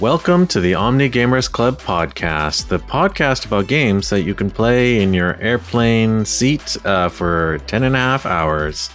Welcome 0.00 0.46
to 0.48 0.60
the 0.60 0.74
Omni 0.74 1.10
Gamers 1.10 1.50
Club 1.50 1.80
podcast, 1.80 2.68
the 2.68 2.78
podcast 2.78 3.46
about 3.46 3.66
games 3.66 4.10
that 4.10 4.22
you 4.22 4.32
can 4.32 4.48
play 4.48 5.02
in 5.02 5.12
your 5.12 5.34
airplane 5.40 6.24
seat 6.24 6.76
uh, 6.84 7.08
for 7.08 7.58
10 7.66 7.82
and 7.82 7.96
a 7.96 7.98
half 7.98 8.24
hours. 8.24 8.90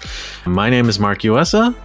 My 0.45 0.69
name 0.69 0.87
is 0.87 0.99
Mark 0.99 1.19
Yuasa. 1.23 1.75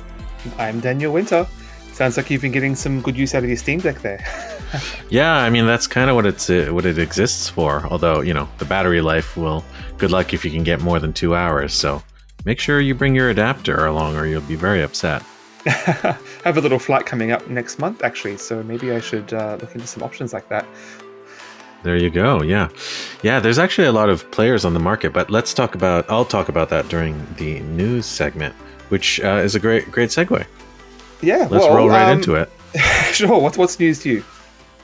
I'm 0.56 0.78
Daniel 0.78 1.12
Winter. 1.12 1.48
Sounds 1.92 2.16
like 2.16 2.30
you've 2.30 2.42
been 2.42 2.52
getting 2.52 2.76
some 2.76 3.00
good 3.00 3.16
use 3.16 3.34
out 3.34 3.42
of 3.42 3.48
your 3.48 3.56
Steam 3.56 3.80
Deck 3.80 4.02
there. 4.02 4.24
yeah, 5.10 5.38
I 5.38 5.50
mean 5.50 5.66
that's 5.66 5.88
kind 5.88 6.08
of 6.08 6.14
what 6.14 6.24
it's 6.24 6.48
uh, 6.48 6.68
what 6.70 6.86
it 6.86 6.98
exists 6.98 7.48
for. 7.48 7.84
Although 7.90 8.20
you 8.20 8.32
know 8.32 8.48
the 8.58 8.66
battery 8.66 9.00
life 9.00 9.36
will. 9.36 9.64
Good 9.96 10.12
luck 10.12 10.32
if 10.32 10.44
you 10.44 10.52
can 10.52 10.62
get 10.62 10.80
more 10.80 11.00
than 11.00 11.12
two 11.12 11.34
hours. 11.34 11.74
So 11.74 12.04
make 12.44 12.60
sure 12.60 12.80
you 12.80 12.94
bring 12.94 13.16
your 13.16 13.30
adapter 13.30 13.84
along, 13.84 14.14
or 14.14 14.26
you'll 14.26 14.42
be 14.42 14.54
very 14.54 14.80
upset. 14.80 15.24
have 16.44 16.56
a 16.56 16.60
little 16.60 16.78
flight 16.78 17.06
coming 17.06 17.30
up 17.30 17.48
next 17.48 17.78
month, 17.78 18.02
actually. 18.02 18.36
So 18.36 18.62
maybe 18.62 18.92
I 18.92 19.00
should 19.00 19.32
uh, 19.32 19.58
look 19.60 19.74
into 19.74 19.86
some 19.86 20.02
options 20.02 20.32
like 20.32 20.48
that. 20.48 20.66
There 21.82 21.96
you 21.96 22.10
go. 22.10 22.42
Yeah, 22.42 22.68
yeah. 23.22 23.38
There's 23.38 23.58
actually 23.58 23.86
a 23.86 23.92
lot 23.92 24.08
of 24.08 24.28
players 24.30 24.64
on 24.64 24.74
the 24.74 24.80
market, 24.80 25.12
but 25.12 25.30
let's 25.30 25.54
talk 25.54 25.74
about. 25.74 26.10
I'll 26.10 26.24
talk 26.24 26.48
about 26.48 26.70
that 26.70 26.88
during 26.88 27.24
the 27.36 27.60
news 27.60 28.04
segment, 28.04 28.54
which 28.88 29.20
uh, 29.20 29.40
is 29.44 29.54
a 29.54 29.60
great, 29.60 29.90
great 29.90 30.10
segue. 30.10 30.44
Yeah, 31.20 31.48
let's 31.50 31.64
well, 31.64 31.76
roll 31.76 31.88
right 31.88 32.10
um, 32.10 32.18
into 32.18 32.34
it. 32.34 32.50
sure. 33.12 33.40
What's 33.40 33.56
what's 33.56 33.78
news 33.78 34.00
to 34.00 34.10
you? 34.10 34.24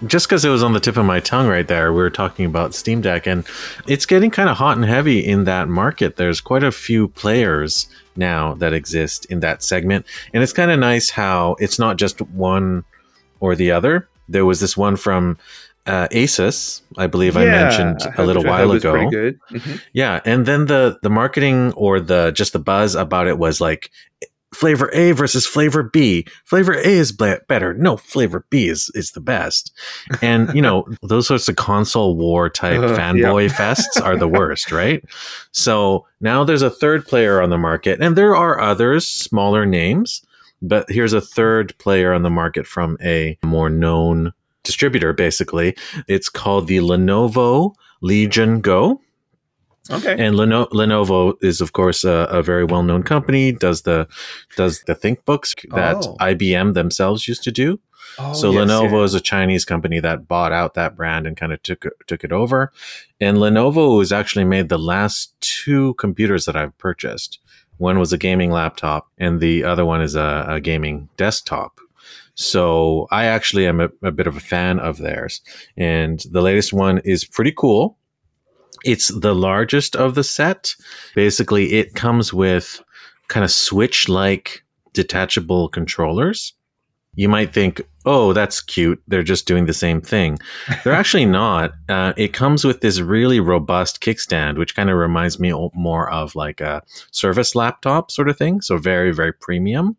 Just 0.07 0.27
because 0.27 0.45
it 0.45 0.51
was 0.51 0.63
on 0.63 0.73
the 0.73 0.81
tip 0.81 0.97
of 0.97 1.07
my 1.07 1.21
tongue 1.21 1.47
right 1.47 1.67
there, 1.67 1.93
we 1.93 1.99
were 1.99 2.11
talking 2.11 2.47
about 2.47 2.75
Steam 2.75 3.01
Deck, 3.01 3.27
and 3.27 3.47
it's 3.87 4.07
getting 4.07 4.31
kind 4.31 4.49
of 4.49 4.57
hot 4.57 4.77
and 4.77 4.85
heavy 4.85 5.25
in 5.25 5.45
that 5.45 5.69
market. 5.69 6.17
There's 6.17 6.41
quite 6.41 6.65
a 6.65 6.73
few 6.73 7.09
players 7.09 7.89
now 8.17 8.55
that 8.55 8.73
exist 8.73 9.25
in 9.27 9.41
that 9.41 9.63
segment. 9.63 10.07
And 10.33 10.43
it's 10.43 10.53
kind 10.53 10.71
of 10.71 10.79
nice 10.79 11.11
how 11.11 11.57
it's 11.59 11.79
not 11.79 11.97
just 11.97 12.21
one 12.21 12.85
or 13.41 13.55
the 13.55 13.71
other. 13.71 14.09
There 14.29 14.45
was 14.45 14.61
this 14.61 14.77
one 14.77 14.97
from 14.97 15.39
uh, 15.87 16.09
Asus, 16.09 16.81
I 16.97 17.07
believe 17.07 17.35
yeah, 17.35 17.43
I 17.43 17.45
mentioned 17.45 18.01
a 18.17 18.25
little 18.25 18.45
while 18.45 18.73
ago. 18.73 18.95
Mm-hmm. 18.95 19.77
Yeah, 19.93 20.21
and 20.25 20.47
then 20.47 20.67
the 20.67 20.99
the 21.03 21.11
marketing 21.11 21.73
or 21.75 22.01
the 22.01 22.31
just 22.31 22.53
the 22.53 22.59
buzz 22.59 22.95
about 22.95 23.27
it 23.27 23.39
was 23.39 23.61
like 23.61 23.91
flavor 24.55 24.91
A 24.95 25.13
versus 25.13 25.47
flavor 25.47 25.83
B. 25.83 26.27
Flavor 26.45 26.75
A 26.75 26.87
is 26.87 27.13
better. 27.13 27.75
No, 27.75 27.97
flavor 27.97 28.45
B 28.51 28.69
is 28.69 28.91
is 28.95 29.13
the 29.13 29.21
best. 29.21 29.73
And 30.23 30.53
you 30.55 30.63
know, 30.63 30.87
those 31.03 31.27
sorts 31.27 31.49
of 31.49 31.57
console 31.57 32.17
war 32.17 32.49
type 32.49 32.81
uh, 32.81 32.97
fanboy 32.97 33.49
yeah. 33.49 33.55
fests 33.55 34.03
are 34.03 34.17
the 34.17 34.29
worst, 34.39 34.73
right? 34.73 35.05
So 35.53 36.07
now 36.21 36.45
there's 36.45 36.63
a 36.63 36.71
third 36.71 37.07
player 37.07 37.41
on 37.41 37.51
the 37.51 37.59
market, 37.59 38.01
and 38.01 38.17
there 38.17 38.35
are 38.35 38.61
others, 38.61 39.07
smaller 39.07 39.67
names, 39.67 40.25
but 40.63 40.89
here's 40.89 41.13
a 41.13 41.21
third 41.21 41.77
player 41.79 42.13
on 42.13 42.23
the 42.23 42.31
market 42.31 42.67
from 42.67 42.97
a 43.03 43.39
more 43.45 43.71
known 43.71 44.33
distributor, 44.63 45.13
basically. 45.13 45.77
It's 46.09 46.29
called 46.29 46.67
the 46.67 46.79
Lenovo 46.79 47.75
Legion 48.01 48.61
Go. 48.61 49.01
Okay. 49.91 50.17
And 50.19 50.35
Leno- 50.35 50.67
Lenovo 50.67 51.35
is, 51.43 51.61
of 51.61 51.73
course, 51.73 52.05
a, 52.05 52.27
a, 52.31 52.43
very 52.43 52.65
well-known 52.65 53.03
company. 53.03 53.53
Does 53.53 53.83
the 53.83 54.09
does 54.57 54.83
the 54.87 54.95
ThinkBooks 54.95 55.71
that 55.75 55.97
oh. 55.97 56.17
IBM 56.21 56.73
themselves 56.73 57.29
used 57.29 57.43
to 57.45 57.53
do. 57.53 57.79
Oh, 58.19 58.33
so 58.33 58.51
yes, 58.51 58.61
Lenovo 58.61 58.93
yeah. 58.93 59.03
is 59.03 59.15
a 59.15 59.21
Chinese 59.21 59.65
company 59.65 60.01
that 60.01 60.27
bought 60.27 60.53
out 60.53 60.75
that 60.75 60.97
brand 60.97 61.27
and 61.27 61.37
kind 61.37 61.53
of 61.53 61.63
took 61.63 61.85
took 62.07 62.25
it 62.25 62.33
over. 62.33 62.73
And 63.21 63.39
Lenovo 63.39 63.99
has 63.99 64.13
actually 64.13 64.45
made 64.45 64.69
the 64.69 64.79
last 64.79 65.35
two 65.41 65.95
computers 65.95 66.47
that 66.47 66.57
I've 66.57 66.77
purchased. 66.79 67.41
One 67.77 67.99
was 67.99 68.13
a 68.13 68.19
gaming 68.19 68.51
laptop, 68.51 69.09
and 69.19 69.41
the 69.41 69.65
other 69.65 69.85
one 69.85 70.01
is 70.01 70.15
a, 70.15 70.47
a 70.49 70.61
gaming 70.61 71.09
desktop. 71.17 71.81
So 72.37 73.07
I 73.11 73.27
actually 73.27 73.67
am 73.67 73.81
a, 73.81 73.91
a 74.03 74.13
bit 74.13 74.27
of 74.27 74.37
a 74.37 74.41
fan 74.41 74.79
of 74.79 74.99
theirs. 74.99 75.41
And 75.77 76.25
the 76.31 76.41
latest 76.41 76.73
one 76.73 76.99
is 76.99 77.25
pretty 77.25 77.53
cool 77.53 77.99
it's 78.85 79.09
the 79.09 79.35
largest 79.35 79.97
of 79.97 80.15
the 80.15 80.25
set. 80.25 80.75
Basically, 81.15 81.75
it 81.75 81.95
comes 81.95 82.33
with 82.33 82.83
kind 83.29 83.45
of 83.45 83.51
switch 83.51 84.09
like 84.09 84.65
detachable 84.93 85.69
controllers. 85.69 86.55
You 87.17 87.29
might 87.29 87.55
think, 87.55 87.81
oh, 88.07 88.33
that's 88.33 88.61
cute. 88.61 89.01
They're 89.07 89.23
just 89.23 89.47
doing 89.47 89.67
the 89.67 89.73
same 89.73 90.01
thing. 90.01 90.39
They're 90.83 90.93
actually 90.93 91.27
not. 91.43 91.73
Uh, 91.89 92.13
it 92.17 92.33
comes 92.33 92.65
with 92.65 92.81
this 92.81 93.01
really 93.01 93.39
robust 93.39 94.01
kickstand, 94.01 94.59
which 94.59 94.75
kind 94.75 94.91
of 94.91 94.97
reminds 94.97 95.39
me 95.39 95.53
more 95.75 96.11
of 96.11 96.35
like 96.35 96.61
a 96.61 96.83
Surface 97.13 97.55
laptop 97.55 98.11
sort 98.11 98.29
of 98.29 98.37
thing. 98.37 98.61
So 98.61 98.79
very, 98.79 99.13
very 99.13 99.33
premium. 99.33 99.97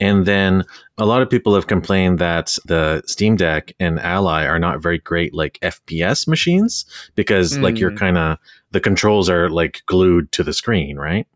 And 0.00 0.24
then 0.24 0.64
a 0.98 1.04
lot 1.04 1.22
of 1.22 1.30
people 1.30 1.54
have 1.54 1.66
complained 1.66 2.18
that 2.18 2.56
the 2.64 3.02
Steam 3.06 3.36
Deck 3.36 3.72
and 3.78 4.00
Ally 4.00 4.46
are 4.46 4.58
not 4.58 4.82
very 4.82 4.98
great 4.98 5.34
like 5.34 5.58
FPS 5.60 6.26
machines 6.26 6.86
because 7.14 7.56
mm. 7.56 7.62
like 7.62 7.78
you're 7.78 7.90
hmm. 7.90 7.96
kind 7.96 8.18
of 8.18 8.38
the 8.70 8.80
controls 8.80 9.28
are 9.28 9.50
like 9.50 9.82
glued 9.86 10.32
to 10.32 10.42
the 10.42 10.54
screen, 10.54 10.96
right? 10.96 11.26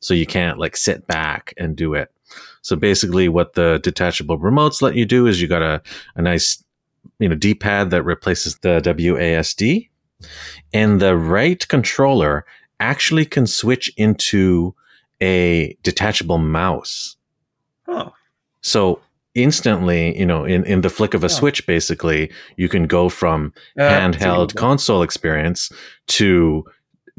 So 0.00 0.14
you 0.14 0.26
can't 0.26 0.58
like 0.58 0.76
sit 0.76 1.06
back 1.06 1.52
and 1.56 1.76
do 1.76 1.94
it. 1.94 2.12
So 2.62 2.76
basically 2.76 3.28
what 3.28 3.54
the 3.54 3.80
detachable 3.82 4.38
remotes 4.38 4.82
let 4.82 4.94
you 4.94 5.04
do 5.04 5.26
is 5.26 5.42
you 5.42 5.48
got 5.48 5.62
a, 5.62 5.82
a 6.14 6.22
nice 6.22 6.62
you 7.18 7.28
know 7.28 7.34
D-pad 7.34 7.90
that 7.90 8.04
replaces 8.04 8.58
the 8.58 8.80
WASD 8.80 9.88
and 10.72 11.00
the 11.00 11.16
right 11.16 11.66
controller 11.68 12.44
actually 12.80 13.24
can 13.24 13.46
switch 13.46 13.92
into 13.96 14.74
a 15.20 15.76
detachable 15.82 16.38
mouse. 16.38 17.16
Oh. 17.88 18.12
So 18.60 19.00
instantly, 19.34 20.18
you 20.18 20.26
know, 20.26 20.44
in, 20.44 20.64
in 20.64 20.82
the 20.82 20.90
flick 20.90 21.14
of 21.14 21.24
a 21.24 21.28
switch, 21.28 21.66
basically, 21.66 22.30
you 22.56 22.68
can 22.68 22.86
go 22.86 23.08
from 23.08 23.52
uh, 23.78 23.82
handheld 23.82 24.54
console 24.56 25.02
experience 25.02 25.70
to 26.08 26.64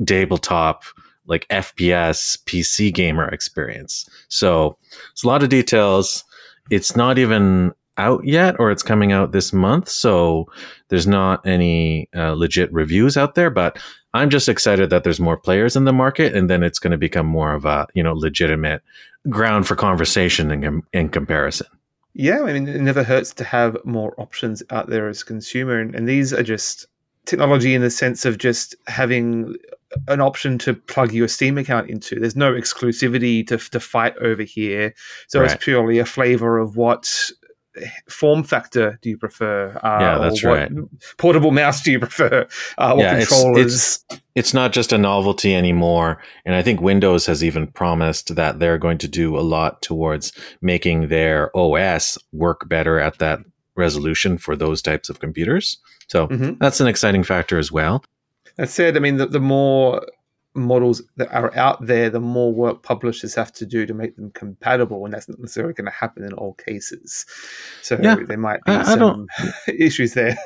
tabletop, 0.06 0.84
like 1.26 1.48
FPS 1.48 2.38
PC 2.44 2.94
gamer 2.94 3.28
experience. 3.30 4.08
So 4.28 4.78
it's 5.12 5.24
a 5.24 5.28
lot 5.28 5.44
of 5.44 5.50
details. 5.50 6.24
It's 6.70 6.96
not 6.96 7.18
even 7.18 7.74
out 7.98 8.26
yet, 8.26 8.56
or 8.60 8.72
it's 8.72 8.84
coming 8.84 9.12
out 9.12 9.32
this 9.32 9.54
month. 9.54 9.90
So 9.90 10.48
there's 10.90 11.08
not 11.08 11.46
any 11.46 12.10
uh, 12.16 12.34
legit 12.34 12.72
reviews 12.74 13.18
out 13.18 13.36
there, 13.36 13.50
but 13.50 13.78
I'm 14.14 14.30
just 14.30 14.48
excited 14.48 14.90
that 14.92 15.04
there's 15.04 15.20
more 15.20 15.38
players 15.38 15.76
in 15.76 15.86
the 15.86 15.94
market, 15.94 16.36
and 16.36 16.50
then 16.50 16.64
it's 16.64 16.80
going 16.80 16.92
to 16.92 16.98
become 16.98 17.26
more 17.26 17.54
of 17.54 17.66
a 17.66 17.88
you 17.94 18.04
know 18.04 18.14
legitimate 18.14 18.82
ground 19.30 19.68
for 19.68 19.76
conversation 19.76 20.52
in, 20.52 20.84
in 20.94 21.10
comparison. 21.10 21.68
Yeah, 22.14 22.44
I 22.44 22.54
mean, 22.54 22.68
it 22.68 22.82
never 22.82 23.04
hurts 23.04 23.34
to 23.36 23.44
have 23.44 23.76
more 23.86 24.14
options 24.20 24.62
out 24.70 24.88
there 24.88 25.08
as 25.08 25.24
a 25.24 25.26
consumer, 25.26 25.80
and, 25.80 25.96
and 25.96 26.08
these 26.08 26.32
are 26.32 26.44
just 26.44 26.86
technology 27.26 27.74
in 27.74 27.82
the 27.82 27.90
sense 27.90 28.26
of 28.26 28.38
just 28.38 28.76
having 28.88 29.56
an 30.08 30.22
option 30.22 30.58
to 30.58 30.74
plug 30.74 31.14
your 31.14 31.28
Steam 31.28 31.58
account 31.58 31.90
into. 31.90 32.20
There's 32.20 32.36
no 32.36 32.54
exclusivity 32.54 33.46
to, 33.48 33.58
to 33.58 33.80
fight 33.80 34.16
over 34.18 34.44
here. 34.44 34.94
So 35.28 35.40
right. 35.40 35.52
it's 35.52 35.64
purely 35.64 36.00
a 36.00 36.06
flavor 36.06 36.60
of 36.60 36.76
what 36.76 37.32
form 38.10 38.44
factor 38.44 39.00
do 39.02 39.10
you 39.10 39.18
prefer? 39.18 39.78
Uh, 39.84 39.98
yeah, 40.00 40.18
that's 40.18 40.44
right. 40.44 40.72
Portable 41.18 41.52
mouse 41.52 41.82
do 41.82 41.92
you 41.92 42.00
prefer? 42.00 42.48
Uh, 42.78 42.96
yeah, 42.98 43.18
controllers? 43.20 43.66
It's, 43.66 44.06
it's, 44.10 44.22
it's 44.36 44.54
not 44.54 44.74
just 44.74 44.94
a 44.94 44.98
novelty 44.98 45.56
anymore. 45.56 46.22
And 46.46 46.56
I 46.56 46.62
think 46.62 46.82
Windows 46.82 47.26
has 47.26 47.44
even 47.44 47.68
promised 47.68 48.36
that 48.36 48.60
they're 48.60 48.78
going 48.78 48.98
to 49.00 49.08
do 49.08 49.38
a 49.38 49.42
lot 49.42 49.82
towards 49.82 50.34
making 50.62 51.08
their 51.08 51.56
OS 51.56 52.18
work 52.32 52.68
better 52.68 53.00
at 53.00 53.20
that 53.20 53.40
resolution 53.76 54.38
for 54.38 54.56
those 54.56 54.82
types 54.82 55.10
of 55.10 55.20
computers. 55.20 55.78
So 56.08 56.28
mm-hmm. 56.28 56.54
that's 56.60 56.80
an 56.80 56.88
exciting 56.88 57.24
factor 57.24 57.58
as 57.58 57.72
well. 57.72 58.04
That 58.58 58.70
said, 58.70 58.96
I 58.96 59.00
mean, 59.00 59.18
the, 59.18 59.26
the 59.26 59.40
more 59.40 60.06
models 60.56 61.02
that 61.18 61.34
are 61.34 61.56
out 61.56 61.86
there, 61.86 62.10
the 62.10 62.20
more 62.20 62.54
work 62.54 62.84
publishers 62.84 63.34
have 63.36 63.52
to 63.54 63.66
do 63.66 63.86
to 63.86 63.94
make 63.94 64.16
them 64.16 64.32
compatible, 64.32 65.04
and 65.06 65.14
that's 65.14 65.28
not 65.28 65.40
necessarily 65.40 65.74
going 65.74 65.86
to 65.86 65.92
happen 65.92 66.24
in 66.24 66.34
all 66.34 66.54
cases. 66.54 67.26
So 67.82 67.98
yeah, 68.02 68.16
there 68.16 68.38
might 68.38 68.64
be 68.64 68.72
I, 68.72 68.84
some 68.84 69.28
I 69.38 69.52
issues 69.78 70.14
there. 70.14 70.38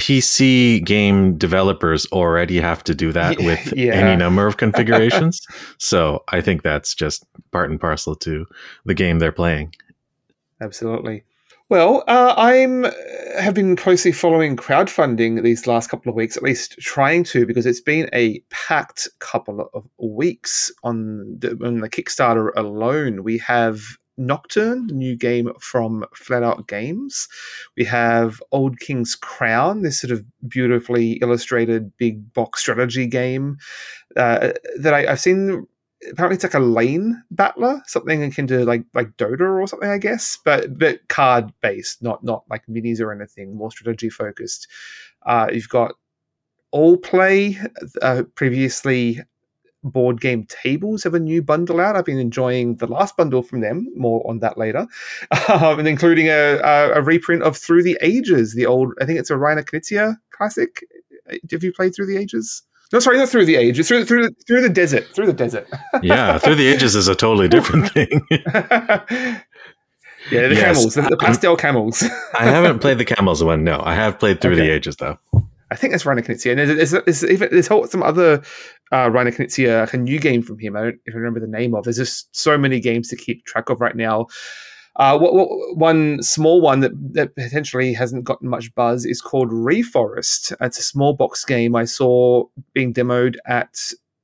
PC 0.00 0.84
game 0.84 1.36
developers 1.36 2.06
already 2.06 2.60
have 2.60 2.82
to 2.84 2.94
do 2.94 3.12
that 3.12 3.40
yeah, 3.40 3.46
with 3.46 3.72
yeah. 3.76 3.92
any 3.92 4.16
number 4.16 4.46
of 4.46 4.56
configurations. 4.56 5.40
so 5.78 6.24
I 6.28 6.40
think 6.40 6.62
that's 6.62 6.94
just 6.94 7.26
part 7.52 7.70
and 7.70 7.80
parcel 7.80 8.14
to 8.16 8.46
the 8.84 8.94
game 8.94 9.18
they're 9.18 9.32
playing. 9.32 9.74
Absolutely. 10.60 11.24
Well, 11.70 12.04
uh, 12.06 12.34
I'm 12.36 12.84
uh, 12.84 12.90
have 13.40 13.54
been 13.54 13.74
closely 13.74 14.12
following 14.12 14.54
crowdfunding 14.54 15.42
these 15.42 15.66
last 15.66 15.88
couple 15.88 16.10
of 16.10 16.14
weeks, 16.14 16.36
at 16.36 16.42
least 16.42 16.78
trying 16.78 17.24
to, 17.24 17.46
because 17.46 17.64
it's 17.64 17.80
been 17.80 18.08
a 18.12 18.40
packed 18.50 19.08
couple 19.20 19.70
of 19.72 19.84
weeks 19.98 20.70
on 20.82 21.38
the, 21.38 21.58
on 21.64 21.80
the 21.80 21.88
Kickstarter 21.88 22.50
alone. 22.54 23.24
We 23.24 23.38
have 23.38 23.80
Nocturne, 24.18 24.86
the 24.88 24.94
new 24.94 25.16
game 25.16 25.50
from 25.58 26.04
Flatout 26.14 26.68
Games. 26.68 27.28
We 27.76 27.84
have 27.84 28.42
Old 28.52 28.78
King's 28.78 29.14
Crown, 29.14 29.82
this 29.82 30.00
sort 30.00 30.10
of 30.10 30.24
beautifully 30.46 31.12
illustrated 31.14 31.96
big 31.96 32.32
box 32.34 32.60
strategy 32.60 33.06
game 33.06 33.56
uh, 34.16 34.52
that 34.78 34.94
I, 34.94 35.06
have 35.06 35.20
seen 35.20 35.66
apparently 36.10 36.34
it's 36.36 36.44
like 36.44 36.54
a 36.54 36.58
lane 36.60 37.22
battler, 37.30 37.82
something 37.86 38.22
akin 38.22 38.46
to 38.48 38.64
like 38.64 38.84
like 38.94 39.16
Dota 39.16 39.60
or 39.60 39.66
something, 39.66 39.88
I 39.88 39.98
guess, 39.98 40.38
but 40.44 40.78
but 40.78 41.06
card 41.08 41.52
based, 41.60 42.02
not 42.02 42.22
not 42.22 42.44
like 42.48 42.66
minis 42.66 43.00
or 43.00 43.12
anything, 43.12 43.56
more 43.56 43.70
strategy 43.70 44.10
focused. 44.10 44.68
Uh, 45.24 45.48
you've 45.52 45.68
got 45.68 45.94
All 46.70 46.96
Play, 46.96 47.58
uh, 48.02 48.24
previously 48.34 49.20
board 49.84 50.18
game 50.20 50.46
tables 50.48 51.04
have 51.04 51.14
a 51.14 51.20
new 51.20 51.42
bundle 51.42 51.78
out. 51.78 51.94
I've 51.94 52.06
been 52.06 52.18
enjoying 52.18 52.76
the 52.76 52.86
last 52.86 53.16
bundle 53.16 53.42
from 53.42 53.60
them. 53.60 53.92
More 53.94 54.26
on 54.28 54.38
that 54.40 54.58
later, 54.58 54.86
um, 55.48 55.78
and 55.78 55.88
including 55.88 56.28
a, 56.28 56.58
a, 56.64 56.92
a, 56.94 57.02
reprint 57.02 57.42
of 57.42 57.56
Through 57.56 57.82
the 57.82 57.98
Ages, 58.00 58.54
the 58.54 58.66
old. 58.66 58.94
I 59.00 59.04
think 59.04 59.18
it's 59.18 59.30
a 59.30 59.34
Reiner 59.34 59.64
Knizia 59.64 60.16
classic. 60.30 60.84
Have 61.50 61.62
you 61.62 61.72
played 61.72 61.94
Through 61.94 62.06
the 62.06 62.16
Ages? 62.16 62.62
No, 62.92 62.98
sorry, 62.98 63.18
not 63.18 63.28
through 63.28 63.46
the 63.46 63.56
ages. 63.56 63.88
Through 63.88 64.04
through 64.04 64.30
through 64.46 64.62
the 64.62 64.68
desert. 64.68 65.06
Through 65.14 65.26
the 65.26 65.32
desert. 65.32 65.68
yeah, 66.02 66.38
through 66.38 66.56
the 66.56 66.66
ages 66.66 66.94
is 66.94 67.08
a 67.08 67.14
totally 67.14 67.48
different 67.48 67.88
thing. 67.92 68.26
yeah, 68.30 68.48
the 70.30 70.54
yes. 70.54 70.76
camels, 70.76 70.94
the, 70.94 71.02
the 71.02 71.16
pastel 71.16 71.56
camels. 71.56 72.04
I 72.38 72.44
haven't 72.44 72.80
played 72.80 72.98
the 72.98 73.04
camels 73.16 73.42
one. 73.42 73.64
No, 73.64 73.80
I 73.84 73.94
have 73.94 74.18
played 74.18 74.40
through 74.40 74.54
okay. 74.54 74.66
the 74.66 74.72
ages 74.72 74.96
though. 74.96 75.18
I 75.70 75.76
think 75.76 75.92
that's 75.92 76.04
Reiner 76.04 76.24
Knizia. 76.24 76.50
And 76.50 76.60
there's, 76.60 76.90
there's, 76.92 77.20
there's, 77.20 77.40
there's 77.50 77.66
whole, 77.66 77.86
some 77.86 78.02
other 78.02 78.42
uh, 78.92 79.08
Reiner 79.08 79.34
Knizia, 79.34 79.80
like 79.80 79.94
a 79.94 79.96
new 79.96 80.20
game 80.20 80.42
from 80.42 80.58
him. 80.58 80.76
I 80.76 80.82
don't 80.82 81.00
even 81.08 81.20
remember 81.20 81.40
the 81.40 81.48
name 81.48 81.74
of. 81.74 81.84
There's 81.84 81.96
just 81.96 82.34
so 82.36 82.56
many 82.56 82.78
games 82.78 83.08
to 83.08 83.16
keep 83.16 83.44
track 83.44 83.70
of 83.70 83.80
right 83.80 83.96
now. 83.96 84.26
Uh, 84.96 85.18
what, 85.18 85.34
what, 85.34 85.48
one 85.76 86.22
small 86.22 86.60
one 86.60 86.80
that, 86.80 86.92
that 87.14 87.34
potentially 87.34 87.92
hasn't 87.92 88.24
gotten 88.24 88.48
much 88.48 88.72
buzz 88.74 89.04
is 89.04 89.20
called 89.20 89.50
Reforest. 89.50 90.54
It's 90.60 90.78
a 90.78 90.82
small 90.82 91.14
box 91.14 91.44
game 91.44 91.74
I 91.74 91.84
saw 91.84 92.44
being 92.74 92.94
demoed 92.94 93.36
at 93.46 93.76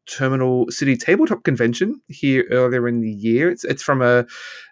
Terminal 0.07 0.71
City 0.71 0.97
Tabletop 0.97 1.45
Convention 1.45 2.01
here 2.09 2.45
earlier 2.51 2.87
in 2.89 3.01
the 3.01 3.11
year. 3.11 3.51
It's 3.51 3.65
it's 3.65 3.83
from 3.83 4.03
a, 4.03 4.27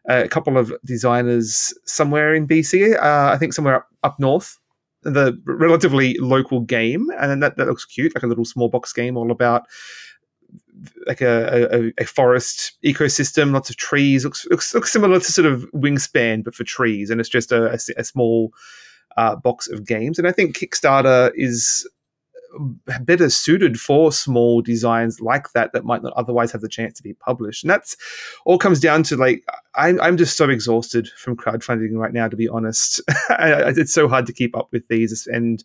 a 0.08 0.28
couple 0.28 0.56
of 0.56 0.72
designers 0.84 1.72
somewhere 1.84 2.34
in 2.34 2.46
BC. 2.46 2.96
Uh, 2.96 3.32
I 3.32 3.36
think 3.36 3.52
somewhere 3.52 3.76
up, 3.76 3.88
up 4.02 4.20
north. 4.20 4.58
The 5.02 5.40
relatively 5.46 6.16
local 6.18 6.60
game, 6.60 7.08
and 7.20 7.40
that, 7.40 7.56
that 7.56 7.68
looks 7.68 7.84
cute, 7.84 8.16
like 8.16 8.24
a 8.24 8.26
little 8.26 8.44
small 8.44 8.68
box 8.68 8.92
game 8.92 9.16
all 9.16 9.30
about 9.30 9.62
like 11.06 11.20
a, 11.20 11.68
a, 11.72 11.92
a, 12.02 12.04
forest 12.04 12.78
ecosystem, 12.84 13.52
lots 13.52 13.70
of 13.70 13.76
trees. 13.76 14.24
Looks, 14.24 14.46
looks, 14.46 14.74
looks 14.74 14.92
similar 14.92 15.18
to 15.18 15.32
sort 15.32 15.46
of 15.46 15.62
Wingspan, 15.72 16.44
but 16.44 16.54
for 16.54 16.64
trees, 16.64 17.10
and 17.10 17.20
it's 17.20 17.28
just 17.28 17.52
a, 17.52 17.72
a, 17.72 17.78
a 17.96 18.04
small 18.04 18.52
uh, 19.16 19.36
box 19.36 19.68
of 19.68 19.86
games. 19.86 20.18
And 20.18 20.28
I 20.28 20.32
think 20.32 20.56
Kickstarter 20.56 21.32
is 21.34 21.88
better 23.04 23.28
suited 23.28 23.78
for 23.78 24.12
small 24.12 24.62
designs 24.62 25.20
like 25.20 25.52
that 25.52 25.72
that 25.72 25.84
might 25.84 26.02
not 26.02 26.12
otherwise 26.14 26.52
have 26.52 26.60
the 26.60 26.68
chance 26.68 26.94
to 26.94 27.02
be 27.02 27.14
published. 27.14 27.62
And 27.62 27.70
that's 27.70 27.96
all 28.44 28.58
comes 28.58 28.80
down 28.80 29.02
to 29.04 29.16
like 29.16 29.44
I'm 29.74 30.00
I'm 30.00 30.16
just 30.16 30.36
so 30.36 30.48
exhausted 30.48 31.08
from 31.08 31.36
crowdfunding 31.36 31.92
right 31.92 32.12
now, 32.12 32.28
to 32.28 32.36
be 32.36 32.48
honest. 32.48 33.00
it's 33.30 33.92
so 33.92 34.08
hard 34.08 34.26
to 34.26 34.32
keep 34.32 34.56
up 34.56 34.68
with 34.72 34.86
these 34.88 35.26
and 35.26 35.62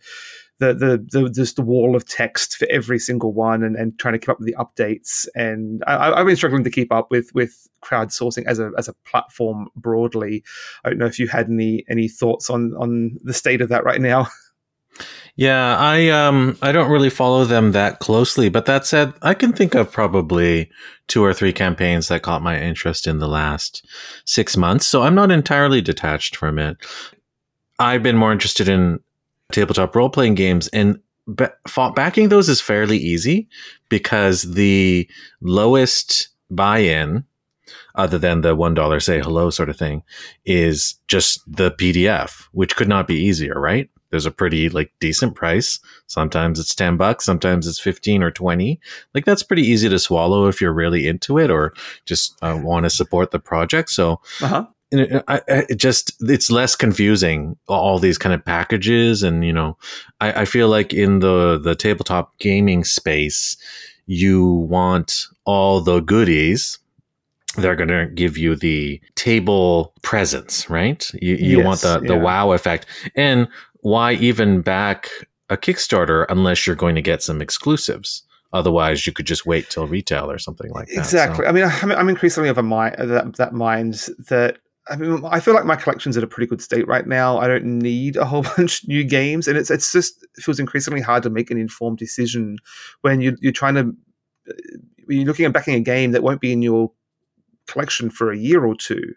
the 0.60 0.74
the 0.74 1.22
the 1.22 1.30
just 1.30 1.56
the 1.56 1.62
wall 1.62 1.96
of 1.96 2.08
text 2.08 2.58
for 2.58 2.68
every 2.70 3.00
single 3.00 3.34
one 3.34 3.64
and, 3.64 3.76
and 3.76 3.98
trying 3.98 4.14
to 4.14 4.20
keep 4.20 4.30
up 4.30 4.40
with 4.40 4.48
the 4.48 4.56
updates 4.56 5.28
and 5.36 5.84
I, 5.88 6.18
have 6.18 6.28
been 6.28 6.36
struggling 6.36 6.64
to 6.64 6.70
keep 6.70 6.92
up 6.92 7.10
with 7.10 7.34
with 7.34 7.68
crowdsourcing 7.84 8.46
as 8.46 8.60
a 8.60 8.72
as 8.78 8.88
a 8.88 8.94
platform 9.06 9.68
broadly. 9.76 10.44
I 10.84 10.90
don't 10.90 11.00
know 11.00 11.06
if 11.06 11.20
you 11.20 11.28
had 11.28 11.50
any 11.50 11.84
any 11.90 12.08
thoughts 12.08 12.50
on 12.50 12.74
on 12.76 13.18
the 13.24 13.34
state 13.34 13.62
of 13.62 13.70
that 13.70 13.84
right 13.84 14.02
now. 14.02 14.28
Yeah, 15.36 15.78
I 15.78 16.10
um 16.10 16.58
I 16.62 16.72
don't 16.72 16.92
really 16.92 17.10
follow 17.10 17.44
them 17.44 17.72
that 17.72 18.00
closely, 18.00 18.50
but 18.50 18.66
that 18.68 18.86
said, 18.86 19.14
I 19.24 19.34
can 19.34 19.52
think 19.52 19.74
of 19.74 19.92
probably 19.92 20.70
two 21.08 21.24
or 21.24 21.34
three 21.34 21.52
campaigns 21.54 22.08
that 22.08 22.22
caught 22.22 22.44
my 22.44 22.60
interest 22.62 23.08
in 23.08 23.18
the 23.18 23.28
last 23.28 23.86
6 24.26 24.56
months, 24.58 24.86
so 24.86 25.02
I'm 25.02 25.16
not 25.16 25.32
entirely 25.32 25.82
detached 25.82 26.36
from 26.36 26.60
it. 26.60 26.78
I've 27.80 28.04
been 28.04 28.18
more 28.18 28.32
interested 28.32 28.70
in 28.70 29.00
tabletop 29.52 29.96
role 29.96 30.10
playing 30.10 30.36
games, 30.36 30.68
and 30.70 31.00
backing 31.96 32.30
those 32.30 32.48
is 32.48 32.62
fairly 32.62 32.98
easy 32.98 33.48
because 33.90 34.44
the 34.54 35.10
lowest 35.42 36.30
buy 36.52 36.80
in, 36.80 37.24
other 37.96 38.20
than 38.20 38.42
the 38.42 38.56
$1 38.56 39.02
say 39.02 39.20
hello 39.20 39.50
sort 39.50 39.70
of 39.70 39.78
thing, 39.78 40.04
is 40.46 40.96
just 41.08 41.42
the 41.48 41.72
PDF, 41.72 42.48
which 42.52 42.76
could 42.76 42.88
not 42.90 43.08
be 43.08 43.16
easier, 43.16 43.60
right? 43.60 43.90
There's 44.14 44.28
a 44.28 44.32
pretty 44.32 44.70
like 44.70 44.94
decent 45.00 45.34
price. 45.34 45.80
Sometimes 46.06 46.60
it's 46.60 46.76
10 46.76 46.98
bucks, 46.98 47.26
sometimes 47.26 47.66
it's 47.66 47.80
15 47.80 48.22
or 48.22 48.30
20. 48.30 48.80
Like 49.16 49.26
that's 49.26 49.42
pretty 49.42 49.64
easy 49.64 49.90
to 49.90 49.98
swallow 49.98 50.46
if 50.46 50.62
you're 50.62 50.72
really 50.72 51.08
into 51.08 51.40
it 51.40 51.50
or 51.50 51.74
just 52.06 52.38
uh, 52.44 52.60
want 52.62 52.84
to 52.84 52.92
support 52.92 53.32
the 53.32 53.40
project. 53.40 53.90
So 53.90 54.22
uh-huh. 54.40 54.68
I, 54.94 55.42
I, 55.50 55.66
it 55.68 55.78
just 55.78 56.14
it's 56.22 56.52
less 56.52 56.76
confusing 56.76 57.58
all 57.68 57.98
these 57.98 58.20
kind 58.20 58.36
of 58.36 58.46
packages 58.46 59.24
and 59.24 59.44
you 59.44 59.52
know 59.52 59.76
I, 60.22 60.42
I 60.42 60.46
feel 60.46 60.70
like 60.70 60.94
in 60.94 61.18
the 61.18 61.58
the 61.58 61.74
tabletop 61.74 62.38
gaming 62.38 62.84
space 62.84 63.58
you 64.06 64.46
want 64.46 65.26
all 65.46 65.82
the 65.82 66.02
goodies 66.02 66.78
they're 67.56 67.76
going 67.76 67.90
to 67.90 68.06
give 68.14 68.38
you 68.38 68.56
the 68.56 69.02
table 69.16 69.94
presence 70.04 70.70
right 70.70 71.10
you, 71.20 71.38
you 71.38 71.58
yes, 71.58 71.66
want 71.66 71.82
the, 71.82 72.00
the 72.08 72.16
yeah. 72.16 72.22
wow 72.22 72.52
effect 72.52 72.86
and 73.16 73.48
why 73.84 74.14
even 74.14 74.62
back 74.62 75.10
a 75.50 75.58
kickstarter 75.58 76.26
unless 76.30 76.66
you're 76.66 76.76
going 76.76 76.96
to 76.96 77.02
get 77.02 77.22
some 77.22 77.42
exclusives 77.42 78.24
Otherwise, 78.54 79.08
you 79.08 79.12
could 79.12 79.26
just 79.26 79.48
wait 79.48 79.68
till 79.72 79.88
retail 79.88 80.30
or 80.30 80.38
something 80.38 80.72
like 80.72 80.88
that. 80.90 81.00
Exactly. 81.00 81.44
So. 81.44 81.50
I 81.50 81.52
mean, 81.52 81.64
I'm 81.64 82.08
increasingly 82.08 82.50
of 82.50 82.60
a 82.60 82.64
mind 82.64 82.96
that, 83.00 83.36
that 83.38 83.54
mind 83.54 83.96
that 84.30 84.60
I 84.88 84.96
mean, 84.96 85.24
I 85.26 85.40
feel 85.40 85.54
like 85.56 85.66
my 85.66 85.76
collection's 85.76 86.18
at 86.18 86.24
a 86.24 86.28
pretty 86.28 86.48
good 86.48 86.62
state 86.62 86.88
right 86.88 87.08
now. 87.08 87.40
I 87.40 87.48
don't 87.48 87.80
need 87.80 88.16
a 88.16 88.26
whole 88.26 88.44
bunch 88.58 88.84
of 88.84 88.90
new 88.90 89.04
games, 89.04 89.48
and 89.48 89.58
it's 89.58 89.72
it's 89.72 89.92
just 89.92 90.24
it 90.38 90.44
feels 90.44 90.60
increasingly 90.60 91.02
hard 91.02 91.24
to 91.24 91.32
make 91.32 91.50
an 91.50 91.58
informed 91.58 91.98
decision 91.98 92.58
when 93.02 93.22
you, 93.22 93.36
you're 93.42 93.52
trying 93.52 93.76
to 93.76 93.96
uh, 94.50 94.54
when 95.06 95.18
you're 95.18 95.28
looking 95.28 95.46
at 95.46 95.54
backing 95.54 95.74
a 95.74 95.80
game 95.80 96.12
that 96.12 96.22
won't 96.22 96.42
be 96.42 96.54
in 96.54 96.62
your 96.62 96.92
collection 97.68 98.12
for 98.12 98.32
a 98.32 98.38
year 98.38 98.66
or 98.66 98.76
two, 98.76 99.16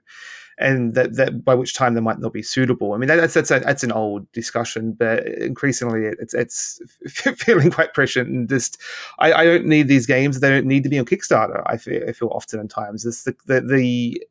and 0.59 0.95
that, 0.95 1.17
that 1.17 1.45
by 1.45 1.55
which 1.55 1.75
time 1.75 1.95
they 1.95 2.01
might 2.01 2.19
not 2.19 2.33
be 2.33 2.43
suitable. 2.43 2.95
I 2.95 2.97
mean, 2.99 3.09
that's 3.09 3.35
that's 3.35 3.51
a, 3.51 3.61
that's 3.61 3.83
an 3.83 3.93
old 3.93 4.31
discussion, 4.33 4.93
but 4.93 5.27
increasingly 5.27 6.07
it's 6.19 6.35
it's 6.35 6.81
feeling 7.37 7.71
quite 7.71 7.95
prescient 7.95 8.29
and 8.29 8.49
just 8.49 8.81
I, 9.19 9.33
I 9.33 9.45
don't 9.45 9.67
need 9.67 9.89
these 9.89 10.07
games. 10.07 10.41
They 10.41 10.49
don't 10.49 10.67
need 10.67 10.83
to 10.85 10.89
be 10.89 10.99
on 10.99 11.05
Kickstarter. 11.05 11.63
I 11.67 11.77
feel 11.77 12.03
I 12.09 12.13
feel 12.13 12.29
often 12.29 12.61
at 12.61 12.71
times. 12.71 13.05
It's 13.05 13.25
the 13.25 13.37
the, 13.47 13.61
the 13.61 14.27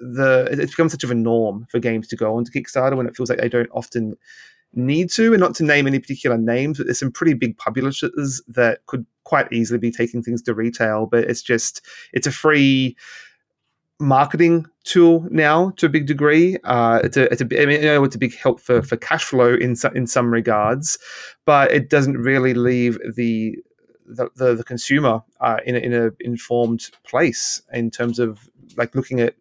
the 0.00 0.48
it's 0.50 0.72
become 0.72 0.88
such 0.88 1.04
of 1.04 1.10
a 1.10 1.14
norm 1.14 1.66
for 1.70 1.78
games 1.78 2.08
to 2.08 2.16
go 2.16 2.36
onto 2.36 2.52
Kickstarter 2.52 2.96
when 2.96 3.06
it 3.06 3.16
feels 3.16 3.30
like 3.30 3.38
they 3.38 3.48
don't 3.48 3.70
often 3.72 4.16
need 4.74 5.10
to, 5.12 5.32
and 5.32 5.40
not 5.40 5.54
to 5.54 5.64
name 5.64 5.86
any 5.86 5.98
particular 5.98 6.36
names, 6.36 6.78
but 6.78 6.86
there's 6.86 6.98
some 6.98 7.12
pretty 7.12 7.34
big 7.34 7.56
publishers 7.56 8.42
that 8.48 8.84
could 8.86 9.06
quite 9.24 9.50
easily 9.52 9.78
be 9.78 9.90
taking 9.90 10.22
things 10.22 10.42
to 10.42 10.52
retail. 10.52 11.06
But 11.06 11.24
it's 11.24 11.42
just 11.42 11.80
it's 12.12 12.26
a 12.26 12.32
free 12.32 12.96
marketing 13.98 14.66
tool 14.84 15.26
now 15.30 15.70
to 15.76 15.86
a 15.86 15.88
big 15.88 16.06
degree. 16.06 16.56
Uh, 16.64 17.00
it's 17.02 17.16
a, 17.16 17.32
it's 17.32 17.40
a, 17.40 17.62
I 17.62 17.66
mean, 17.66 17.82
know, 17.82 18.04
it's 18.04 18.14
a 18.14 18.18
big 18.18 18.36
help 18.36 18.60
for, 18.60 18.82
for 18.82 18.96
cash 18.96 19.24
flow 19.24 19.54
in 19.54 19.74
some, 19.76 19.96
in 19.96 20.06
some 20.06 20.30
regards, 20.30 20.98
but 21.44 21.72
it 21.72 21.90
doesn't 21.90 22.18
really 22.18 22.54
leave 22.54 22.98
the 23.16 23.56
the, 24.06 24.28
the, 24.36 24.54
the 24.54 24.64
consumer 24.64 25.22
uh, 25.40 25.60
in 25.64 25.74
a, 25.74 25.78
in 25.78 25.94
a 25.94 26.10
informed 26.20 26.90
place 27.04 27.62
in 27.72 27.90
terms 27.90 28.18
of 28.18 28.50
like 28.76 28.94
looking 28.94 29.20
at 29.20 29.34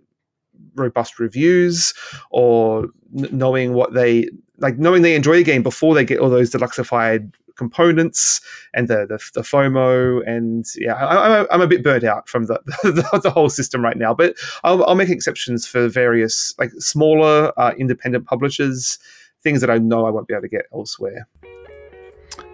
robust 0.75 1.19
reviews 1.19 1.93
or 2.29 2.87
knowing 3.11 3.73
what 3.73 3.93
they 3.93 4.29
like 4.57 4.77
knowing 4.77 5.01
they 5.01 5.15
enjoy 5.15 5.33
a 5.33 5.43
game 5.43 5.63
before 5.63 5.93
they 5.93 6.05
get 6.05 6.19
all 6.19 6.29
those 6.29 6.49
deluxified 6.49 7.33
components 7.55 8.41
and 8.73 8.87
the 8.87 9.05
the, 9.07 9.19
the 9.33 9.41
FOMO 9.41 10.21
and 10.27 10.65
yeah 10.75 10.93
I, 10.93 11.53
am 11.53 11.61
a 11.61 11.67
bit 11.67 11.83
burnt 11.83 12.03
out 12.03 12.27
from 12.27 12.45
the, 12.45 12.59
the, 12.83 13.19
the 13.21 13.29
whole 13.29 13.49
system 13.49 13.83
right 13.83 13.97
now 13.97 14.13
but 14.13 14.35
I'll, 14.63 14.83
I'll 14.85 14.95
make 14.95 15.09
exceptions 15.09 15.67
for 15.67 15.87
various 15.87 16.53
like 16.57 16.71
smaller 16.79 17.51
uh, 17.57 17.73
independent 17.77 18.25
publishers 18.25 18.97
things 19.43 19.61
that 19.61 19.69
I 19.69 19.77
know 19.77 20.05
I 20.05 20.09
won't 20.09 20.27
be 20.27 20.33
able 20.33 20.43
to 20.43 20.47
get 20.47 20.65
elsewhere. 20.73 21.27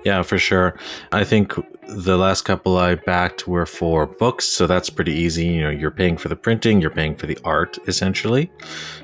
Yeah, 0.05 0.21
for 0.21 0.37
sure. 0.37 0.77
I 1.11 1.23
think 1.23 1.53
the 1.87 2.17
last 2.17 2.43
couple 2.43 2.77
I 2.77 2.95
backed 2.95 3.47
were 3.47 3.65
for 3.65 4.05
books, 4.05 4.45
so 4.45 4.67
that's 4.67 4.89
pretty 4.89 5.11
easy. 5.11 5.45
You 5.45 5.61
know, 5.63 5.69
you're 5.69 5.91
paying 5.91 6.17
for 6.17 6.29
the 6.29 6.35
printing, 6.35 6.79
you're 6.79 6.89
paying 6.89 7.15
for 7.15 7.27
the 7.27 7.37
art, 7.43 7.77
essentially, 7.87 8.51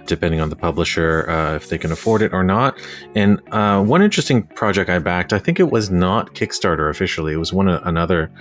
depending 0.05 0.39
on 0.39 0.49
the 0.49 0.55
publisher 0.55 1.29
uh, 1.29 1.55
if 1.55 1.69
they 1.69 1.77
can 1.77 1.91
afford 1.91 2.21
it 2.21 2.33
or 2.33 2.43
not. 2.43 2.79
And 3.15 3.41
uh, 3.51 3.83
one 3.83 4.01
interesting 4.01 4.43
project 4.43 4.89
I 4.89 4.99
backed, 4.99 5.33
I 5.33 5.39
think 5.39 5.59
it 5.59 5.71
was 5.71 5.89
not 5.89 6.33
Kickstarter 6.33 6.89
officially. 6.89 7.33
It 7.33 7.37
was 7.37 7.51
one 7.51 7.67
another 7.67 8.31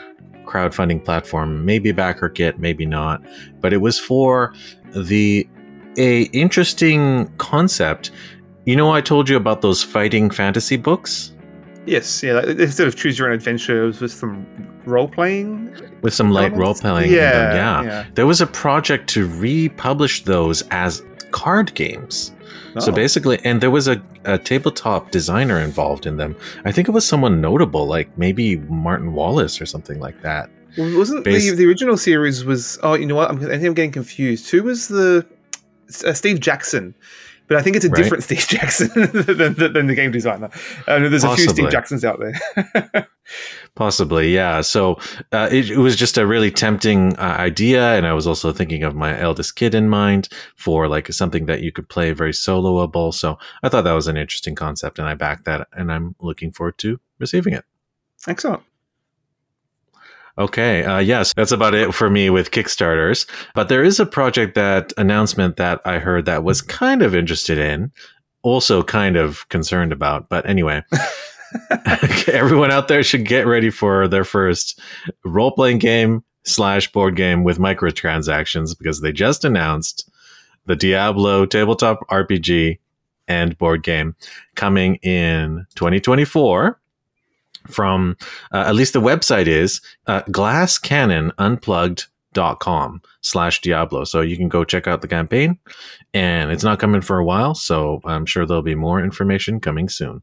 crowdfunding 0.44 1.04
platform, 1.04 1.64
maybe 1.64 1.92
BackerKit, 1.92 2.58
maybe 2.58 2.86
not, 2.86 3.22
but 3.60 3.72
it 3.72 3.78
was 3.78 3.98
for 3.98 4.54
the 4.94 5.48
a 5.96 6.22
interesting 6.24 7.32
concept. 7.38 8.10
You 8.66 8.76
know, 8.76 8.90
I 8.92 9.00
told 9.00 9.28
you 9.28 9.36
about 9.36 9.62
those 9.62 9.82
fighting 9.82 10.30
fantasy 10.30 10.76
books 10.76 11.33
Yes, 11.86 12.22
yeah. 12.22 12.42
Instead 12.42 12.86
of 12.86 12.96
choose 12.96 13.18
your 13.18 13.28
own 13.28 13.34
adventure, 13.34 13.84
it 13.84 13.86
was 13.86 14.00
with 14.00 14.12
some 14.12 14.46
role 14.86 15.08
playing. 15.08 15.74
With 16.02 16.14
some 16.14 16.30
light 16.30 16.54
role 16.54 16.74
playing. 16.74 17.12
Yeah, 17.12 17.54
yeah, 17.54 17.82
yeah. 17.82 18.06
There 18.14 18.26
was 18.26 18.40
a 18.40 18.46
project 18.46 19.08
to 19.10 19.28
republish 19.38 20.24
those 20.24 20.62
as 20.70 21.02
card 21.30 21.74
games. 21.74 22.32
Oh. 22.76 22.80
So 22.80 22.92
basically, 22.92 23.38
and 23.44 23.60
there 23.60 23.70
was 23.70 23.88
a, 23.88 24.02
a, 24.24 24.38
tabletop 24.38 25.10
designer 25.10 25.60
involved 25.60 26.06
in 26.06 26.16
them. 26.16 26.36
I 26.64 26.72
think 26.72 26.88
it 26.88 26.92
was 26.92 27.06
someone 27.06 27.40
notable, 27.40 27.86
like 27.86 28.16
maybe 28.18 28.56
Martin 28.56 29.12
Wallace 29.12 29.60
or 29.60 29.66
something 29.66 30.00
like 30.00 30.20
that. 30.22 30.50
Well, 30.76 30.96
wasn't 30.96 31.24
Bas- 31.24 31.50
the, 31.50 31.54
the 31.54 31.66
original 31.66 31.96
series 31.96 32.44
was? 32.44 32.78
Oh, 32.82 32.94
you 32.94 33.06
know 33.06 33.14
what? 33.14 33.30
I'm, 33.30 33.38
I 33.38 33.48
think 33.48 33.64
I'm 33.64 33.74
getting 33.74 33.92
confused. 33.92 34.50
Who 34.50 34.64
was 34.64 34.88
the 34.88 35.26
uh, 36.04 36.12
Steve 36.12 36.40
Jackson? 36.40 36.94
But 37.46 37.58
I 37.58 37.62
think 37.62 37.76
it's 37.76 37.84
a 37.84 37.90
right? 37.90 38.02
different 38.02 38.24
Steve 38.24 38.46
Jackson 38.48 38.88
than, 38.94 39.54
than, 39.54 39.72
than, 39.72 39.86
the 39.86 39.94
game 39.94 40.10
designer. 40.10 40.50
Uh, 40.86 40.98
there's 41.00 41.22
Possibly. 41.24 41.32
a 41.32 41.36
few 41.36 41.48
Steve 41.48 41.70
Jacksons 41.70 42.04
out 42.04 42.18
there. 42.18 43.08
Possibly, 43.74 44.34
yeah. 44.34 44.60
So 44.60 44.98
uh, 45.32 45.48
it, 45.50 45.70
it, 45.70 45.78
was 45.78 45.96
just 45.96 46.16
a 46.16 46.26
really 46.26 46.50
tempting 46.50 47.16
uh, 47.16 47.36
idea, 47.38 47.94
and 47.94 48.06
I 48.06 48.12
was 48.12 48.26
also 48.26 48.52
thinking 48.52 48.82
of 48.82 48.94
my 48.94 49.18
eldest 49.18 49.56
kid 49.56 49.74
in 49.74 49.88
mind 49.88 50.28
for 50.56 50.88
like 50.88 51.12
something 51.12 51.46
that 51.46 51.62
you 51.62 51.72
could 51.72 51.88
play 51.88 52.12
very 52.12 52.32
soloable. 52.32 53.12
So 53.12 53.38
I 53.62 53.68
thought 53.68 53.82
that 53.84 53.92
was 53.92 54.06
an 54.06 54.16
interesting 54.16 54.54
concept, 54.54 54.98
and 54.98 55.08
I 55.08 55.14
backed 55.14 55.44
that, 55.44 55.68
and 55.72 55.92
I'm 55.92 56.14
looking 56.20 56.52
forward 56.52 56.78
to 56.78 57.00
receiving 57.18 57.52
it. 57.52 57.64
Excellent. 58.26 58.62
Okay. 60.38 60.84
Uh, 60.84 60.98
yes, 60.98 61.32
that's 61.34 61.52
about 61.52 61.74
it 61.74 61.94
for 61.94 62.10
me 62.10 62.28
with 62.30 62.50
Kickstarters. 62.50 63.28
But 63.54 63.68
there 63.68 63.84
is 63.84 64.00
a 64.00 64.06
project 64.06 64.54
that 64.56 64.92
announcement 64.96 65.56
that 65.56 65.80
I 65.84 65.98
heard 65.98 66.24
that 66.26 66.42
was 66.42 66.60
kind 66.60 67.02
of 67.02 67.14
interested 67.14 67.58
in, 67.58 67.92
also 68.42 68.82
kind 68.82 69.16
of 69.16 69.48
concerned 69.48 69.92
about. 69.92 70.28
But 70.28 70.48
anyway, 70.48 70.82
everyone 72.32 72.70
out 72.70 72.88
there 72.88 73.02
should 73.02 73.26
get 73.26 73.46
ready 73.46 73.70
for 73.70 74.08
their 74.08 74.24
first 74.24 74.80
role 75.24 75.52
playing 75.52 75.78
game 75.78 76.24
slash 76.44 76.90
board 76.92 77.16
game 77.16 77.44
with 77.44 77.58
microtransactions 77.58 78.76
because 78.76 79.00
they 79.00 79.12
just 79.12 79.44
announced 79.44 80.10
the 80.66 80.76
Diablo 80.76 81.46
tabletop 81.46 82.00
RPG 82.08 82.78
and 83.28 83.56
board 83.56 83.82
game 83.82 84.14
coming 84.54 84.96
in 84.96 85.66
2024 85.76 86.80
from 87.68 88.16
uh, 88.52 88.64
at 88.66 88.74
least 88.74 88.92
the 88.92 89.00
website 89.00 89.46
is 89.46 89.80
uh, 90.06 90.22
glasscannonunplugged.com 90.22 93.02
slash 93.20 93.60
diablo. 93.60 94.04
So 94.04 94.20
you 94.20 94.36
can 94.36 94.48
go 94.48 94.64
check 94.64 94.86
out 94.86 95.02
the 95.02 95.08
campaign 95.08 95.58
and 96.12 96.50
it's 96.50 96.64
not 96.64 96.78
coming 96.78 97.00
for 97.00 97.18
a 97.18 97.24
while 97.24 97.54
so 97.54 98.00
i'm 98.04 98.26
sure 98.26 98.46
there'll 98.46 98.62
be 98.62 98.74
more 98.74 99.02
information 99.02 99.60
coming 99.60 99.88
soon. 99.88 100.22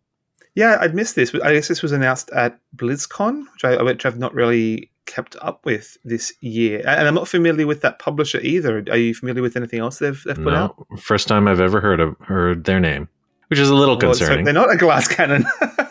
Yeah 0.56 0.78
i'd 0.82 0.96
missed 0.96 1.16
this. 1.16 1.34
I 1.36 1.54
guess 1.54 1.68
this 1.68 1.82
was 1.82 1.92
announced 1.92 2.30
at 2.32 2.60
blizzcon 2.76 3.46
which, 3.54 3.66
I, 3.66 3.82
which 3.82 4.06
i've 4.06 4.20
not 4.20 4.34
really 4.34 4.90
kept 5.08 5.36
up 5.42 5.66
with 5.66 5.98
this 6.06 6.34
year. 6.42 6.84
And 6.86 7.08
i'm 7.08 7.16
not 7.16 7.28
familiar 7.28 7.68
with 7.68 7.82
that 7.82 8.00
publisher 8.00 8.40
either. 8.42 8.84
Are 8.90 8.98
you 8.98 9.14
familiar 9.14 9.42
with 9.42 9.58
anything 9.58 9.80
else 9.80 10.00
they've, 10.00 10.22
they've 10.26 10.36
put 10.36 10.54
no, 10.54 10.56
out? 10.56 10.88
first 11.00 11.28
time 11.28 11.48
i've 11.48 11.62
ever 11.62 11.82
heard 11.82 12.00
of 12.00 12.16
heard 12.20 12.66
their 12.66 12.80
name 12.80 13.10
which 13.50 13.60
is 13.60 13.70
a 13.70 13.76
little 13.76 13.98
well, 13.98 14.14
concerning. 14.14 14.46
they're 14.46 14.54
not 14.54 14.72
a 14.72 14.78
glass 14.78 15.10
cannon 15.10 15.46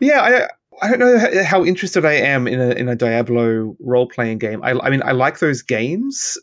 Yeah, 0.00 0.20
I 0.22 0.48
I 0.82 0.88
don't 0.90 0.98
know 0.98 1.44
how 1.44 1.64
interested 1.64 2.04
I 2.04 2.14
am 2.14 2.48
in 2.48 2.60
a 2.60 2.70
in 2.70 2.88
a 2.88 2.96
Diablo 2.96 3.76
role 3.80 4.06
playing 4.08 4.38
game. 4.38 4.62
I, 4.62 4.72
I 4.72 4.90
mean, 4.90 5.02
I 5.04 5.12
like 5.12 5.38
those 5.38 5.62
games. 5.62 6.38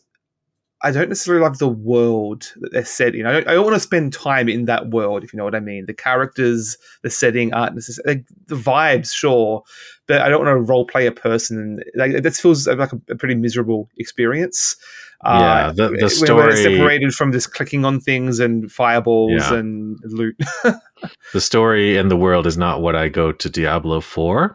I 0.82 0.92
don't 0.92 1.08
necessarily 1.08 1.42
love 1.42 1.58
the 1.58 1.68
world 1.68 2.52
that 2.60 2.70
they're 2.70 2.84
set 2.84 3.16
in. 3.16 3.26
I 3.26 3.32
don't, 3.32 3.48
I 3.48 3.54
don't 3.54 3.64
want 3.64 3.74
to 3.74 3.80
spend 3.80 4.12
time 4.12 4.48
in 4.48 4.66
that 4.66 4.90
world, 4.90 5.24
if 5.24 5.32
you 5.32 5.36
know 5.36 5.42
what 5.42 5.56
I 5.56 5.60
mean. 5.60 5.86
The 5.86 5.92
characters, 5.94 6.76
the 7.02 7.10
setting, 7.10 7.52
aren't 7.52 7.74
necessarily 7.74 8.24
the 8.46 8.54
vibes, 8.54 9.12
sure, 9.12 9.64
but 10.06 10.22
I 10.22 10.28
don't 10.28 10.44
want 10.44 10.56
to 10.56 10.60
role 10.60 10.86
play 10.86 11.08
a 11.08 11.12
person. 11.12 11.80
Like, 11.96 12.22
that 12.22 12.34
feels 12.36 12.68
like 12.68 12.92
a, 12.92 13.00
a 13.10 13.16
pretty 13.16 13.34
miserable 13.34 13.88
experience. 13.98 14.76
Yeah, 15.24 15.66
uh, 15.68 15.72
the, 15.72 15.88
the 16.00 16.10
story 16.10 16.56
separated 16.56 17.12
from 17.12 17.32
this 17.32 17.48
clicking 17.48 17.84
on 17.84 18.00
things 18.00 18.38
and 18.38 18.70
fireballs 18.70 19.42
yeah. 19.50 19.54
and 19.54 19.98
loot. 20.04 20.36
the 21.32 21.40
story 21.40 21.96
and 21.96 22.08
the 22.08 22.16
world 22.16 22.46
is 22.46 22.56
not 22.56 22.80
what 22.80 22.94
I 22.94 23.08
go 23.08 23.32
to 23.32 23.50
Diablo 23.50 24.00
for, 24.00 24.54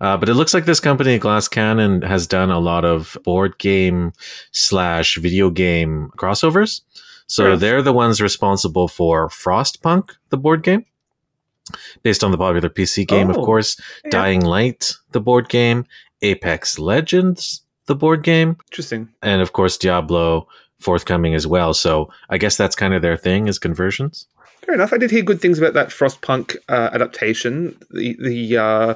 uh, 0.00 0.16
but 0.16 0.28
it 0.28 0.34
looks 0.34 0.54
like 0.54 0.64
this 0.64 0.78
company, 0.78 1.18
Glass 1.18 1.48
Cannon, 1.48 2.02
has 2.02 2.28
done 2.28 2.50
a 2.50 2.60
lot 2.60 2.84
of 2.84 3.18
board 3.24 3.58
game 3.58 4.12
slash 4.52 5.16
video 5.16 5.50
game 5.50 6.10
crossovers. 6.16 6.82
So 7.26 7.50
yes. 7.50 7.60
they're 7.60 7.82
the 7.82 7.92
ones 7.92 8.20
responsible 8.20 8.86
for 8.86 9.28
Frostpunk, 9.28 10.12
the 10.30 10.36
board 10.36 10.62
game 10.62 10.84
based 12.04 12.22
on 12.22 12.30
the 12.30 12.38
popular 12.38 12.68
PC 12.68 13.06
game, 13.08 13.28
oh, 13.28 13.30
of 13.30 13.36
course. 13.36 13.80
Yeah. 14.04 14.10
Dying 14.10 14.44
Light, 14.44 14.92
the 15.10 15.20
board 15.20 15.48
game. 15.48 15.84
Apex 16.22 16.78
Legends, 16.78 17.62
the 17.86 17.96
board 17.96 18.22
game. 18.22 18.56
Interesting. 18.70 19.08
And 19.22 19.42
of 19.42 19.52
course, 19.52 19.76
Diablo 19.78 20.48
forthcoming 20.80 21.34
as 21.34 21.46
well. 21.46 21.74
So 21.74 22.10
I 22.28 22.38
guess 22.38 22.56
that's 22.56 22.76
kind 22.76 22.94
of 22.94 23.02
their 23.02 23.16
thing 23.16 23.48
is 23.48 23.58
conversions. 23.58 24.26
Fair 24.64 24.74
enough. 24.74 24.92
I 24.92 24.98
did 24.98 25.10
hear 25.10 25.22
good 25.22 25.40
things 25.40 25.58
about 25.58 25.74
that 25.74 25.88
Frostpunk 25.88 26.56
uh, 26.68 26.90
adaptation. 26.92 27.76
The 27.90 28.16
the 28.20 28.56
uh, 28.56 28.94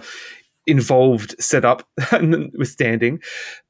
involved 0.67 1.35
setup 1.39 1.89
withstanding, 2.13 3.21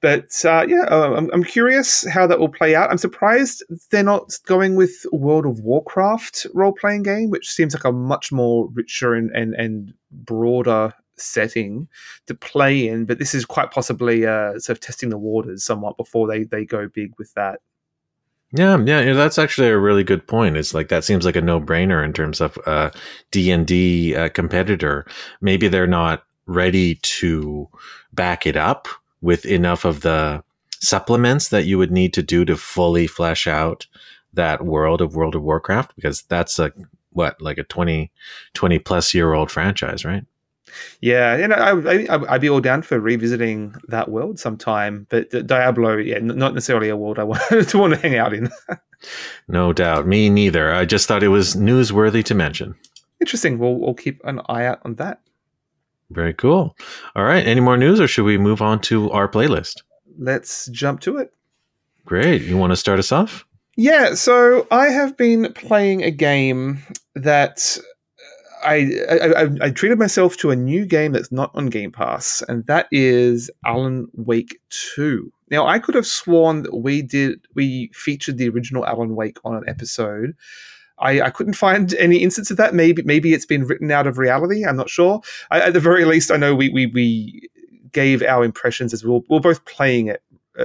but 0.01 0.31
uh, 0.45 0.65
yeah, 0.67 0.87
uh, 0.91 1.15
I'm, 1.17 1.31
I'm 1.33 1.45
curious 1.45 2.07
how 2.09 2.27
that 2.27 2.41
will 2.41 2.49
play 2.49 2.75
out. 2.75 2.91
I'm 2.91 2.99
surprised 2.99 3.63
they're 3.91 4.03
not 4.03 4.33
going 4.47 4.77
with 4.77 5.05
World 5.13 5.47
of 5.47 5.61
Warcraft 5.61 6.47
role 6.55 6.73
playing 6.73 7.03
game, 7.03 7.31
which 7.31 7.51
seems 7.51 7.75
like 7.75 7.85
a 7.85 7.93
much 7.93 8.33
more 8.33 8.69
richer 8.73 9.15
and 9.15 9.31
and, 9.37 9.55
and 9.55 9.93
broader 10.11 10.95
setting 11.21 11.89
to 12.27 12.35
play 12.35 12.89
in, 12.89 13.05
but 13.05 13.19
this 13.19 13.35
is 13.35 13.45
quite 13.45 13.71
possibly 13.71 14.27
uh, 14.27 14.59
sort 14.59 14.71
of 14.71 14.81
testing 14.81 15.11
the 15.11 15.19
waters 15.19 15.65
somewhat 15.65 15.97
before 15.97 16.27
they, 16.27 16.45
they 16.45 16.65
go 16.65 16.89
big 16.89 17.13
with 17.19 17.33
that. 17.35 17.61
Yeah, 18.53 18.79
yeah, 18.79 19.13
that's 19.13 19.39
actually 19.39 19.69
a 19.69 19.79
really 19.79 20.03
good 20.03 20.27
point. 20.27 20.57
It's 20.57 20.75
like 20.75 20.89
that 20.89 21.05
seems 21.05 21.25
like 21.25 21.37
a 21.37 21.41
no 21.41 21.61
brainer 21.61 22.05
in 22.05 22.13
terms 22.13 22.41
of 22.41 22.59
uh, 22.67 22.91
D 23.31 23.51
and 23.53 23.65
D 23.65 24.17
uh, 24.17 24.29
competitor. 24.31 25.07
Maybe 25.41 25.69
they're 25.69 25.87
not 25.87 26.25
ready 26.47 26.97
to 26.97 27.69
back 28.13 28.47
it 28.47 28.57
up 28.57 28.89
with 29.21 29.47
enough 29.47 29.85
of 29.85 30.01
the 30.01 30.43
supplements 30.81 31.49
that 31.49 31.65
you 31.65 31.79
would 31.79 31.93
need 31.93 32.13
to 32.15 32.23
do 32.23 32.45
to 32.45 32.57
fully 32.57 33.07
flesh 33.07 33.47
out 33.47 33.87
that 34.33 34.65
world 34.65 35.01
of 35.01 35.15
World 35.15 35.35
of 35.37 35.43
Warcraft 35.43 35.95
because 35.95 36.23
that's 36.23 36.59
a 36.59 36.73
what 37.13 37.41
like 37.41 37.59
a 37.59 37.65
20 37.65 38.11
20 38.55 38.79
plus 38.81 39.15
year 39.15 39.33
old 39.33 39.51
franchise, 39.51 40.05
right? 40.05 40.25
Yeah, 41.01 41.37
you 41.37 41.49
know, 41.49 41.57
I, 41.57 42.07
I, 42.11 42.17
would 42.17 42.41
be 42.41 42.49
all 42.49 42.61
down 42.61 42.83
for 42.83 43.01
revisiting 43.01 43.75
that 43.89 44.11
world 44.11 44.39
sometime. 44.39 45.07
But 45.09 45.31
Diablo, 45.47 45.97
yeah, 45.97 46.19
not 46.21 46.55
necessarily 46.55 46.89
a 46.89 46.97
world 46.97 47.19
I 47.19 47.25
want 47.25 47.43
to 47.69 47.79
want 47.79 47.95
to 47.95 48.01
hang 48.01 48.17
out 48.17 48.33
in. 48.33 48.51
no 49.49 49.73
doubt, 49.73 50.07
me 50.07 50.31
neither. 50.31 50.73
I 50.73 50.85
just 50.85 51.09
thought 51.09 51.23
it 51.23 51.29
was 51.29 51.57
newsworthy 51.57 52.25
to 52.25 52.35
mention. 52.35 52.75
Interesting. 53.21 53.59
We'll 53.59 53.77
we'll 53.77 53.95
keep 53.95 54.21
an 54.25 54.41
eye 54.49 54.67
out 54.67 54.81
on 54.85 54.95
that. 54.97 55.21
Very 56.11 56.35
cool. 56.35 56.77
All 57.15 57.25
right. 57.25 57.47
Any 57.47 57.61
more 57.61 57.77
news, 57.77 58.01
or 58.01 58.09
should 58.09 58.25
we 58.25 58.39
move 58.39 58.61
on 58.61 58.81
to 58.83 59.11
our 59.13 59.29
playlist? 59.29 59.83
Let's 60.19 60.67
jump 60.67 61.01
to 61.01 61.19
it. 61.19 61.33
Great. 62.05 62.43
You 62.43 62.57
want 62.57 62.73
to 62.73 62.77
start 62.77 62.99
us 62.99 63.13
off? 63.13 63.47
Yeah. 63.77 64.15
So 64.15 64.67
I 64.71 64.89
have 64.89 65.17
been 65.17 65.53
playing 65.53 66.03
a 66.03 66.11
game 66.11 66.83
that 67.15 67.79
I, 68.63 68.91
I, 69.37 69.67
I 69.67 69.71
treated 69.71 69.99
myself 69.99 70.37
to 70.39 70.51
a 70.51 70.57
new 70.57 70.87
game 70.87 71.13
that's 71.13 71.33
not 71.33 71.51
on 71.55 71.67
Game 71.67 71.93
Pass, 71.93 72.43
and 72.49 72.67
that 72.67 72.87
is 72.91 73.51
Alan 73.65 74.09
Wake 74.15 74.61
Two. 74.71 75.33
Now, 75.51 75.67
I 75.67 75.79
could 75.79 75.95
have 75.95 76.07
sworn 76.07 76.63
that 76.63 76.77
we 76.77 77.03
did 77.03 77.41
we 77.55 77.91
featured 77.93 78.39
the 78.39 78.49
original 78.49 78.87
Alan 78.87 79.17
Wake 79.17 79.39
on 79.45 79.57
an 79.57 79.65
episode. 79.67 80.37
I, 80.99 81.23
I 81.23 81.31
couldn't 81.31 81.55
find 81.55 81.95
any 81.99 82.19
instance 82.19 82.51
of 82.51 82.57
that. 82.59 82.75
Maybe 82.75 83.03
maybe 83.03 83.35
it's 83.35 83.47
been 83.47 83.65
written 83.65 83.91
out 83.91 84.07
of 84.07 84.19
reality. 84.19 84.65
I'm 84.65 84.77
not 84.77 84.91
sure. 84.91 85.21
I, 85.51 85.61
at 85.61 85.73
the 85.73 85.81
very 85.81 86.05
least, 86.05 86.31
I 86.31 86.37
know 86.37 86.55
we 86.55 86.69
we, 86.69 86.87
we 86.87 87.49
gave 87.93 88.23
our 88.23 88.45
impressions 88.45 88.93
as 88.93 89.05
we 89.05 89.11
were, 89.11 89.21
we 89.29 89.37
were 89.37 89.41
both 89.41 89.65
playing 89.65 90.07
it 90.07 90.23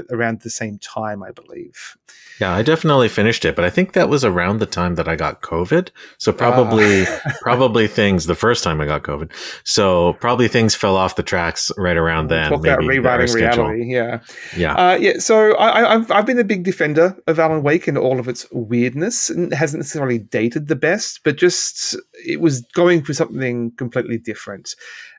around 0.09 0.41
the 0.41 0.49
same 0.49 0.77
time, 0.79 1.23
I 1.23 1.31
believe. 1.31 1.97
Yeah, 2.39 2.53
I 2.53 2.63
definitely 2.63 3.07
finished 3.07 3.45
it, 3.45 3.55
but 3.55 3.63
I 3.63 3.69
think 3.69 3.93
that 3.93 4.09
was 4.09 4.25
around 4.25 4.59
the 4.59 4.65
time 4.65 4.95
that 4.95 5.07
I 5.07 5.15
got 5.15 5.41
COVID. 5.41 5.89
So 6.17 6.33
probably, 6.33 7.07
uh. 7.07 7.19
probably 7.41 7.87
things 7.87 8.25
the 8.25 8.35
first 8.35 8.61
time 8.61 8.81
I 8.81 8.85
got 8.85 9.03
COVID. 9.03 9.31
So 9.63 10.13
probably 10.13 10.49
things 10.49 10.75
fell 10.75 10.97
off 10.97 11.15
the 11.15 11.23
tracks 11.23 11.71
right 11.77 11.95
around 11.95 12.27
then. 12.27 12.51
Talk 12.51 12.59
about 12.59 12.83
rewriting 12.83 13.33
reality. 13.33 13.85
Yeah, 13.85 14.19
yeah, 14.55 14.73
uh, 14.73 14.95
yeah. 14.95 15.19
So 15.19 15.57
I, 15.57 15.93
have 15.93 16.11
I've 16.11 16.25
been 16.25 16.39
a 16.39 16.43
big 16.43 16.63
defender 16.63 17.15
of 17.27 17.39
Alan 17.39 17.63
Wake 17.63 17.87
and 17.87 17.97
all 17.97 18.19
of 18.19 18.27
its 18.27 18.45
weirdness. 18.51 19.29
It 19.29 19.53
hasn't 19.53 19.79
necessarily 19.79 20.19
dated 20.19 20.67
the 20.67 20.75
best, 20.75 21.21
but 21.23 21.37
just 21.37 21.95
it 22.25 22.41
was 22.41 22.61
going 22.73 23.03
for 23.03 23.13
something 23.13 23.71
completely 23.77 24.17
different. 24.17 24.75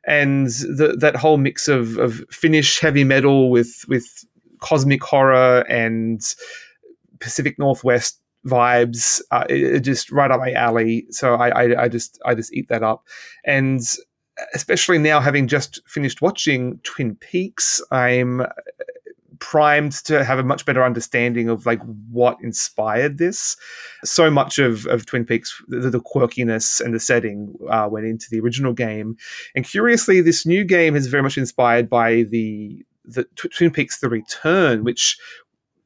And 0.06 0.48
the, 0.48 0.96
that 1.00 1.16
whole 1.16 1.38
mix 1.38 1.66
of, 1.66 1.96
of 1.96 2.22
Finnish 2.30 2.78
heavy 2.78 3.04
metal 3.04 3.50
with 3.50 3.84
with 3.88 4.06
cosmic 4.60 5.02
horror 5.02 5.60
and 5.68 6.20
Pacific 7.20 7.58
Northwest 7.58 8.20
vibes. 8.46 9.20
Uh, 9.30 9.44
it, 9.48 9.62
it, 9.62 9.80
just 9.80 10.10
right 10.12 10.30
up 10.30 10.40
my 10.40 10.52
alley. 10.52 11.06
So 11.10 11.34
I, 11.34 11.48
I, 11.48 11.82
I, 11.84 11.88
just 11.88 12.20
I 12.24 12.34
just 12.34 12.52
eat 12.52 12.68
that 12.68 12.82
up, 12.82 13.04
and 13.44 13.80
especially 14.54 14.98
now 14.98 15.20
having 15.20 15.48
just 15.48 15.80
finished 15.86 16.22
watching 16.22 16.78
Twin 16.82 17.16
Peaks, 17.16 17.82
I'm 17.90 18.42
primed 19.38 19.92
to 19.92 20.24
have 20.24 20.38
a 20.38 20.42
much 20.42 20.64
better 20.64 20.82
understanding 20.82 21.48
of 21.48 21.66
like 21.66 21.80
what 22.10 22.38
inspired 22.42 23.18
this. 23.18 23.56
So 24.04 24.30
much 24.30 24.58
of, 24.58 24.86
of 24.86 25.06
Twin 25.06 25.24
Peaks, 25.24 25.62
the, 25.68 25.90
the 25.90 26.00
quirkiness 26.00 26.80
and 26.80 26.94
the 26.94 27.00
setting 27.00 27.54
uh, 27.70 27.88
went 27.90 28.06
into 28.06 28.26
the 28.30 28.40
original 28.40 28.72
game, 28.72 29.16
and 29.54 29.64
curiously, 29.64 30.20
this 30.20 30.46
new 30.46 30.64
game 30.64 30.96
is 30.96 31.06
very 31.06 31.22
much 31.22 31.38
inspired 31.38 31.88
by 31.88 32.22
the 32.22 32.84
the 33.06 33.24
Twin 33.34 33.70
Peaks: 33.70 34.00
The 34.00 34.08
Return, 34.08 34.84
which 34.84 35.18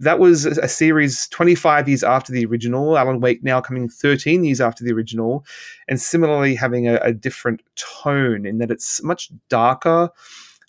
that 0.01 0.19
was 0.19 0.47
a 0.47 0.67
series 0.67 1.29
25 1.29 1.87
years 1.87 2.03
after 2.03 2.33
the 2.33 2.47
original. 2.47 2.97
Alan 2.97 3.21
Wake 3.21 3.45
now 3.45 3.61
coming 3.61 3.87
13 3.87 4.45
years 4.45 4.61
after 4.61 4.83
the 4.83 4.93
original, 4.93 5.45
and 5.89 6.01
similarly 6.01 6.55
having 6.55 6.89
a, 6.89 6.97
a 6.97 7.13
different 7.13 7.63
tone 7.77 8.47
in 8.47 8.59
that 8.59 8.71
it's 8.71 9.03
much 9.03 9.31
darker 9.49 10.11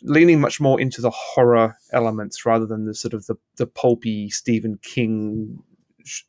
leaning 0.03 0.39
much 0.39 0.59
more 0.59 0.79
into 0.79 1.01
the 1.01 1.11
horror 1.11 1.77
elements 1.93 2.45
rather 2.45 2.65
than 2.65 2.85
the 2.85 2.93
sort 2.93 3.13
of 3.13 3.25
the, 3.27 3.35
the 3.57 3.67
pulpy 3.67 4.29
Stephen 4.29 4.77
King 4.81 5.61
sh- 6.03 6.23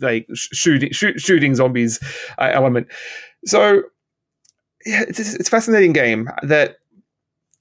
like 0.00 0.26
shooting 0.34 0.92
shoot, 0.92 1.20
shooting 1.20 1.54
zombies 1.54 1.98
uh, 2.38 2.50
element. 2.52 2.86
So 3.44 3.82
yeah, 4.86 5.04
it's, 5.08 5.18
it's 5.18 5.48
a 5.48 5.50
fascinating 5.50 5.92
game 5.92 6.28
that 6.42 6.76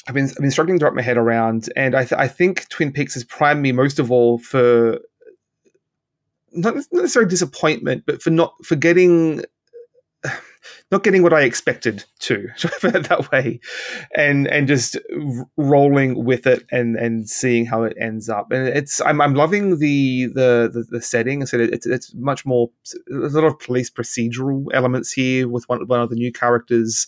I've 0.08 0.16
been 0.16 0.26
I've 0.26 0.36
been 0.38 0.52
struggling 0.52 0.80
to 0.80 0.86
wrap 0.86 0.94
my 0.94 1.02
head 1.02 1.18
around, 1.18 1.70
and 1.76 1.96
I 1.96 2.06
th- 2.06 2.20
I 2.20 2.28
think 2.28 2.68
Twin 2.70 2.92
Peaks 2.92 3.14
has 3.14 3.24
primed 3.24 3.62
me 3.62 3.72
most 3.72 4.00
of 4.00 4.12
all 4.12 4.40
for 4.40 5.00
not 6.54 6.76
necessarily 6.92 7.30
disappointment, 7.30 8.04
but 8.06 8.22
for 8.22 8.30
not 8.30 8.54
for 8.66 8.76
getting 8.76 9.44
not 10.92 11.04
getting 11.04 11.24
what 11.24 11.34
I 11.34 11.42
expected 11.42 12.04
to, 12.20 12.48
that 12.82 13.30
way, 13.32 13.60
and 14.16 14.48
and 14.48 14.68
just 14.68 14.98
rolling 15.58 16.24
with 16.24 16.48
it 16.48 16.66
and 16.72 16.96
and 16.96 17.30
seeing 17.30 17.66
how 17.66 17.84
it 17.84 17.96
ends 18.00 18.30
up. 18.30 18.52
And 18.52 18.68
it's 18.68 19.02
I'm, 19.02 19.22
I'm 19.22 19.36
loving 19.36 19.80
the, 19.80 20.28
the 20.28 20.70
the 20.74 20.86
the 20.90 21.02
setting. 21.02 21.42
I 21.42 21.46
said 21.46 21.62
it's 21.62 21.86
it's 21.86 22.14
much 22.16 22.46
more 22.46 22.70
there's 23.08 23.36
a 23.36 23.42
lot 23.42 23.48
of 23.48 23.60
police 23.60 23.90
procedural 23.90 24.66
elements 24.74 25.12
here 25.12 25.48
with 25.48 25.68
one 25.70 25.88
one 25.88 26.02
of 26.02 26.10
the 26.10 26.16
new 26.16 26.32
characters 26.32 27.08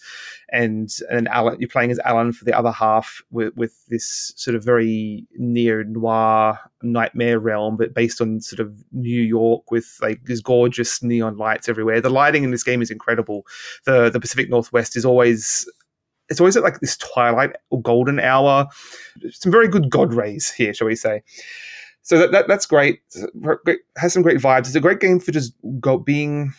and 0.53 0.89
and 1.09 1.27
Alan, 1.27 1.59
you're 1.59 1.67
playing 1.67 1.91
as 1.91 1.99
Alan 1.99 2.31
for 2.31 2.45
the 2.45 2.57
other 2.57 2.71
half 2.71 3.21
with, 3.31 3.55
with 3.55 3.85
this 3.87 4.31
sort 4.35 4.55
of 4.55 4.63
very 4.63 5.25
neo 5.35 5.83
noir 5.83 6.59
nightmare 6.83 7.39
realm, 7.39 7.77
but 7.77 7.93
based 7.93 8.21
on 8.21 8.41
sort 8.41 8.59
of 8.59 8.73
New 8.91 9.21
York 9.21 9.71
with 9.71 9.97
like 10.01 10.23
these 10.25 10.41
gorgeous 10.41 11.01
neon 11.01 11.37
lights 11.37 11.69
everywhere. 11.69 12.01
The 12.01 12.09
lighting 12.09 12.43
in 12.43 12.51
this 12.51 12.63
game 12.63 12.81
is 12.81 12.91
incredible. 12.91 13.45
The 13.85 14.09
the 14.09 14.19
Pacific 14.19 14.49
Northwest 14.49 14.95
is 14.95 15.05
always 15.05 15.69
it's 16.29 16.39
always 16.39 16.57
at 16.57 16.63
like 16.63 16.79
this 16.79 16.97
twilight 16.97 17.55
or 17.69 17.81
golden 17.81 18.19
hour. 18.19 18.67
Some 19.31 19.51
very 19.51 19.67
good 19.67 19.89
god 19.89 20.13
rays 20.13 20.51
here, 20.51 20.73
shall 20.73 20.87
we 20.87 20.95
say? 20.95 21.23
So 22.01 22.17
that, 22.17 22.31
that 22.31 22.47
that's 22.47 22.65
great. 22.65 22.99
Has 23.97 24.13
some 24.13 24.23
great 24.23 24.39
vibes. 24.39 24.67
It's 24.67 24.75
a 24.75 24.81
great 24.81 24.99
game 24.99 25.19
for 25.19 25.31
just 25.31 25.53
go, 25.79 25.97
being 25.97 26.53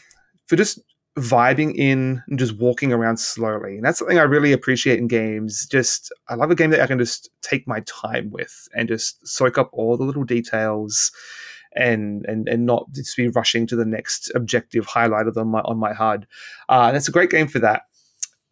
for 0.47 0.57
just 0.57 0.79
vibing 1.17 1.75
in 1.77 2.23
and 2.29 2.39
just 2.39 2.57
walking 2.57 2.93
around 2.93 3.19
slowly. 3.19 3.77
And 3.77 3.85
that's 3.85 3.99
something 3.99 4.19
I 4.19 4.23
really 4.23 4.53
appreciate 4.53 4.99
in 4.99 5.07
games. 5.07 5.67
Just 5.67 6.13
I 6.29 6.35
love 6.35 6.51
a 6.51 6.55
game 6.55 6.71
that 6.71 6.81
I 6.81 6.87
can 6.87 6.99
just 6.99 7.31
take 7.41 7.69
my 7.69 7.81
time 7.81 8.31
with 8.31 8.69
and 8.75 8.89
just 8.89 9.27
soak 9.27 9.57
up 9.57 9.71
all 9.73 9.97
the 9.97 10.05
little 10.05 10.25
details 10.25 11.13
and 11.77 12.25
and 12.27 12.49
and 12.49 12.67
not 12.67 12.91
just 12.93 13.17
be 13.17 13.29
rushing 13.29 13.67
to 13.67 13.77
the 13.77 13.85
next 13.85 14.31
objective 14.35 14.87
highlighted 14.87 15.37
on 15.37 15.49
my 15.49 15.61
on 15.61 15.79
my 15.79 15.93
HUD. 15.93 16.27
Uh, 16.69 16.87
and 16.89 16.97
it's 16.97 17.09
a 17.09 17.13
great 17.13 17.31
game 17.31 17.47
for 17.47 17.61
that. 17.61 17.83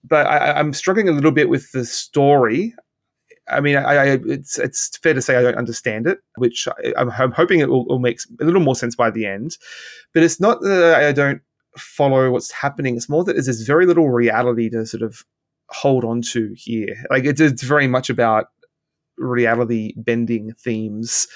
But 0.04 0.26
I, 0.26 0.52
I'm 0.52 0.73
struggling 0.73 1.09
a 1.09 1.12
little 1.12 1.31
bit 1.33 1.49
with 1.49 1.73
the 1.73 1.85
story. 1.85 2.75
I 3.49 3.61
mean, 3.61 3.77
I, 3.77 3.94
I, 3.94 4.18
it's 4.25 4.59
it's 4.59 4.96
fair 4.98 5.14
to 5.14 5.22
say 5.22 5.37
I 5.37 5.42
don't 5.42 5.57
understand 5.57 6.07
it, 6.07 6.20
which 6.37 6.68
I, 6.68 7.01
am 7.01 7.33
hoping 7.33 7.59
it 7.59 7.68
will, 7.68 7.87
will, 7.87 7.98
make 7.98 8.20
a 8.40 8.44
little 8.44 8.61
more 8.61 8.77
sense 8.77 8.94
by 8.94 9.11
the 9.11 9.27
end. 9.27 9.57
But 10.14 10.22
it's 10.22 10.40
not 10.40 10.61
that 10.61 10.94
I 10.94 11.12
don't 11.12 11.42
follow 11.76 12.30
what's 12.30 12.50
happening. 12.50 12.96
It's 12.96 13.08
more 13.08 13.24
that 13.24 13.35
there's 13.35 13.62
very 13.62 13.87
little 13.87 14.11
reality 14.11 14.68
to 14.70 14.87
sort 14.87 15.02
of 15.02 15.24
hold 15.68 16.04
on 16.04 16.22
to 16.22 16.52
here. 16.56 16.94
Like 17.11 17.24
it's, 17.24 17.40
it's 17.40 17.62
very 17.62 17.87
much 17.87 18.11
about 18.11 18.46
reality 19.18 19.94
bending 19.96 20.52
themes, 20.54 21.28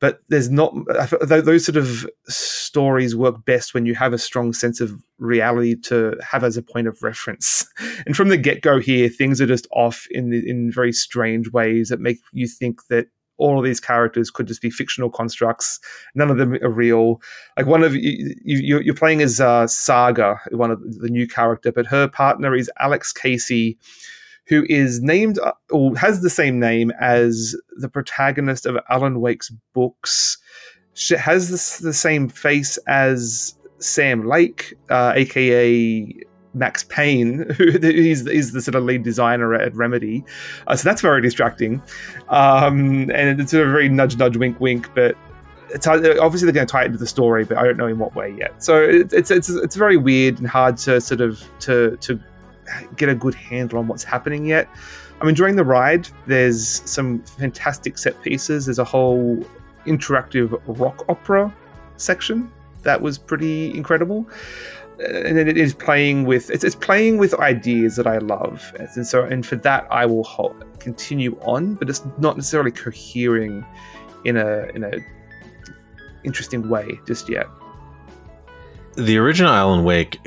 but 0.00 0.20
there's 0.28 0.50
not 0.50 0.74
those 1.20 1.64
sort 1.64 1.76
of 1.76 2.06
stories 2.28 3.16
work 3.16 3.44
best 3.44 3.74
when 3.74 3.86
you 3.86 3.94
have 3.94 4.12
a 4.12 4.18
strong 4.18 4.52
sense 4.52 4.80
of 4.80 5.02
reality 5.18 5.74
to 5.74 6.16
have 6.22 6.44
as 6.44 6.56
a 6.56 6.62
point 6.62 6.86
of 6.86 7.02
reference. 7.02 7.66
And 8.06 8.16
from 8.16 8.28
the 8.28 8.38
get 8.38 8.62
go 8.62 8.78
here, 8.78 9.08
things 9.08 9.40
are 9.40 9.46
just 9.46 9.66
off 9.72 10.06
in 10.10 10.32
in 10.32 10.70
very 10.72 10.92
strange 10.92 11.50
ways 11.50 11.90
that 11.90 12.00
make 12.00 12.18
you 12.32 12.46
think 12.48 12.86
that 12.88 13.08
all 13.40 13.58
of 13.58 13.64
these 13.64 13.80
characters 13.80 14.30
could 14.30 14.46
just 14.46 14.62
be 14.62 14.70
fictional 14.70 15.10
constructs. 15.10 15.80
None 16.14 16.30
of 16.30 16.36
them 16.36 16.54
are 16.62 16.70
real. 16.70 17.20
Like 17.56 17.66
one 17.66 17.82
of 17.82 17.94
you, 17.94 18.34
you 18.44 18.92
are 18.92 18.94
playing 18.94 19.22
as 19.22 19.40
uh, 19.40 19.66
Saga, 19.66 20.40
one 20.50 20.70
of 20.70 20.80
the 21.00 21.08
new 21.08 21.26
character, 21.26 21.72
but 21.72 21.86
her 21.86 22.06
partner 22.06 22.54
is 22.54 22.70
Alex 22.78 23.12
Casey, 23.12 23.78
who 24.46 24.64
is 24.68 25.00
named 25.00 25.38
uh, 25.38 25.52
or 25.70 25.96
has 25.96 26.22
the 26.22 26.30
same 26.30 26.58
name 26.60 26.92
as 27.00 27.56
the 27.76 27.88
protagonist 27.88 28.66
of 28.66 28.76
Alan 28.88 29.20
Wake's 29.20 29.50
books. 29.72 30.38
She 30.94 31.16
has 31.16 31.50
this, 31.50 31.78
the 31.78 31.94
same 31.94 32.28
face 32.28 32.76
as 32.86 33.54
Sam 33.78 34.26
Lake, 34.26 34.74
uh, 34.90 35.12
aka 35.16 36.14
Max 36.54 36.84
Payne, 36.84 37.48
who 37.56 37.78
he's, 37.78 38.28
he's 38.28 38.52
the 38.52 38.60
sort 38.60 38.74
of 38.74 38.84
lead 38.84 39.02
designer 39.02 39.54
at 39.54 39.74
Remedy. 39.74 40.24
Uh, 40.66 40.76
so 40.76 40.88
that's 40.88 41.00
very 41.00 41.22
distracting. 41.22 41.82
Um, 42.28 43.10
and 43.10 43.40
it's 43.40 43.52
a 43.52 43.58
very 43.58 43.88
nudge, 43.88 44.16
nudge, 44.16 44.36
wink, 44.36 44.60
wink, 44.60 44.88
but 44.94 45.16
it's 45.72 45.86
obviously 45.86 46.46
they're 46.46 46.52
going 46.52 46.66
to 46.66 46.70
tie 46.70 46.82
it 46.82 46.86
into 46.86 46.98
the 46.98 47.06
story, 47.06 47.44
but 47.44 47.56
I 47.56 47.64
don't 47.64 47.76
know 47.76 47.86
in 47.86 47.98
what 47.98 48.14
way 48.14 48.34
yet. 48.36 48.62
So 48.62 48.82
it, 48.82 49.12
it's 49.12 49.30
it's 49.30 49.48
it's 49.48 49.76
very 49.76 49.96
weird 49.96 50.38
and 50.38 50.48
hard 50.48 50.76
to 50.78 51.00
sort 51.00 51.20
of 51.20 51.42
to 51.60 51.96
to 51.98 52.20
get 52.96 53.08
a 53.08 53.14
good 53.14 53.34
handle 53.34 53.78
on 53.78 53.86
what's 53.86 54.04
happening 54.04 54.46
yet. 54.46 54.68
I 55.20 55.26
mean, 55.26 55.34
during 55.34 55.56
the 55.56 55.64
ride, 55.64 56.08
there's 56.26 56.82
some 56.90 57.22
fantastic 57.22 57.98
set 57.98 58.20
pieces. 58.22 58.66
There's 58.66 58.78
a 58.78 58.84
whole 58.84 59.44
interactive 59.86 60.60
rock 60.66 61.04
opera 61.08 61.54
section 61.96 62.50
that 62.82 63.00
was 63.00 63.18
pretty 63.18 63.74
incredible 63.76 64.26
and 65.00 65.38
it 65.38 65.56
is 65.56 65.74
playing 65.74 66.24
with 66.24 66.50
it's, 66.50 66.64
it's 66.64 66.74
playing 66.74 67.18
with 67.18 67.34
ideas 67.34 67.96
that 67.96 68.06
I 68.06 68.18
love, 68.18 68.72
and 68.78 69.06
so 69.06 69.24
and 69.24 69.44
for 69.44 69.56
that 69.56 69.86
I 69.90 70.06
will 70.06 70.24
hold, 70.24 70.64
continue 70.78 71.38
on, 71.42 71.74
but 71.74 71.88
it's 71.88 72.04
not 72.18 72.36
necessarily 72.36 72.70
cohering 72.70 73.64
in 74.24 74.36
a 74.36 74.64
in 74.74 74.84
a 74.84 74.92
interesting 76.24 76.68
way 76.68 77.00
just 77.06 77.28
yet. 77.28 77.46
The 78.96 79.16
original 79.16 79.52
Alan 79.52 79.84
Wake 79.84 80.20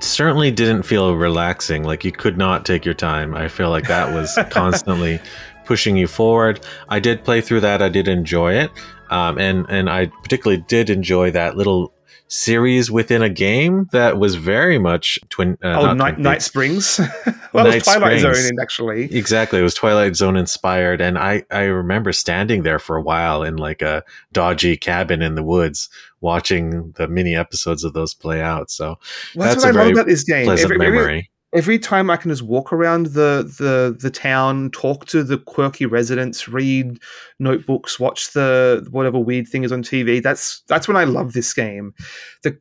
certainly 0.00 0.50
didn't 0.50 0.82
feel 0.82 1.14
relaxing. 1.16 1.84
Like 1.84 2.04
you 2.04 2.12
could 2.12 2.36
not 2.36 2.66
take 2.66 2.84
your 2.84 2.94
time. 2.94 3.34
I 3.34 3.48
feel 3.48 3.70
like 3.70 3.88
that 3.88 4.12
was 4.14 4.38
constantly 4.50 5.20
pushing 5.64 5.96
you 5.96 6.06
forward. 6.06 6.60
I 6.88 7.00
did 7.00 7.24
play 7.24 7.40
through 7.40 7.60
that. 7.60 7.80
I 7.80 7.88
did 7.88 8.08
enjoy 8.08 8.54
it, 8.54 8.70
um, 9.10 9.38
and 9.38 9.64
and 9.70 9.88
I 9.88 10.06
particularly 10.06 10.62
did 10.68 10.90
enjoy 10.90 11.30
that 11.30 11.56
little 11.56 11.92
series 12.32 12.90
within 12.90 13.20
a 13.20 13.28
game 13.28 13.88
that 13.92 14.18
was 14.18 14.36
very 14.36 14.78
much 14.78 15.18
twin. 15.28 15.58
Uh, 15.62 15.90
oh, 15.90 15.92
Night, 15.92 16.18
Night 16.18 16.40
Springs. 16.40 16.98
well, 17.52 17.64
Night 17.64 17.74
it 17.74 17.74
was 17.74 17.82
Twilight 17.84 18.20
Springs. 18.20 18.48
Zone, 18.48 18.58
actually. 18.60 19.04
Exactly, 19.14 19.60
it 19.60 19.62
was 19.62 19.74
Twilight 19.74 20.16
Zone 20.16 20.36
inspired, 20.36 21.00
and 21.00 21.18
I 21.18 21.44
I 21.50 21.64
remember 21.64 22.12
standing 22.12 22.62
there 22.62 22.78
for 22.78 22.96
a 22.96 23.02
while 23.02 23.42
in 23.42 23.56
like 23.56 23.82
a 23.82 24.02
dodgy 24.32 24.76
cabin 24.76 25.20
in 25.20 25.34
the 25.34 25.42
woods, 25.42 25.90
watching 26.20 26.92
the 26.92 27.06
mini 27.06 27.36
episodes 27.36 27.84
of 27.84 27.92
those 27.92 28.14
play 28.14 28.40
out. 28.40 28.70
So 28.70 28.98
well, 29.34 29.48
that's, 29.48 29.62
that's 29.62 29.76
what 29.76 29.76
I 29.76 29.84
love 29.84 29.92
about 29.92 30.06
this 30.06 30.24
game. 30.24 30.46
Pleasant 30.46 30.72
every, 30.72 30.78
memory. 30.78 31.00
Every, 31.00 31.30
every 31.52 31.78
time 31.78 32.10
I 32.10 32.16
can 32.16 32.30
just 32.30 32.42
walk 32.42 32.72
around 32.72 33.06
the 33.06 33.44
the 33.58 33.96
the 33.98 34.10
town, 34.10 34.70
talk 34.70 35.06
to 35.06 35.22
the 35.22 35.38
quirky 35.38 35.86
residents, 35.86 36.48
read 36.48 36.98
notebooks, 37.38 38.00
watch 38.00 38.32
the 38.32 38.86
whatever 38.90 39.18
weird 39.18 39.48
thing 39.48 39.64
is 39.64 39.72
on 39.72 39.82
TV. 39.82 40.22
That's 40.22 40.62
that's 40.68 40.88
when 40.88 40.96
I 40.96 41.04
love 41.04 41.32
this 41.32 41.52
game. 41.52 41.94
The 42.42 42.58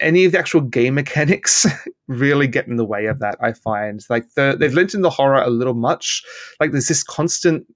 any 0.00 0.24
of 0.24 0.32
the 0.32 0.38
actual 0.38 0.60
game 0.60 0.94
mechanics 0.94 1.66
really 2.06 2.46
get 2.46 2.66
in 2.66 2.76
the 2.76 2.84
way 2.84 3.06
of 3.06 3.18
that. 3.20 3.36
I 3.40 3.52
find 3.52 4.04
like 4.08 4.32
the, 4.34 4.56
they've 4.58 4.74
lent 4.74 4.94
in 4.94 5.02
the 5.02 5.10
horror 5.10 5.42
a 5.42 5.50
little 5.50 5.74
much. 5.74 6.22
Like 6.60 6.72
there's 6.72 6.88
this 6.88 7.02
constant 7.02 7.66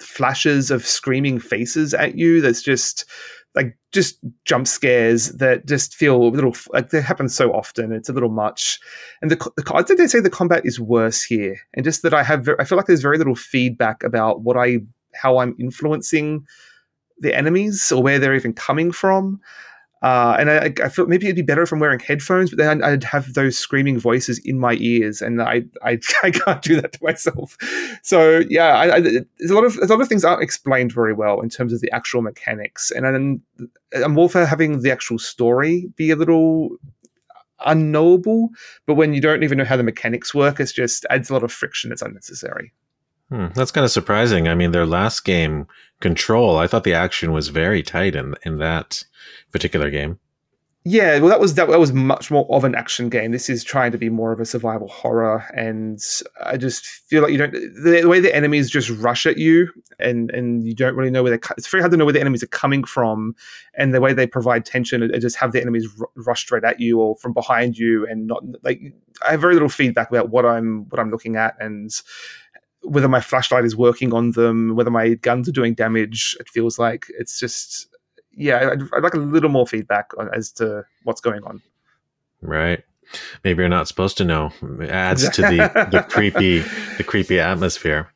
flashes 0.00 0.70
of 0.70 0.84
screaming 0.84 1.38
faces 1.38 1.94
at 1.94 2.16
you. 2.16 2.40
That's 2.40 2.62
just 2.62 3.04
like 3.54 3.76
just 3.92 4.18
jump 4.44 4.66
scares 4.66 5.32
that 5.32 5.66
just 5.66 5.94
feel 5.94 6.16
a 6.16 6.28
little 6.28 6.56
like 6.72 6.90
they 6.90 7.00
happen 7.00 7.28
so 7.28 7.52
often. 7.52 7.92
It's 7.92 8.08
a 8.08 8.12
little 8.12 8.30
much, 8.30 8.80
and 9.20 9.30
the, 9.30 9.36
the 9.56 9.74
I 9.74 9.82
think 9.82 9.98
they 9.98 10.06
say 10.06 10.20
the 10.20 10.30
combat 10.30 10.64
is 10.64 10.80
worse 10.80 11.22
here, 11.22 11.58
and 11.74 11.84
just 11.84 12.02
that 12.02 12.14
I 12.14 12.22
have 12.22 12.48
I 12.58 12.64
feel 12.64 12.76
like 12.76 12.86
there's 12.86 13.02
very 13.02 13.18
little 13.18 13.34
feedback 13.34 14.02
about 14.02 14.40
what 14.40 14.56
I 14.56 14.78
how 15.14 15.38
I'm 15.38 15.54
influencing 15.58 16.46
the 17.18 17.36
enemies 17.36 17.92
or 17.92 18.02
where 18.02 18.18
they're 18.18 18.34
even 18.34 18.54
coming 18.54 18.90
from. 18.90 19.40
Uh, 20.02 20.36
and 20.38 20.50
I, 20.50 20.72
I 20.84 20.88
felt 20.88 21.08
maybe 21.08 21.26
it'd 21.26 21.36
be 21.36 21.42
better 21.42 21.62
if 21.62 21.72
I'm 21.72 21.78
wearing 21.78 22.00
headphones, 22.00 22.50
but 22.50 22.58
then 22.58 22.82
I'd 22.82 23.04
have 23.04 23.34
those 23.34 23.56
screaming 23.56 24.00
voices 24.00 24.40
in 24.44 24.58
my 24.58 24.74
ears, 24.80 25.22
and 25.22 25.40
I 25.40 25.62
I, 25.82 25.98
I 26.22 26.30
can't 26.30 26.62
do 26.62 26.80
that 26.80 26.92
to 26.94 26.98
myself. 27.02 27.56
So 28.02 28.42
yeah, 28.48 28.76
I, 28.76 28.96
I, 28.96 29.00
there's 29.00 29.50
a 29.50 29.54
lot 29.54 29.64
of 29.64 29.76
a 29.76 29.86
lot 29.86 30.00
of 30.00 30.08
things 30.08 30.24
aren't 30.24 30.42
explained 30.42 30.92
very 30.92 31.12
well 31.12 31.40
in 31.40 31.48
terms 31.48 31.72
of 31.72 31.80
the 31.80 31.90
actual 31.92 32.20
mechanics, 32.22 32.90
and 32.90 33.06
I'm 33.06 34.18
all 34.18 34.28
for 34.28 34.44
having 34.44 34.82
the 34.82 34.90
actual 34.90 35.18
story 35.18 35.88
be 35.96 36.10
a 36.10 36.16
little 36.16 36.76
unknowable. 37.64 38.50
But 38.86 38.94
when 38.94 39.14
you 39.14 39.20
don't 39.20 39.44
even 39.44 39.58
know 39.58 39.64
how 39.64 39.76
the 39.76 39.82
mechanics 39.82 40.34
work, 40.34 40.58
it 40.58 40.72
just 40.74 41.06
adds 41.10 41.30
a 41.30 41.32
lot 41.32 41.44
of 41.44 41.52
friction. 41.52 41.92
It's 41.92 42.02
unnecessary. 42.02 42.72
Hmm, 43.32 43.46
that's 43.54 43.70
kind 43.70 43.86
of 43.86 43.90
surprising. 43.90 44.46
I 44.46 44.54
mean, 44.54 44.72
their 44.72 44.84
last 44.84 45.24
game, 45.24 45.66
Control, 46.00 46.58
I 46.58 46.66
thought 46.66 46.84
the 46.84 46.92
action 46.92 47.32
was 47.32 47.48
very 47.48 47.82
tight 47.82 48.14
in 48.14 48.34
in 48.42 48.58
that 48.58 49.04
particular 49.52 49.90
game. 49.90 50.18
Yeah, 50.84 51.18
well, 51.20 51.30
that 51.30 51.40
was 51.40 51.54
that, 51.54 51.68
that 51.68 51.78
was 51.78 51.94
much 51.94 52.30
more 52.30 52.44
of 52.50 52.64
an 52.64 52.74
action 52.74 53.08
game. 53.08 53.30
This 53.30 53.48
is 53.48 53.64
trying 53.64 53.90
to 53.92 53.98
be 53.98 54.10
more 54.10 54.32
of 54.32 54.40
a 54.40 54.44
survival 54.44 54.88
horror, 54.88 55.46
and 55.56 55.98
I 56.44 56.58
just 56.58 56.84
feel 56.84 57.22
like 57.22 57.32
you 57.32 57.38
don't 57.38 57.52
the, 57.52 58.00
the 58.02 58.08
way 58.08 58.20
the 58.20 58.34
enemies 58.34 58.68
just 58.68 58.90
rush 58.90 59.24
at 59.24 59.38
you, 59.38 59.68
and 59.98 60.30
and 60.32 60.62
you 60.62 60.74
don't 60.74 60.94
really 60.94 61.10
know 61.10 61.22
where 61.22 61.34
they. 61.34 61.42
It's 61.56 61.68
very 61.68 61.80
hard 61.80 61.92
to 61.92 61.96
know 61.96 62.04
where 62.04 62.12
the 62.12 62.20
enemies 62.20 62.42
are 62.42 62.48
coming 62.48 62.84
from, 62.84 63.34
and 63.78 63.94
the 63.94 64.00
way 64.00 64.12
they 64.12 64.26
provide 64.26 64.66
tension, 64.66 65.04
it, 65.04 65.18
just 65.20 65.36
have 65.36 65.52
the 65.52 65.60
enemies 65.62 65.88
r- 65.98 66.08
rush 66.16 66.40
straight 66.40 66.64
at 66.64 66.80
you 66.80 67.00
or 67.00 67.16
from 67.16 67.32
behind 67.32 67.78
you, 67.78 68.06
and 68.10 68.26
not 68.26 68.42
like 68.62 68.80
I 69.24 69.30
have 69.30 69.40
very 69.40 69.54
little 69.54 69.70
feedback 69.70 70.10
about 70.10 70.30
what 70.30 70.44
I'm 70.44 70.88
what 70.90 70.98
I'm 71.00 71.12
looking 71.12 71.36
at, 71.36 71.54
and 71.60 71.90
whether 72.82 73.08
my 73.08 73.20
flashlight 73.20 73.64
is 73.64 73.76
working 73.76 74.12
on 74.12 74.32
them, 74.32 74.74
whether 74.74 74.90
my 74.90 75.14
guns 75.14 75.48
are 75.48 75.52
doing 75.52 75.74
damage. 75.74 76.36
It 76.40 76.48
feels 76.48 76.78
like 76.78 77.06
it's 77.18 77.38
just 77.38 77.88
yeah, 78.32 78.70
I'd, 78.72 78.82
I'd, 78.94 79.02
like 79.02 79.14
a 79.14 79.18
little 79.18 79.50
more 79.50 79.66
feedback 79.66 80.10
as 80.34 80.52
to 80.52 80.84
what's 81.04 81.20
going 81.20 81.44
on. 81.44 81.60
Right. 82.40 82.82
Maybe 83.44 83.62
you're 83.62 83.68
not 83.68 83.88
supposed 83.88 84.16
to 84.18 84.24
know. 84.24 84.52
It 84.80 84.90
adds 84.90 85.28
to 85.28 85.42
the, 85.42 85.88
the 85.90 86.02
creepy 86.08 86.60
the 86.96 87.04
creepy 87.04 87.40
atmosphere. 87.40 88.12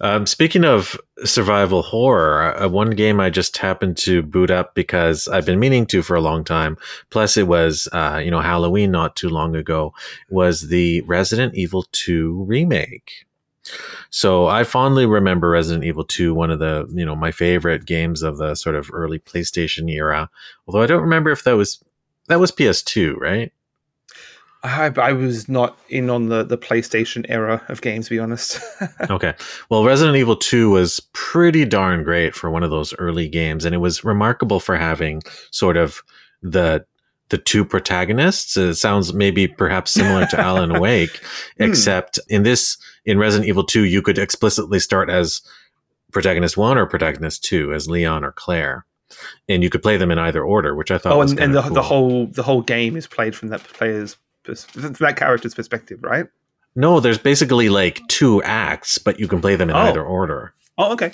Um, 0.00 0.26
speaking 0.26 0.64
of 0.64 0.98
survival 1.24 1.82
horror, 1.82 2.60
uh, 2.60 2.68
one 2.68 2.90
game 2.90 3.20
I 3.20 3.30
just 3.30 3.56
happened 3.58 3.96
to 3.98 4.22
boot 4.22 4.50
up 4.50 4.74
because 4.74 5.28
I've 5.28 5.46
been 5.46 5.60
meaning 5.60 5.86
to 5.86 6.02
for 6.02 6.16
a 6.16 6.20
long 6.20 6.44
time. 6.44 6.76
Plus, 7.10 7.36
it 7.36 7.46
was 7.46 7.88
uh, 7.92 8.20
you 8.22 8.30
know 8.30 8.40
Halloween 8.40 8.90
not 8.90 9.16
too 9.16 9.28
long 9.28 9.56
ago. 9.56 9.94
Was 10.28 10.68
the 10.68 11.00
Resident 11.02 11.54
Evil 11.54 11.86
Two 11.92 12.44
remake? 12.46 13.26
So 14.10 14.46
I 14.46 14.64
fondly 14.64 15.06
remember 15.06 15.50
Resident 15.50 15.84
Evil 15.84 16.04
2, 16.04 16.34
one 16.34 16.50
of 16.50 16.58
the, 16.58 16.86
you 16.92 17.04
know, 17.04 17.16
my 17.16 17.30
favorite 17.30 17.86
games 17.86 18.22
of 18.22 18.38
the 18.38 18.54
sort 18.54 18.76
of 18.76 18.90
early 18.92 19.18
PlayStation 19.18 19.90
era. 19.90 20.30
Although 20.66 20.82
I 20.82 20.86
don't 20.86 21.02
remember 21.02 21.30
if 21.30 21.44
that 21.44 21.56
was 21.56 21.82
that 22.28 22.40
was 22.40 22.52
PS2, 22.52 23.16
right? 23.18 23.52
I, 24.62 24.90
I 24.96 25.12
was 25.12 25.46
not 25.46 25.78
in 25.90 26.08
on 26.08 26.30
the, 26.30 26.42
the 26.42 26.56
PlayStation 26.56 27.26
era 27.28 27.62
of 27.68 27.82
games, 27.82 28.06
to 28.06 28.10
be 28.10 28.18
honest. 28.18 28.58
okay. 29.10 29.34
Well, 29.68 29.84
Resident 29.84 30.16
Evil 30.16 30.36
2 30.36 30.70
was 30.70 31.00
pretty 31.12 31.66
darn 31.66 32.02
great 32.02 32.34
for 32.34 32.50
one 32.50 32.62
of 32.62 32.70
those 32.70 32.94
early 32.94 33.28
games, 33.28 33.66
and 33.66 33.74
it 33.74 33.78
was 33.78 34.04
remarkable 34.04 34.60
for 34.60 34.78
having 34.78 35.20
sort 35.50 35.76
of 35.76 36.02
the 36.42 36.84
the 37.34 37.38
two 37.38 37.64
protagonists. 37.64 38.56
It 38.56 38.76
sounds 38.76 39.12
maybe 39.12 39.48
perhaps 39.48 39.90
similar 39.90 40.24
to 40.26 40.38
Alan 40.38 40.78
Wake, 40.80 41.16
hmm. 41.56 41.64
except 41.64 42.20
in 42.28 42.44
this 42.44 42.78
in 43.04 43.18
Resident 43.18 43.48
Evil 43.48 43.64
2, 43.64 43.82
you 43.82 44.02
could 44.02 44.18
explicitly 44.18 44.78
start 44.78 45.10
as 45.10 45.42
protagonist 46.12 46.56
one 46.56 46.78
or 46.78 46.86
protagonist 46.86 47.42
two, 47.42 47.74
as 47.74 47.88
Leon 47.88 48.24
or 48.24 48.30
Claire. 48.30 48.86
And 49.48 49.64
you 49.64 49.68
could 49.68 49.82
play 49.82 49.96
them 49.96 50.12
in 50.12 50.18
either 50.18 50.44
order, 50.44 50.76
which 50.76 50.92
I 50.92 50.98
thought. 50.98 51.12
Oh, 51.12 51.22
and, 51.22 51.40
and 51.40 51.54
the, 51.54 51.62
cool. 51.62 51.74
the 51.74 51.82
whole 51.82 52.26
the 52.28 52.44
whole 52.44 52.62
game 52.62 52.96
is 52.96 53.08
played 53.08 53.34
from 53.34 53.48
that 53.48 53.64
player's 53.64 54.16
from 54.44 54.92
that 54.92 55.16
character's 55.16 55.54
perspective, 55.54 56.04
right? 56.04 56.26
No, 56.76 57.00
there's 57.00 57.18
basically 57.18 57.68
like 57.68 58.00
two 58.06 58.42
acts, 58.44 58.98
but 58.98 59.18
you 59.18 59.26
can 59.26 59.40
play 59.40 59.56
them 59.56 59.70
in 59.70 59.76
oh. 59.76 59.80
either 59.80 60.04
order. 60.04 60.54
Oh, 60.78 60.92
okay 60.92 61.12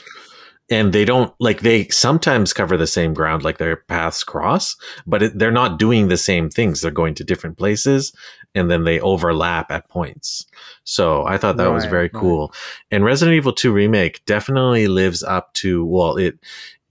and 0.70 0.92
they 0.92 1.04
don't 1.04 1.34
like 1.40 1.60
they 1.60 1.88
sometimes 1.88 2.52
cover 2.52 2.76
the 2.76 2.86
same 2.86 3.12
ground 3.12 3.42
like 3.42 3.58
their 3.58 3.76
paths 3.76 4.22
cross 4.22 4.76
but 5.06 5.22
it, 5.22 5.38
they're 5.38 5.50
not 5.50 5.78
doing 5.78 6.08
the 6.08 6.16
same 6.16 6.48
things. 6.48 6.80
They're 6.80 6.90
going 6.90 7.14
to 7.16 7.24
different 7.24 7.58
places 7.58 8.12
and 8.54 8.70
then 8.70 8.84
they 8.84 9.00
overlap 9.00 9.70
at 9.70 9.88
points. 9.88 10.46
So 10.84 11.24
i 11.26 11.36
thought 11.36 11.56
that 11.56 11.66
right, 11.66 11.74
was 11.74 11.86
very 11.86 12.08
cool. 12.08 12.52
And 12.90 13.04
resident 13.04 13.36
evil 13.36 13.52
2 13.52 13.72
remake 13.72 14.24
definitely 14.26 14.88
lives 14.88 15.22
up 15.22 15.52
to 15.54 15.84
well 15.84 16.16
it 16.16 16.38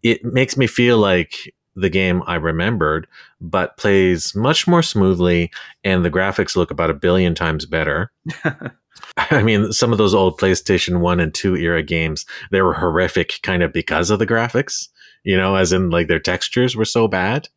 it 0.03 0.23
makes 0.23 0.55
me 0.55 0.67
feel 0.67 0.97
like 0.97 1.53
the 1.75 1.89
game 1.89 2.23
I 2.25 2.35
remembered, 2.35 3.07
but 3.39 3.77
plays 3.77 4.35
much 4.35 4.67
more 4.67 4.83
smoothly, 4.83 5.51
and 5.83 6.03
the 6.03 6.11
graphics 6.11 6.55
look 6.55 6.71
about 6.71 6.89
a 6.89 6.95
billion 6.95 7.35
times 7.35 7.65
better. 7.65 8.11
I 9.17 9.43
mean, 9.43 9.71
some 9.71 9.91
of 9.91 9.97
those 9.97 10.13
old 10.13 10.39
PlayStation 10.39 10.99
1 10.99 11.19
and 11.19 11.33
2 11.33 11.55
era 11.57 11.83
games, 11.83 12.25
they 12.51 12.62
were 12.62 12.73
horrific 12.73 13.39
kind 13.43 13.63
of 13.63 13.73
because 13.73 14.09
of 14.09 14.19
the 14.19 14.27
graphics, 14.27 14.88
you 15.23 15.38
know, 15.38 15.55
as 15.55 15.71
in 15.71 15.89
like 15.89 16.07
their 16.07 16.19
textures 16.19 16.75
were 16.75 16.85
so 16.85 17.07
bad. 17.07 17.47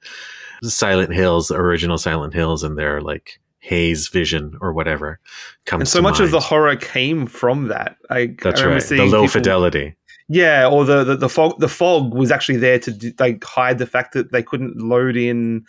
Silent 0.65 1.13
Hills, 1.13 1.51
original 1.51 1.99
Silent 1.99 2.35
Hills, 2.35 2.63
and 2.63 2.79
their 2.79 3.01
like 3.01 3.41
haze 3.59 4.09
vision 4.09 4.57
or 4.61 4.73
whatever 4.73 5.19
comes. 5.65 5.83
And 5.83 5.89
so 5.89 6.03
much 6.03 6.15
mind. 6.15 6.25
of 6.25 6.31
the 6.31 6.41
horror 6.41 6.77
came 6.77 7.27
from 7.27 7.69
that. 7.69 7.97
I, 8.11 8.35
That's 8.43 8.61
I 8.61 8.67
right. 8.67 8.83
The 8.83 8.99
low 8.99 9.23
people, 9.23 9.29
fidelity. 9.29 9.97
Yeah, 10.29 10.69
or 10.69 10.85
the, 10.85 11.05
the, 11.05 11.17
the 11.17 11.29
fog. 11.29 11.59
The 11.59 11.69
fog 11.69 12.15
was 12.15 12.31
actually 12.31 12.59
there 12.59 12.79
to 12.81 13.15
like 13.19 13.43
hide 13.45 13.79
the 13.79 13.87
fact 13.87 14.15
that 14.15 14.33
they 14.33 14.43
couldn't 14.43 14.79
load 14.79 15.17
in 15.17 15.67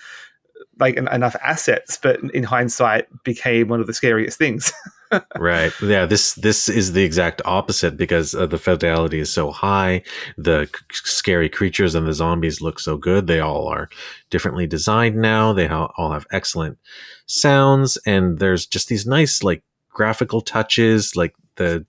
like 0.79 0.95
enough 0.95 1.35
assets, 1.43 1.99
but 2.01 2.19
in 2.33 2.43
hindsight, 2.43 3.07
became 3.23 3.67
one 3.67 3.79
of 3.79 3.87
the 3.87 3.93
scariest 3.93 4.37
things. 4.37 4.71
right. 5.37 5.71
Yeah. 5.81 6.05
This 6.05 6.33
this 6.35 6.69
is 6.69 6.93
the 6.93 7.03
exact 7.03 7.41
opposite 7.45 7.97
because 7.97 8.33
uh, 8.35 8.45
the 8.45 8.57
fidelity 8.57 9.19
is 9.19 9.31
so 9.31 9.51
high. 9.51 10.03
The 10.37 10.67
c- 10.73 10.81
scary 11.03 11.49
creatures 11.49 11.95
and 11.95 12.07
the 12.07 12.13
zombies 12.13 12.61
look 12.61 12.79
so 12.79 12.97
good. 12.97 13.27
They 13.27 13.39
all 13.39 13.67
are 13.67 13.89
differently 14.29 14.67
designed 14.67 15.15
now. 15.15 15.53
They 15.53 15.67
ha- 15.67 15.91
all 15.97 16.11
have 16.11 16.27
excellent 16.31 16.77
sounds, 17.25 17.97
and 18.05 18.39
there's 18.39 18.65
just 18.65 18.87
these 18.87 19.05
nice 19.05 19.43
like 19.43 19.63
graphical 19.89 20.41
touches, 20.41 21.15
like 21.15 21.33
the 21.55 21.85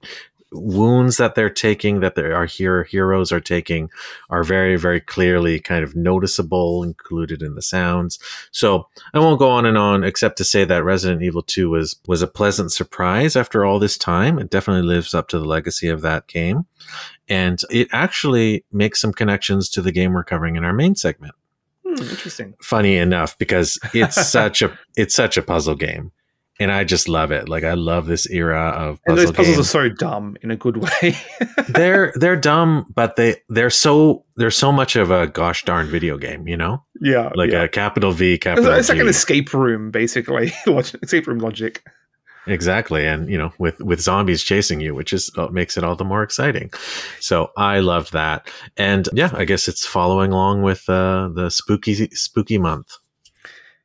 wounds 0.54 1.16
that 1.16 1.34
they're 1.34 1.50
taking, 1.50 2.00
that 2.00 2.18
our 2.18 2.46
hero, 2.46 2.84
heroes 2.84 3.32
are 3.32 3.40
taking, 3.40 3.90
are 4.30 4.44
very, 4.44 4.76
very 4.76 5.00
clearly 5.00 5.60
kind 5.60 5.84
of 5.84 5.94
noticeable, 5.94 6.82
included 6.82 7.42
in 7.42 7.54
the 7.54 7.62
sounds. 7.62 8.18
So 8.52 8.88
I 9.12 9.18
won't 9.18 9.38
go 9.38 9.50
on 9.50 9.66
and 9.66 9.76
on, 9.76 10.04
except 10.04 10.38
to 10.38 10.44
say 10.44 10.64
that 10.64 10.84
Resident 10.84 11.22
Evil 11.22 11.42
2 11.42 11.70
was 11.70 11.96
was 12.06 12.22
a 12.22 12.26
pleasant 12.26 12.72
surprise 12.72 13.36
after 13.36 13.64
all 13.64 13.78
this 13.78 13.98
time. 13.98 14.38
It 14.38 14.50
definitely 14.50 14.86
lives 14.86 15.14
up 15.14 15.28
to 15.28 15.38
the 15.38 15.44
legacy 15.44 15.88
of 15.88 16.02
that 16.02 16.26
game, 16.26 16.66
and 17.28 17.60
it 17.70 17.88
actually 17.92 18.64
makes 18.72 19.00
some 19.00 19.12
connections 19.12 19.68
to 19.70 19.82
the 19.82 19.92
game 19.92 20.12
we're 20.12 20.24
covering 20.24 20.56
in 20.56 20.64
our 20.64 20.72
main 20.72 20.94
segment. 20.94 21.34
Hmm, 21.84 22.02
interesting. 22.02 22.54
Funny 22.62 22.96
enough, 22.96 23.36
because 23.38 23.78
it's 23.92 24.26
such 24.30 24.62
a 24.62 24.78
it's 24.96 25.14
such 25.14 25.36
a 25.36 25.42
puzzle 25.42 25.76
game 25.76 26.12
and 26.60 26.70
I 26.70 26.84
just 26.84 27.08
love 27.08 27.32
it. 27.32 27.48
Like 27.48 27.64
I 27.64 27.74
love 27.74 28.06
this 28.06 28.28
era 28.30 28.70
of 28.70 29.00
and 29.06 29.18
those 29.18 29.32
puzzles 29.32 29.56
games. 29.56 29.68
are 29.68 29.70
so 29.70 29.88
dumb 29.88 30.36
in 30.42 30.50
a 30.50 30.56
good 30.56 30.76
way. 30.76 31.16
they're 31.68 32.12
they're 32.16 32.36
dumb, 32.36 32.86
but 32.94 33.16
they 33.16 33.36
they're 33.48 33.70
so 33.70 34.24
they're 34.36 34.50
so 34.50 34.70
much 34.70 34.96
of 34.96 35.10
a 35.10 35.26
gosh 35.26 35.64
darn 35.64 35.88
video 35.88 36.16
game, 36.16 36.46
you 36.46 36.56
know? 36.56 36.82
Yeah, 37.00 37.30
like 37.34 37.50
yeah. 37.50 37.64
a 37.64 37.68
capital 37.68 38.12
V, 38.12 38.38
capital. 38.38 38.70
It's, 38.70 38.80
it's 38.80 38.88
like 38.88 38.98
an 38.98 39.08
escape 39.08 39.52
room, 39.52 39.90
basically. 39.90 40.52
escape 41.02 41.26
room 41.26 41.38
logic. 41.38 41.82
Exactly, 42.46 43.06
and 43.06 43.28
you 43.28 43.38
know, 43.38 43.52
with 43.58 43.80
with 43.80 44.00
zombies 44.00 44.42
chasing 44.42 44.78
you, 44.80 44.94
which 44.94 45.12
is 45.12 45.30
uh, 45.38 45.48
makes 45.48 45.78
it 45.78 45.84
all 45.84 45.96
the 45.96 46.04
more 46.04 46.22
exciting. 46.22 46.70
So 47.18 47.50
I 47.56 47.78
loved 47.78 48.12
that, 48.12 48.50
and 48.76 49.08
yeah, 49.14 49.30
I 49.32 49.46
guess 49.46 49.66
it's 49.66 49.86
following 49.86 50.30
along 50.30 50.62
with 50.62 50.86
uh, 50.88 51.30
the 51.34 51.50
spooky 51.50 51.94
spooky 52.10 52.58
month. 52.58 52.98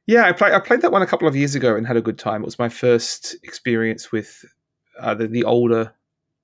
Yeah, 0.10 0.26
I, 0.26 0.32
play, 0.32 0.52
I 0.52 0.60
played 0.60 0.82
that 0.82 0.92
one 0.92 1.04
a 1.04 1.06
couple 1.06 1.28
of 1.28 1.36
years 1.36 1.54
ago 1.54 1.76
and 1.76 1.86
had 1.86 1.96
a 1.96 2.02
good 2.02 2.18
time. 2.18 2.42
It 2.42 2.46
was 2.46 2.58
my 2.58 2.68
first 2.68 3.36
experience 3.44 4.12
with 4.12 4.44
uh, 5.00 5.14
the, 5.14 5.28
the 5.28 5.44
older 5.44 5.94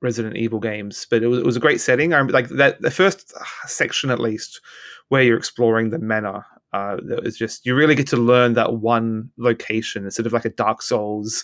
Resident 0.04 0.38
Evil 0.38 0.60
games, 0.60 1.08
but 1.10 1.24
it 1.24 1.28
was, 1.30 1.40
it 1.40 1.46
was 1.48 1.58
a 1.58 1.60
great 1.60 1.82
setting. 1.82 2.14
I 2.14 2.22
like 2.22 2.50
that 2.50 2.80
the 2.84 2.92
first 2.92 3.34
section 3.66 4.12
at 4.12 4.20
least 4.20 4.62
where 5.10 5.24
you're 5.24 5.36
exploring 5.36 5.90
the 5.90 5.98
manor. 5.98 6.46
Uh, 6.74 6.98
was 7.24 7.36
just 7.36 7.66
you 7.66 7.74
really 7.74 7.96
get 7.96 8.06
to 8.10 8.18
learn 8.18 8.54
that 8.54 8.74
one 8.74 9.32
location. 9.38 10.06
It's 10.06 10.16
sort 10.16 10.28
of 10.28 10.34
like 10.34 10.46
a 10.46 10.50
Dark 10.52 10.84
Souls 10.84 11.44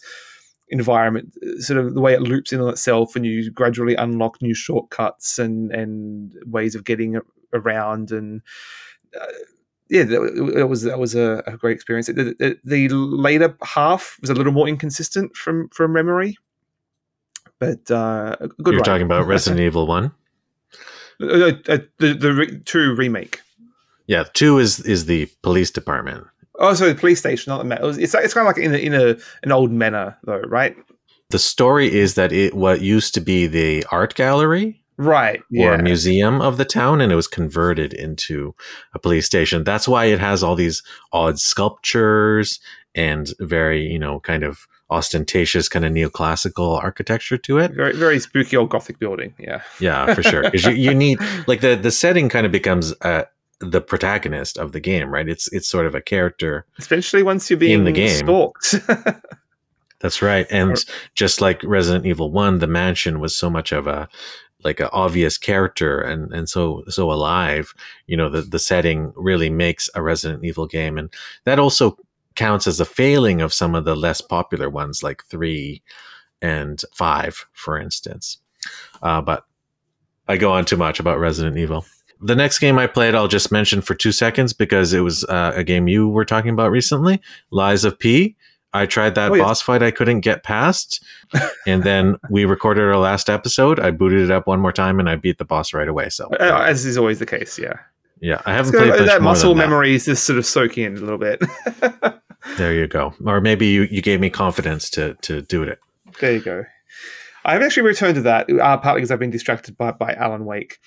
environment, 0.69 1.33
sort 1.57 1.79
of 1.79 1.95
the 1.95 2.01
way 2.01 2.13
it 2.13 2.21
loops 2.21 2.53
in 2.53 2.61
on 2.61 2.69
itself, 2.69 3.15
and 3.15 3.25
you 3.25 3.49
gradually 3.49 3.95
unlock 3.95 4.39
new 4.43 4.53
shortcuts 4.53 5.39
and 5.39 5.71
and 5.71 6.35
ways 6.45 6.75
of 6.75 6.83
getting 6.83 7.19
around 7.51 8.11
and. 8.11 8.43
Uh, 9.19 9.25
yeah, 9.91 10.05
it 10.07 10.69
was 10.69 10.83
that 10.83 10.99
was 10.99 11.15
a, 11.15 11.43
a 11.45 11.57
great 11.57 11.73
experience. 11.73 12.07
The, 12.07 12.13
the, 12.13 12.57
the, 12.63 12.87
later 12.87 13.57
half 13.61 14.17
was 14.21 14.29
a 14.29 14.33
little 14.33 14.53
more 14.53 14.69
inconsistent 14.69 15.35
from 15.35 15.67
from 15.67 15.91
memory, 15.91 16.37
but 17.59 17.91
uh, 17.91 18.37
good. 18.63 18.73
You're 18.73 18.83
talking 18.83 19.05
about 19.05 19.27
Resident 19.27 19.59
Evil 19.59 19.87
One, 19.87 20.13
uh, 21.21 21.51
uh, 21.67 21.77
the 21.99 22.13
the 22.13 22.61
two 22.63 22.95
remake. 22.95 23.41
Yeah, 24.07 24.23
two 24.33 24.59
is 24.59 24.79
is 24.79 25.07
the 25.07 25.25
police 25.41 25.71
department. 25.71 26.25
Oh, 26.55 26.73
so 26.73 26.87
the 26.87 26.95
police 26.95 27.19
station, 27.19 27.51
not 27.51 27.57
the 27.57 27.65
manor. 27.65 27.89
It's 27.89 28.15
it's 28.15 28.33
kind 28.33 28.47
of 28.47 28.55
like 28.55 28.63
in 28.63 28.73
a, 28.73 28.77
in 28.77 28.93
a 28.93 29.17
an 29.43 29.51
old 29.51 29.71
manor, 29.71 30.17
though, 30.23 30.39
right? 30.41 30.77
The 31.31 31.39
story 31.39 31.93
is 31.93 32.15
that 32.15 32.31
it 32.31 32.53
what 32.53 32.79
used 32.79 33.13
to 33.15 33.19
be 33.19 33.45
the 33.47 33.85
art 33.91 34.15
gallery, 34.15 34.80
right, 35.05 35.41
or 35.57 35.73
a 35.73 35.83
museum 35.83 36.41
of 36.41 36.57
the 36.57 36.65
town, 36.65 37.01
and 37.01 37.11
it 37.11 37.15
was 37.15 37.27
converted 37.27 37.93
into 37.93 38.55
a 38.93 38.99
police 38.99 39.25
station. 39.25 39.63
That's 39.63 39.87
why 39.87 40.05
it 40.05 40.19
has 40.19 40.43
all 40.43 40.55
these 40.55 40.83
odd 41.11 41.39
sculptures 41.39 42.59
and 42.95 43.33
very, 43.39 43.85
you 43.85 43.99
know, 43.99 44.19
kind 44.19 44.43
of 44.43 44.67
ostentatious 44.89 45.69
kind 45.69 45.85
of 45.85 45.93
neoclassical 45.93 46.83
architecture 46.83 47.37
to 47.37 47.57
it. 47.57 47.71
Very, 47.73 47.93
very 47.95 48.19
spooky 48.19 48.57
old 48.57 48.69
gothic 48.69 48.99
building. 48.99 49.33
Yeah. 49.39 49.61
Yeah, 49.79 50.13
for 50.13 50.21
sure. 50.21 50.43
Because 50.43 50.65
you, 50.65 50.73
you 50.73 50.93
need 50.93 51.19
like 51.47 51.61
the 51.61 51.75
the 51.75 51.91
setting 51.91 52.29
kind 52.29 52.45
of 52.45 52.51
becomes 52.51 52.93
uh, 53.01 53.23
the 53.59 53.81
protagonist 53.81 54.57
of 54.57 54.73
the 54.73 54.79
game, 54.79 55.09
right? 55.09 55.27
It's 55.27 55.51
it's 55.53 55.67
sort 55.67 55.85
of 55.85 55.95
a 55.95 56.01
character, 56.01 56.65
especially 56.77 57.23
once 57.23 57.49
you're 57.49 57.57
being 57.57 57.79
in 57.79 57.83
the 57.85 57.91
game. 57.91 58.17
stalked. 58.17 58.75
That's 60.01 60.23
right, 60.23 60.47
and 60.49 60.83
just 61.13 61.41
like 61.41 61.63
Resident 61.63 62.07
Evil 62.07 62.31
One, 62.31 62.57
the 62.57 62.65
mansion 62.65 63.19
was 63.19 63.35
so 63.35 63.51
much 63.51 63.71
of 63.71 63.85
a 63.85 64.09
like 64.63 64.79
an 64.79 64.89
obvious 64.91 65.37
character 65.37 65.99
and 65.99 66.33
and 66.33 66.49
so 66.49 66.83
so 66.89 67.11
alive. 67.11 67.73
You 68.07 68.17
know, 68.17 68.29
the 68.29 68.41
the 68.41 68.59
setting 68.59 69.13
really 69.15 69.49
makes 69.49 69.89
a 69.95 70.01
Resident 70.01 70.43
Evil 70.43 70.67
game, 70.67 70.97
and 70.97 71.13
that 71.45 71.59
also 71.59 71.97
counts 72.35 72.67
as 72.67 72.79
a 72.79 72.85
failing 72.85 73.41
of 73.41 73.53
some 73.53 73.75
of 73.75 73.85
the 73.85 73.95
less 73.95 74.21
popular 74.21 74.69
ones, 74.69 75.03
like 75.03 75.23
three 75.25 75.81
and 76.41 76.81
five, 76.95 77.45
for 77.53 77.77
instance. 77.77 78.37
Uh, 79.01 79.21
but 79.21 79.45
I 80.27 80.37
go 80.37 80.51
on 80.51 80.65
too 80.65 80.77
much 80.77 80.99
about 80.99 81.19
Resident 81.19 81.57
Evil 81.57 81.85
the 82.21 82.35
next 82.35 82.59
game 82.59 82.77
I 82.77 82.87
played, 82.87 83.15
I'll 83.15 83.27
just 83.27 83.51
mention 83.51 83.81
for 83.81 83.95
two 83.95 84.11
seconds 84.11 84.53
because 84.53 84.93
it 84.93 84.99
was 84.99 85.23
uh, 85.25 85.53
a 85.55 85.63
game 85.63 85.87
you 85.87 86.07
were 86.07 86.25
talking 86.25 86.51
about 86.51 86.71
recently, 86.71 87.19
Lies 87.49 87.83
of 87.83 87.97
P. 87.97 88.35
I 88.73 88.85
tried 88.85 89.15
that 89.15 89.31
oh, 89.31 89.35
yeah. 89.35 89.43
boss 89.43 89.61
fight 89.61 89.83
I 89.83 89.91
couldn't 89.91 90.21
get 90.21 90.43
past, 90.43 91.03
and 91.67 91.83
then 91.83 92.15
we 92.29 92.45
recorded 92.45 92.83
our 92.83 92.97
last 92.97 93.29
episode. 93.29 93.79
I 93.79 93.91
booted 93.91 94.21
it 94.21 94.31
up 94.31 94.47
one 94.47 94.59
more 94.59 94.71
time 94.71 94.99
and 94.99 95.09
I 95.09 95.15
beat 95.15 95.37
the 95.37 95.45
boss 95.45 95.73
right 95.73 95.87
away. 95.87 96.09
So, 96.09 96.29
uh, 96.39 96.63
as 96.65 96.85
is 96.85 96.97
always 96.97 97.19
the 97.19 97.25
case, 97.25 97.59
yeah. 97.59 97.79
Yeah, 98.21 98.41
I 98.45 98.53
haven't 98.53 98.73
played 98.73 98.93
that, 98.93 99.05
that 99.05 99.21
muscle 99.23 99.55
memory 99.55 99.95
is 99.95 100.05
just 100.05 100.25
sort 100.25 100.37
of 100.37 100.45
soaking 100.45 100.83
in 100.83 100.95
a 100.95 100.99
little 100.99 101.17
bit. 101.17 101.41
there 102.57 102.73
you 102.73 102.87
go. 102.87 103.15
Or 103.25 103.41
maybe 103.41 103.65
you, 103.65 103.87
you 103.89 104.01
gave 104.01 104.19
me 104.19 104.29
confidence 104.29 104.91
to 104.91 105.15
to 105.21 105.41
do 105.41 105.63
it. 105.63 105.79
There 106.19 106.33
you 106.33 106.39
go. 106.39 106.65
I've 107.43 107.63
actually 107.63 107.83
returned 107.83 108.15
to 108.15 108.21
that 108.21 108.47
uh, 108.51 108.77
partly 108.77 109.01
because 109.01 109.11
I've 109.11 109.19
been 109.19 109.31
distracted 109.31 109.75
by, 109.75 109.91
by 109.91 110.13
Alan 110.13 110.45
Wake. 110.45 110.77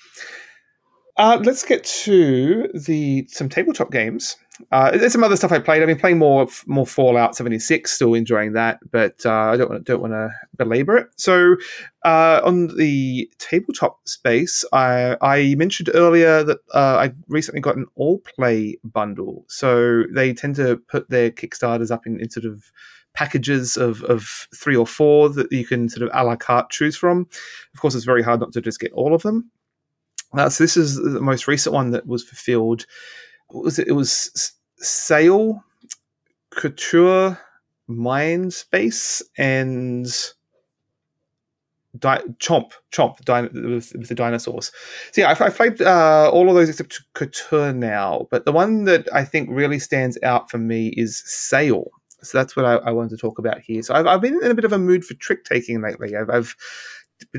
Uh, 1.17 1.39
let's 1.43 1.63
get 1.63 1.83
to 1.83 2.69
the 2.73 3.25
some 3.29 3.47
tabletop 3.47 3.91
games. 3.91 4.35
Uh, 4.71 4.91
there's 4.91 5.11
some 5.11 5.23
other 5.23 5.35
stuff 5.35 5.51
I 5.51 5.59
played. 5.59 5.81
I've 5.81 5.87
been 5.87 5.99
playing 5.99 6.17
more 6.17 6.47
more 6.65 6.85
Fallout 6.85 7.35
76, 7.35 7.91
still 7.91 8.13
enjoying 8.13 8.53
that, 8.53 8.79
but 8.91 9.25
uh, 9.25 9.31
I 9.31 9.57
don't 9.57 9.69
want 9.69 9.83
don't 9.85 10.01
want 10.01 10.13
to 10.13 10.29
belabor 10.57 10.97
it. 10.97 11.07
So, 11.17 11.55
uh, 12.03 12.41
on 12.43 12.67
the 12.75 13.29
tabletop 13.37 13.99
space, 14.07 14.65
I, 14.73 15.17
I 15.21 15.55
mentioned 15.55 15.89
earlier 15.93 16.43
that 16.43 16.57
uh, 16.73 16.97
I 16.97 17.13
recently 17.27 17.61
got 17.61 17.77
an 17.77 17.85
all 17.95 18.19
play 18.19 18.77
bundle. 18.83 19.45
So 19.47 20.03
they 20.13 20.33
tend 20.33 20.55
to 20.57 20.77
put 20.77 21.09
their 21.09 21.31
Kickstarters 21.31 21.91
up 21.91 22.05
in, 22.05 22.19
in 22.19 22.29
sort 22.29 22.45
of 22.45 22.71
packages 23.13 23.77
of, 23.77 24.03
of 24.03 24.47
three 24.53 24.75
or 24.75 24.85
four 24.85 25.29
that 25.29 25.49
you 25.51 25.65
can 25.65 25.87
sort 25.87 26.03
of 26.03 26.09
a 26.13 26.23
la 26.23 26.35
carte 26.35 26.69
choose 26.69 26.97
from. 26.97 27.27
Of 27.73 27.79
course, 27.79 27.95
it's 27.95 28.05
very 28.05 28.21
hard 28.23 28.41
not 28.41 28.51
to 28.53 28.61
just 28.61 28.79
get 28.79 28.91
all 28.93 29.13
of 29.13 29.21
them. 29.21 29.49
Uh, 30.37 30.49
so 30.49 30.63
this 30.63 30.77
is 30.77 30.95
the 30.97 31.21
most 31.21 31.47
recent 31.47 31.73
one 31.73 31.91
that 31.91 32.07
was 32.07 32.23
fulfilled. 32.23 32.85
was 33.49 33.79
it? 33.79 33.87
It 33.87 33.93
was 33.93 34.53
Sail, 34.77 35.63
Couture, 36.51 37.39
Mind 37.87 38.53
Space, 38.53 39.21
and 39.37 40.07
Di- 41.97 42.23
Chomp, 42.39 42.73
Chomp, 42.91 43.17
with, 43.53 43.93
with, 43.95 44.07
the 44.09 44.15
dinosaurs. 44.15 44.71
So 45.11 45.21
yeah, 45.21 45.29
I've, 45.29 45.41
I've 45.41 45.55
played 45.55 45.81
uh, 45.81 46.29
all 46.31 46.49
of 46.49 46.55
those 46.55 46.69
except 46.69 47.01
Couture 47.13 47.73
now, 47.73 48.27
but 48.31 48.45
the 48.45 48.51
one 48.51 48.85
that 48.85 49.07
I 49.13 49.23
think 49.23 49.49
really 49.51 49.79
stands 49.79 50.17
out 50.23 50.49
for 50.49 50.57
me 50.57 50.89
is 50.97 51.21
Sail. 51.25 51.91
So 52.21 52.37
that's 52.37 52.55
what 52.55 52.65
I, 52.65 52.75
I 52.77 52.91
wanted 52.91 53.11
to 53.11 53.17
talk 53.17 53.39
about 53.39 53.59
here. 53.59 53.81
So 53.83 53.93
I've, 53.93 54.07
I've, 54.07 54.21
been 54.21 54.39
in 54.43 54.51
a 54.51 54.55
bit 54.55 54.65
of 54.65 54.73
a 54.73 54.79
mood 54.79 55.05
for 55.05 55.13
trick 55.15 55.45
taking 55.45 55.81
lately. 55.81 56.15
I've, 56.15 56.29
I've 56.29 56.55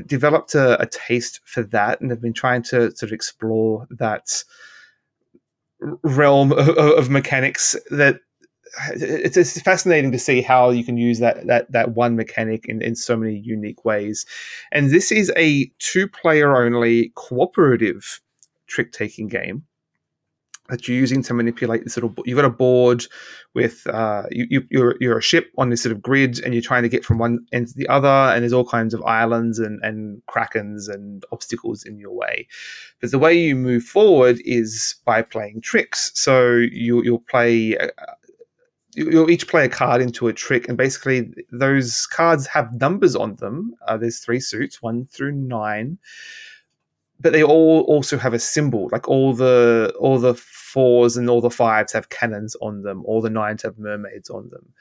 developed 0.05 0.55
a, 0.55 0.81
a, 0.81 0.85
taste 0.87 1.39
for 1.45 1.63
that 1.63 2.01
and 2.01 2.09
have 2.09 2.21
been 2.21 2.33
trying 2.33 2.63
to 2.63 2.91
sort 2.95 3.03
of 3.03 3.11
explore 3.11 3.87
that 3.91 4.43
realm 6.03 6.51
of, 6.53 6.69
of 6.69 7.09
mechanics 7.09 7.75
that 7.91 8.19
it's, 8.93 9.37
it's, 9.37 9.61
fascinating 9.61 10.11
to 10.11 10.19
see 10.19 10.41
how 10.41 10.69
you 10.69 10.83
can 10.83 10.97
use 10.97 11.19
that 11.19 11.47
that 11.47 11.71
that 11.71 11.95
one 11.95 12.15
mechanic 12.15 12.65
in, 12.65 12.81
in 12.81 12.95
so 12.95 13.15
many 13.15 13.37
unique 13.37 13.85
ways. 13.85 14.25
And 14.71 14.91
this 14.91 15.11
is 15.11 15.31
a 15.37 15.71
two 15.79 16.07
player 16.07 16.55
only 16.55 17.11
cooperative 17.15 18.21
trick 18.67 18.91
taking 18.91 19.27
game 19.27 19.63
that 20.69 20.87
you're 20.87 20.97
using 20.97 21.21
to 21.23 21.33
manipulate 21.33 21.83
this 21.83 21.97
little. 21.97 22.13
You've 22.25 22.37
got 22.37 22.45
a 22.45 22.49
board 22.49 23.05
with 23.53 23.85
uh, 23.87 24.23
you, 24.31 24.47
you 24.49 24.67
you're 24.69 24.95
you're 24.99 25.17
a 25.17 25.21
ship 25.21 25.51
on 25.57 25.69
this 25.69 25.83
sort 25.83 25.93
of 25.93 26.01
grid, 26.01 26.39
and 26.43 26.53
you're 26.53 26.63
trying 26.63 26.83
to 26.83 26.89
get 26.89 27.05
from 27.05 27.17
one 27.17 27.45
end 27.51 27.67
to 27.67 27.73
the 27.75 27.87
other, 27.87 28.07
and 28.07 28.41
there's 28.41 28.53
all 28.53 28.65
kinds 28.65 28.93
of 28.93 29.03
islands 29.03 29.59
and 29.59 29.83
and 29.83 30.21
krakens 30.29 30.89
and 30.89 31.25
obstacles 31.31 31.83
in 31.83 31.97
your 31.97 32.13
way. 32.13 32.47
But 33.01 33.11
the 33.11 33.19
way 33.19 33.33
you 33.37 33.55
move 33.55 33.83
forward 33.83 34.41
is 34.45 34.95
by 35.05 35.21
playing 35.21 35.61
tricks. 35.61 36.11
So 36.13 36.55
you 36.55 37.03
you'll 37.03 37.25
play. 37.29 37.77
Uh, 37.77 37.87
you'll 38.97 39.29
each 39.29 39.47
play 39.47 39.65
a 39.65 39.69
card 39.69 40.01
into 40.01 40.27
a 40.27 40.33
trick, 40.33 40.67
and 40.67 40.77
basically 40.77 41.31
those 41.51 42.07
cards 42.07 42.47
have 42.47 42.73
numbers 42.81 43.15
on 43.15 43.35
them. 43.35 43.75
Uh, 43.87 43.95
there's 43.95 44.19
three 44.19 44.39
suits, 44.39 44.81
one 44.81 45.05
through 45.05 45.31
nine, 45.31 45.99
but 47.19 47.31
they 47.31 47.43
all 47.43 47.81
also 47.81 48.17
have 48.17 48.33
a 48.33 48.39
symbol. 48.39 48.89
Like 48.91 49.07
all 49.07 49.33
the 49.33 49.93
all 49.99 50.17
the 50.17 50.33
fours 50.77 51.17
and 51.17 51.27
all 51.27 51.41
the 51.41 51.49
fives 51.49 51.91
have 51.91 52.09
cannons 52.09 52.55
on 52.61 52.83
them, 52.83 53.03
all 53.05 53.19
the 53.19 53.31
nines 53.31 53.63
have 53.63 53.79
mermaids 53.79 54.29
on 54.29 54.47
them. 54.49 54.71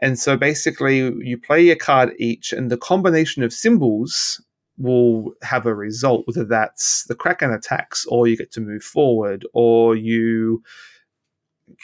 And 0.00 0.18
so 0.18 0.38
basically, 0.38 1.00
you 1.22 1.36
play 1.36 1.68
a 1.68 1.76
card 1.76 2.14
each, 2.18 2.50
and 2.54 2.70
the 2.70 2.78
combination 2.78 3.42
of 3.42 3.52
symbols 3.52 4.42
will 4.78 5.34
have 5.42 5.66
a 5.66 5.74
result, 5.74 6.26
whether 6.26 6.46
that's 6.46 7.04
the 7.08 7.14
Kraken 7.14 7.52
attacks, 7.52 8.06
or 8.06 8.26
you 8.26 8.38
get 8.38 8.52
to 8.52 8.62
move 8.62 8.82
forward, 8.82 9.46
or 9.52 9.94
you 9.94 10.62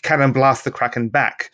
cannon 0.05 0.33
blast 0.33 0.65
the 0.65 0.71
Kraken 0.71 1.11
back. 1.11 1.51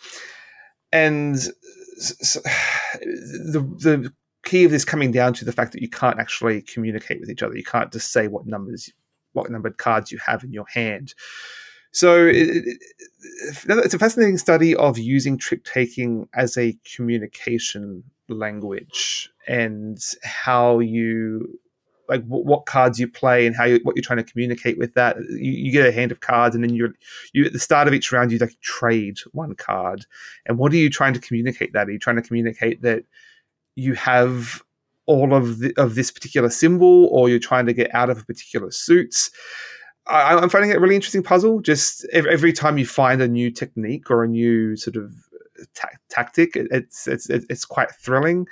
And 0.93 1.35
the, 1.99 3.69
the 3.81 4.13
key 4.45 4.63
of 4.63 4.71
this 4.71 4.85
coming 4.85 5.11
down 5.11 5.33
to 5.33 5.45
the 5.45 5.51
fact 5.51 5.73
that 5.73 5.83
you 5.83 5.91
can't 5.91 6.21
actually 6.21 6.63
communicate 6.63 7.19
with 7.19 7.31
each 7.31 7.43
other. 7.43 7.57
You 7.57 7.65
can't 7.65 7.93
just 7.93 8.13
say 8.13 8.29
what 8.29 8.47
numbers, 8.47 8.93
what 9.33 9.51
numbered 9.51 9.79
cards 9.79 10.13
you 10.13 10.19
have 10.25 10.45
in 10.45 10.53
your 10.53 10.67
hand. 10.69 11.13
So 11.97 12.27
it, 12.27 12.37
it, 12.37 12.79
it's 13.67 13.95
a 13.95 13.99
fascinating 13.99 14.37
study 14.37 14.77
of 14.77 14.99
using 14.99 15.39
trick 15.39 15.65
taking 15.65 16.29
as 16.35 16.59
a 16.59 16.77
communication 16.95 18.05
language 18.29 19.31
and 19.49 19.99
how 20.23 20.81
you 20.81 21.59
like 22.07 22.23
what 22.27 22.67
cards 22.67 23.01
you 23.01 23.09
play 23.09 23.47
and 23.47 23.57
how 23.57 23.65
you, 23.65 23.81
what 23.83 23.97
you're 23.97 24.03
trying 24.03 24.19
to 24.19 24.31
communicate 24.31 24.77
with 24.77 24.93
that. 24.93 25.17
You, 25.31 25.53
you, 25.53 25.73
get 25.73 25.87
a 25.87 25.91
hand 25.91 26.13
of 26.13 26.21
cards, 26.21 26.55
and 26.55 26.63
then 26.63 26.75
you're 26.75 26.93
you 27.33 27.47
at 27.47 27.55
the 27.55 27.59
start 27.59 27.89
of 27.89 27.95
each 27.95 28.13
round 28.13 28.31
you 28.31 28.37
like 28.37 28.61
trade 28.61 29.17
one 29.33 29.55
card. 29.55 30.05
And 30.45 30.59
what 30.59 30.75
are 30.75 30.77
you 30.77 30.91
trying 30.91 31.15
to 31.15 31.21
communicate? 31.21 31.73
That 31.73 31.89
are 31.89 31.93
you 31.93 31.99
trying 31.99 32.17
to 32.17 32.23
communicate 32.23 32.83
that 32.83 33.05
you 33.75 33.95
have 33.95 34.63
all 35.07 35.33
of 35.33 35.61
the, 35.61 35.73
of 35.79 35.95
this 35.95 36.11
particular 36.11 36.51
symbol, 36.51 37.07
or 37.07 37.31
you're 37.31 37.39
trying 37.39 37.65
to 37.65 37.73
get 37.73 37.95
out 37.95 38.11
of 38.11 38.19
a 38.19 38.25
particular 38.25 38.71
suits? 38.71 39.31
I, 40.09 40.41
am 40.41 40.49
finding 40.49 40.71
it 40.71 40.77
a 40.77 40.81
really 40.81 40.95
interesting 40.95 41.23
puzzle. 41.23 41.61
Just 41.61 42.07
every 42.13 42.53
time 42.53 42.79
you 42.79 42.87
find 42.87 43.21
a 43.21 43.29
new 43.29 43.51
technique 43.51 44.11
or 44.11 44.25
a 44.25 44.29
new 44.29 44.77
sort 44.77 44.97
of 44.97 45.13
ta- 45.75 45.89
tactic, 46.09 46.53
it's 46.55 47.07
it's 47.07 47.29
it's 47.29 47.65
quite 47.65 47.91
thrilling. 47.91 48.47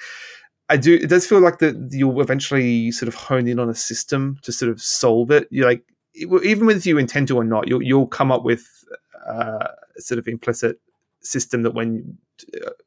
I 0.68 0.76
do. 0.76 0.94
It 0.94 1.08
does 1.08 1.26
feel 1.26 1.40
like 1.40 1.58
that 1.58 1.90
you'll 1.92 2.20
eventually 2.20 2.90
sort 2.90 3.08
of 3.08 3.14
hone 3.14 3.46
in 3.46 3.58
on 3.58 3.68
a 3.68 3.74
system 3.74 4.38
to 4.42 4.52
sort 4.52 4.70
of 4.70 4.80
solve 4.80 5.30
it. 5.30 5.46
You 5.50 5.64
like 5.64 5.82
even 6.14 6.66
whether 6.66 6.80
you 6.80 6.98
intend 6.98 7.28
to 7.28 7.36
or 7.36 7.44
not, 7.44 7.68
you'll 7.68 7.82
you'll 7.82 8.06
come 8.06 8.32
up 8.32 8.44
with 8.44 8.66
uh, 9.26 9.68
sort 9.98 10.18
of 10.18 10.26
implicit 10.26 10.80
system 11.20 11.62
that 11.62 11.74
when 11.74 12.18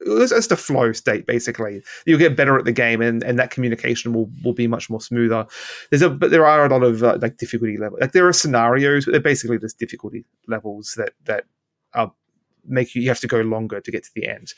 it's 0.02 0.32
just 0.32 0.52
a 0.52 0.58
flow 0.58 0.92
state 0.92 1.26
basically. 1.26 1.82
You'll 2.06 2.20
get 2.20 2.36
better 2.36 2.58
at 2.58 2.66
the 2.66 2.72
game 2.72 3.02
and, 3.02 3.24
and 3.24 3.40
that 3.40 3.52
communication 3.52 4.14
will, 4.14 4.30
will 4.44 4.54
be 4.54 4.68
much 4.68 4.90
more 4.90 5.02
smoother. 5.02 5.46
There's 5.90 6.02
a 6.02 6.10
but 6.10 6.32
there 6.32 6.46
are 6.46 6.66
a 6.66 6.70
lot 6.70 6.84
of 6.84 7.04
uh, 7.04 7.18
like 7.22 7.38
difficulty 7.38 7.78
level 7.78 7.98
like 8.00 8.12
there 8.12 8.28
are 8.28 8.34
scenarios 8.34 9.06
but 9.06 9.12
they're 9.12 9.22
basically 9.22 9.58
just 9.60 9.80
difficulty 9.80 10.26
levels 10.48 10.96
that 10.98 11.14
that 11.26 11.46
are 11.94 12.12
make 12.66 12.96
you 12.96 13.02
you 13.02 13.10
have 13.10 13.20
to 13.22 13.28
go 13.28 13.42
longer 13.42 13.80
to 13.80 13.92
get 13.92 14.04
to 14.04 14.12
the 14.16 14.28
end. 14.28 14.54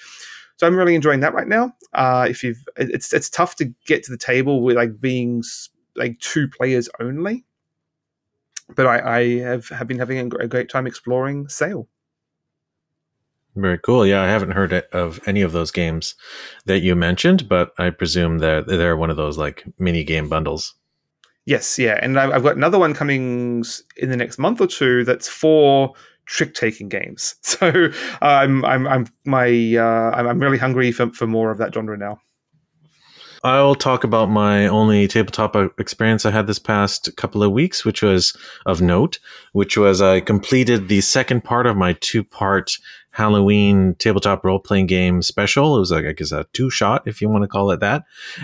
So 0.57 0.67
i'm 0.67 0.75
really 0.75 0.95
enjoying 0.95 1.21
that 1.21 1.33
right 1.33 1.47
now. 1.47 1.73
Uh 1.93 2.27
if 2.29 2.43
you've 2.43 2.63
it's 2.77 3.13
it's 3.13 3.29
tough 3.29 3.55
to 3.57 3.65
get 3.85 4.03
to 4.03 4.11
the 4.11 4.17
table 4.17 4.61
with 4.61 4.75
like 4.75 4.99
being 4.99 5.43
like 5.95 6.19
two 6.19 6.47
players 6.47 6.89
only 6.99 7.45
but 8.75 8.85
I, 8.85 9.17
I 9.17 9.39
have, 9.39 9.67
have 9.69 9.87
been 9.87 9.97
having 9.97 10.19
a 10.19 10.47
great 10.47 10.69
time 10.69 10.85
exploring 10.85 11.47
Sail. 11.47 11.87
Very 13.55 13.79
cool. 13.79 14.05
Yeah, 14.05 14.21
I 14.21 14.27
haven't 14.27 14.51
heard 14.51 14.73
of 14.73 15.19
any 15.25 15.41
of 15.41 15.51
those 15.51 15.71
games 15.71 16.15
that 16.65 16.79
you 16.79 16.95
mentioned, 16.95 17.49
but 17.49 17.71
I 17.77 17.89
presume 17.89 18.39
that 18.39 18.67
they're 18.67 18.95
one 18.95 19.09
of 19.09 19.17
those 19.17 19.37
like 19.37 19.65
mini 19.79 20.03
game 20.03 20.29
bundles. 20.29 20.75
Yes, 21.45 21.79
yeah, 21.79 21.99
and 22.01 22.19
I've 22.19 22.43
got 22.43 22.57
another 22.57 22.77
one 22.77 22.93
coming 22.93 23.63
in 23.97 24.09
the 24.09 24.17
next 24.17 24.37
month 24.37 24.61
or 24.61 24.67
two. 24.67 25.03
That's 25.03 25.27
for 25.27 25.93
trick 26.25 26.53
taking 26.53 26.89
games. 26.89 27.35
So 27.43 27.89
I'm 28.21 28.63
I'm 28.63 28.87
I'm 28.87 29.07
my 29.25 29.47
uh, 29.75 30.11
I'm 30.11 30.39
really 30.39 30.59
hungry 30.59 30.91
for 30.91 31.09
for 31.09 31.25
more 31.25 31.49
of 31.49 31.57
that 31.57 31.73
genre 31.73 31.97
now. 31.97 32.19
I'll 33.43 33.75
talk 33.75 34.03
about 34.03 34.29
my 34.29 34.67
only 34.67 35.07
tabletop 35.07 35.55
experience 35.79 36.25
I 36.25 36.31
had 36.31 36.47
this 36.47 36.59
past 36.59 37.15
couple 37.15 37.41
of 37.41 37.51
weeks, 37.51 37.85
which 37.85 38.01
was 38.01 38.35
of 38.65 38.81
note, 38.81 39.19
which 39.53 39.77
was 39.77 40.01
I 40.01 40.19
completed 40.19 40.87
the 40.87 41.01
second 41.01 41.43
part 41.43 41.65
of 41.65 41.77
my 41.77 41.93
two 41.93 42.23
part 42.23 42.77
Halloween 43.11 43.95
tabletop 43.95 44.43
role 44.43 44.59
playing 44.59 44.87
game 44.87 45.21
special. 45.21 45.77
It 45.77 45.79
was 45.79 45.91
like, 45.91 46.05
I 46.05 46.11
guess, 46.11 46.31
a 46.31 46.45
two 46.53 46.69
shot, 46.69 47.07
if 47.07 47.21
you 47.21 47.29
want 47.29 47.43
to 47.43 47.47
call 47.47 47.71
it 47.71 47.79
that. 47.79 48.03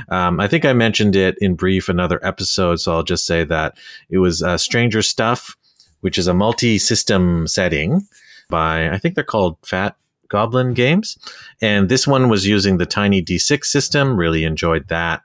Um, 0.10 0.40
I 0.40 0.48
think 0.48 0.66
I 0.66 0.74
mentioned 0.74 1.16
it 1.16 1.38
in 1.40 1.56
brief 1.56 1.90
another 1.90 2.20
episode, 2.26 2.78
so 2.78 2.94
I'll 2.94 3.04
just 3.04 3.26
say 3.26 3.44
that 3.44 3.78
it 4.10 4.20
was 4.20 4.42
uh, 4.42 4.58
Stranger 4.58 5.02
Stuff, 5.02 5.58
which 6.02 6.18
is 6.18 6.28
a 6.28 6.34
multi 6.34 6.78
system 6.78 7.48
setting 7.48 8.08
by, 8.50 8.90
I 8.90 8.98
think 8.98 9.16
they're 9.16 9.24
called 9.24 9.58
Fat 9.66 9.98
Goblin 10.36 10.74
games. 10.74 11.18
And 11.62 11.88
this 11.88 12.06
one 12.06 12.28
was 12.28 12.46
using 12.46 12.78
the 12.78 12.86
Tiny 12.86 13.24
D6 13.24 13.64
system. 13.64 14.18
Really 14.18 14.44
enjoyed 14.44 14.90
that. 14.90 15.22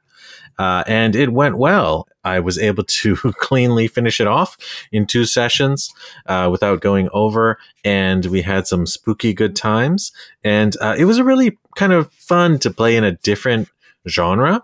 Uh, 0.57 0.85
and 0.87 1.17
it 1.17 1.33
went 1.33 1.59
well. 1.59 2.07
I 2.23 2.39
was 2.39 2.59
able 2.59 2.85
to 2.85 3.17
cleanly 3.41 3.89
finish 3.89 4.21
it 4.21 4.29
off 4.29 4.57
in 4.93 5.07
two 5.07 5.25
sessions 5.25 5.93
uh, 6.27 6.49
without 6.53 6.81
going 6.81 7.09
over, 7.13 7.59
and 7.85 8.25
we 8.27 8.43
had 8.43 8.69
some 8.69 8.87
spooky 8.87 9.33
good 9.35 9.57
times. 9.57 10.13
And 10.45 10.77
uh, 10.81 10.95
it 10.97 11.07
was 11.07 11.19
a 11.19 11.25
really 11.25 11.59
kind 11.75 11.93
of 11.93 12.13
fun 12.13 12.61
to 12.61 12.71
play 12.71 12.97
in 12.97 13.03
a 13.03 13.17
different 13.17 13.69
genre 14.09 14.63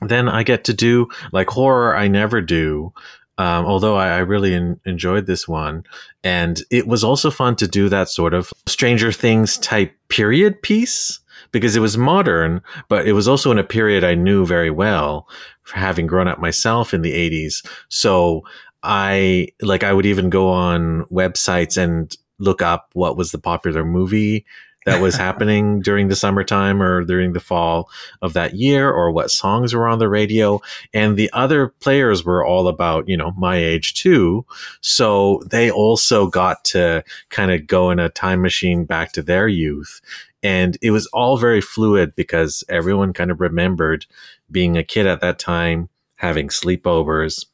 than 0.00 0.30
I 0.30 0.44
get 0.44 0.64
to 0.64 0.72
do. 0.72 1.08
Like 1.30 1.50
horror, 1.50 1.94
I 1.94 2.08
never 2.08 2.40
do. 2.40 2.94
Um, 3.38 3.66
although 3.66 3.96
I, 3.96 4.08
I 4.08 4.18
really 4.18 4.52
enjoyed 4.84 5.26
this 5.26 5.46
one. 5.46 5.84
And 6.24 6.60
it 6.70 6.88
was 6.88 7.04
also 7.04 7.30
fun 7.30 7.54
to 7.56 7.68
do 7.68 7.88
that 7.88 8.08
sort 8.08 8.34
of 8.34 8.52
Stranger 8.66 9.12
Things 9.12 9.58
type 9.58 9.94
period 10.08 10.60
piece 10.60 11.20
because 11.52 11.76
it 11.76 11.80
was 11.80 11.96
modern, 11.96 12.60
but 12.88 13.06
it 13.06 13.12
was 13.12 13.28
also 13.28 13.50
in 13.50 13.58
a 13.58 13.64
period 13.64 14.04
I 14.04 14.14
knew 14.14 14.44
very 14.44 14.70
well, 14.70 15.28
having 15.72 16.06
grown 16.06 16.28
up 16.28 16.40
myself 16.40 16.92
in 16.92 17.02
the 17.02 17.12
80s. 17.12 17.64
So 17.88 18.42
I 18.82 19.48
like 19.62 19.84
I 19.84 19.92
would 19.92 20.06
even 20.06 20.30
go 20.30 20.48
on 20.48 21.04
websites 21.04 21.80
and 21.80 22.14
look 22.38 22.62
up 22.62 22.90
what 22.92 23.16
was 23.16 23.32
the 23.32 23.38
popular 23.38 23.84
movie 23.84 24.44
that 24.88 25.00
was 25.00 25.16
happening 25.26 25.80
during 25.80 26.08
the 26.08 26.16
summertime 26.16 26.82
or 26.82 27.04
during 27.04 27.32
the 27.32 27.40
fall 27.40 27.90
of 28.22 28.32
that 28.32 28.54
year 28.54 28.90
or 28.90 29.10
what 29.10 29.30
songs 29.30 29.74
were 29.74 29.86
on 29.86 29.98
the 29.98 30.08
radio. 30.08 30.60
And 30.92 31.16
the 31.16 31.30
other 31.32 31.68
players 31.68 32.24
were 32.24 32.44
all 32.44 32.68
about, 32.68 33.08
you 33.08 33.16
know, 33.16 33.32
my 33.36 33.56
age 33.56 33.94
too. 33.94 34.46
So 34.80 35.42
they 35.50 35.70
also 35.70 36.26
got 36.26 36.64
to 36.66 37.04
kind 37.30 37.50
of 37.50 37.66
go 37.66 37.90
in 37.90 37.98
a 37.98 38.08
time 38.08 38.42
machine 38.42 38.84
back 38.84 39.12
to 39.12 39.22
their 39.22 39.48
youth. 39.48 40.00
And 40.42 40.78
it 40.80 40.92
was 40.92 41.06
all 41.08 41.36
very 41.36 41.60
fluid 41.60 42.14
because 42.14 42.62
everyone 42.68 43.12
kind 43.12 43.30
of 43.30 43.40
remembered 43.40 44.06
being 44.50 44.76
a 44.76 44.84
kid 44.84 45.06
at 45.06 45.20
that 45.20 45.38
time, 45.38 45.88
having 46.16 46.48
sleepovers, 46.48 47.44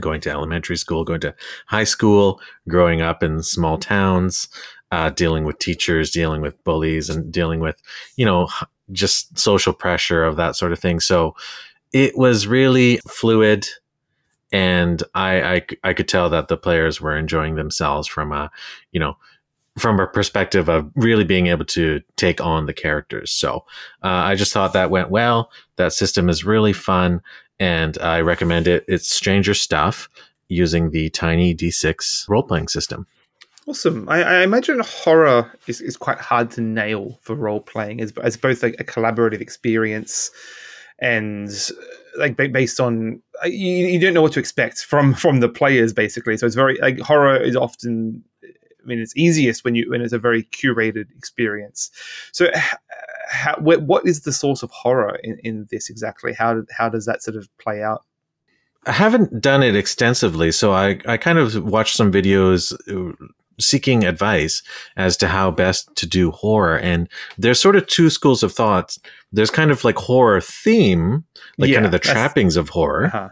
going 0.00 0.20
to 0.22 0.30
elementary 0.30 0.76
school, 0.76 1.04
going 1.04 1.20
to 1.20 1.34
high 1.66 1.84
school, 1.84 2.40
growing 2.68 3.00
up 3.00 3.22
in 3.22 3.42
small 3.42 3.78
towns, 3.78 4.48
uh, 4.92 5.10
dealing 5.10 5.44
with 5.44 5.58
teachers, 5.58 6.10
dealing 6.10 6.42
with 6.42 6.62
bullies, 6.64 7.08
and 7.08 7.32
dealing 7.32 7.60
with, 7.60 7.82
you 8.16 8.26
know, 8.26 8.48
just 8.92 9.36
social 9.38 9.72
pressure 9.72 10.22
of 10.22 10.36
that 10.36 10.54
sort 10.54 10.70
of 10.70 10.78
thing. 10.78 11.00
So 11.00 11.34
it 11.92 12.16
was 12.16 12.46
really 12.46 12.98
fluid. 13.08 13.66
And 14.52 15.02
I, 15.14 15.54
I, 15.54 15.66
I 15.82 15.92
could 15.94 16.08
tell 16.08 16.28
that 16.28 16.48
the 16.48 16.58
players 16.58 17.00
were 17.00 17.16
enjoying 17.16 17.54
themselves 17.54 18.06
from 18.06 18.32
a, 18.32 18.50
you 18.92 19.00
know, 19.00 19.16
from 19.78 19.98
a 19.98 20.06
perspective 20.06 20.68
of 20.68 20.90
really 20.94 21.24
being 21.24 21.46
able 21.46 21.64
to 21.64 22.02
take 22.16 22.42
on 22.42 22.66
the 22.66 22.74
characters. 22.74 23.30
So 23.30 23.64
uh, 24.04 24.08
I 24.08 24.34
just 24.34 24.52
thought 24.52 24.74
that 24.74 24.90
went 24.90 25.08
well. 25.08 25.50
That 25.76 25.94
system 25.94 26.28
is 26.28 26.44
really 26.44 26.74
fun, 26.74 27.22
and 27.58 27.96
I 28.02 28.20
recommend 28.20 28.68
it. 28.68 28.84
It's 28.86 29.10
Stranger 29.10 29.54
Stuff 29.54 30.10
using 30.48 30.90
the 30.90 31.08
Tiny 31.08 31.54
D6 31.54 32.28
role 32.28 32.42
playing 32.42 32.68
system. 32.68 33.06
Awesome. 33.68 34.08
I, 34.08 34.22
I, 34.22 34.42
imagine 34.42 34.80
horror 34.80 35.50
is, 35.68 35.80
is 35.80 35.96
quite 35.96 36.18
hard 36.18 36.50
to 36.52 36.60
nail 36.60 37.18
for 37.22 37.36
role 37.36 37.60
playing 37.60 38.00
as, 38.00 38.12
as 38.22 38.36
both 38.36 38.62
like 38.62 38.74
a 38.80 38.84
collaborative 38.84 39.40
experience 39.40 40.32
and 40.98 41.48
uh, 41.48 42.18
like 42.18 42.36
based 42.36 42.80
on 42.80 43.22
uh, 43.44 43.46
you, 43.46 43.86
you 43.86 44.00
don't 44.00 44.14
know 44.14 44.22
what 44.22 44.32
to 44.32 44.40
expect 44.40 44.84
from 44.84 45.14
from 45.14 45.40
the 45.40 45.48
players 45.48 45.92
basically. 45.92 46.36
So 46.36 46.46
it's 46.46 46.56
very 46.56 46.76
like 46.78 46.98
horror 46.98 47.36
is 47.36 47.54
often 47.54 48.22
I 48.42 48.84
mean 48.84 48.98
it's 48.98 49.16
easiest 49.16 49.64
when 49.64 49.76
you 49.76 49.88
when 49.88 50.00
it's 50.00 50.12
a 50.12 50.18
very 50.18 50.42
curated 50.44 51.06
experience. 51.16 51.90
So 52.32 52.50
how, 53.28 53.56
what 53.60 54.06
is 54.06 54.22
the 54.22 54.32
source 54.32 54.62
of 54.62 54.70
horror 54.70 55.18
in, 55.22 55.38
in 55.44 55.68
this 55.70 55.88
exactly? 55.88 56.32
How 56.32 56.62
how 56.76 56.88
does 56.88 57.06
that 57.06 57.22
sort 57.22 57.36
of 57.36 57.48
play 57.58 57.82
out? 57.82 58.04
I 58.84 58.92
haven't 58.92 59.40
done 59.40 59.62
it 59.62 59.76
extensively, 59.76 60.50
so 60.50 60.72
I, 60.72 60.98
I 61.06 61.16
kind 61.16 61.38
of 61.38 61.64
watched 61.64 61.94
some 61.94 62.10
videos 62.10 62.72
uh, 62.90 63.14
seeking 63.58 64.04
advice 64.04 64.62
as 64.96 65.16
to 65.18 65.28
how 65.28 65.50
best 65.50 65.94
to 65.96 66.06
do 66.06 66.30
horror. 66.30 66.78
And 66.78 67.08
there's 67.38 67.60
sort 67.60 67.76
of 67.76 67.86
two 67.86 68.10
schools 68.10 68.42
of 68.42 68.52
thought. 68.52 68.96
There's 69.32 69.50
kind 69.50 69.70
of 69.70 69.84
like 69.84 69.96
horror 69.96 70.40
theme, 70.40 71.24
like 71.58 71.70
yeah, 71.70 71.76
kind 71.76 71.86
of 71.86 71.92
the 71.92 71.98
trappings 71.98 72.56
of 72.56 72.70
horror. 72.70 73.06
Uh-huh. 73.06 73.28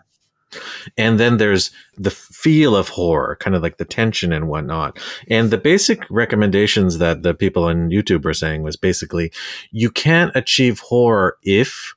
And 0.97 1.21
then 1.21 1.37
there's 1.37 1.71
the 1.97 2.11
feel 2.11 2.75
of 2.75 2.89
horror, 2.89 3.37
kind 3.37 3.55
of 3.55 3.63
like 3.63 3.79
the 3.79 3.85
tension 3.85 4.33
and 4.33 4.49
whatnot. 4.49 4.99
And 5.29 5.51
the 5.51 5.59
basic 5.59 6.05
recommendations 6.11 6.99
that 6.99 7.23
the 7.23 7.35
people 7.35 7.65
on 7.65 7.91
YouTube 7.91 8.25
were 8.25 8.35
saying 8.35 8.63
was 8.63 8.77
basically 8.77 9.33
you 9.71 9.91
can't 9.91 10.35
achieve 10.35 10.81
horror 10.81 11.37
if 11.43 11.95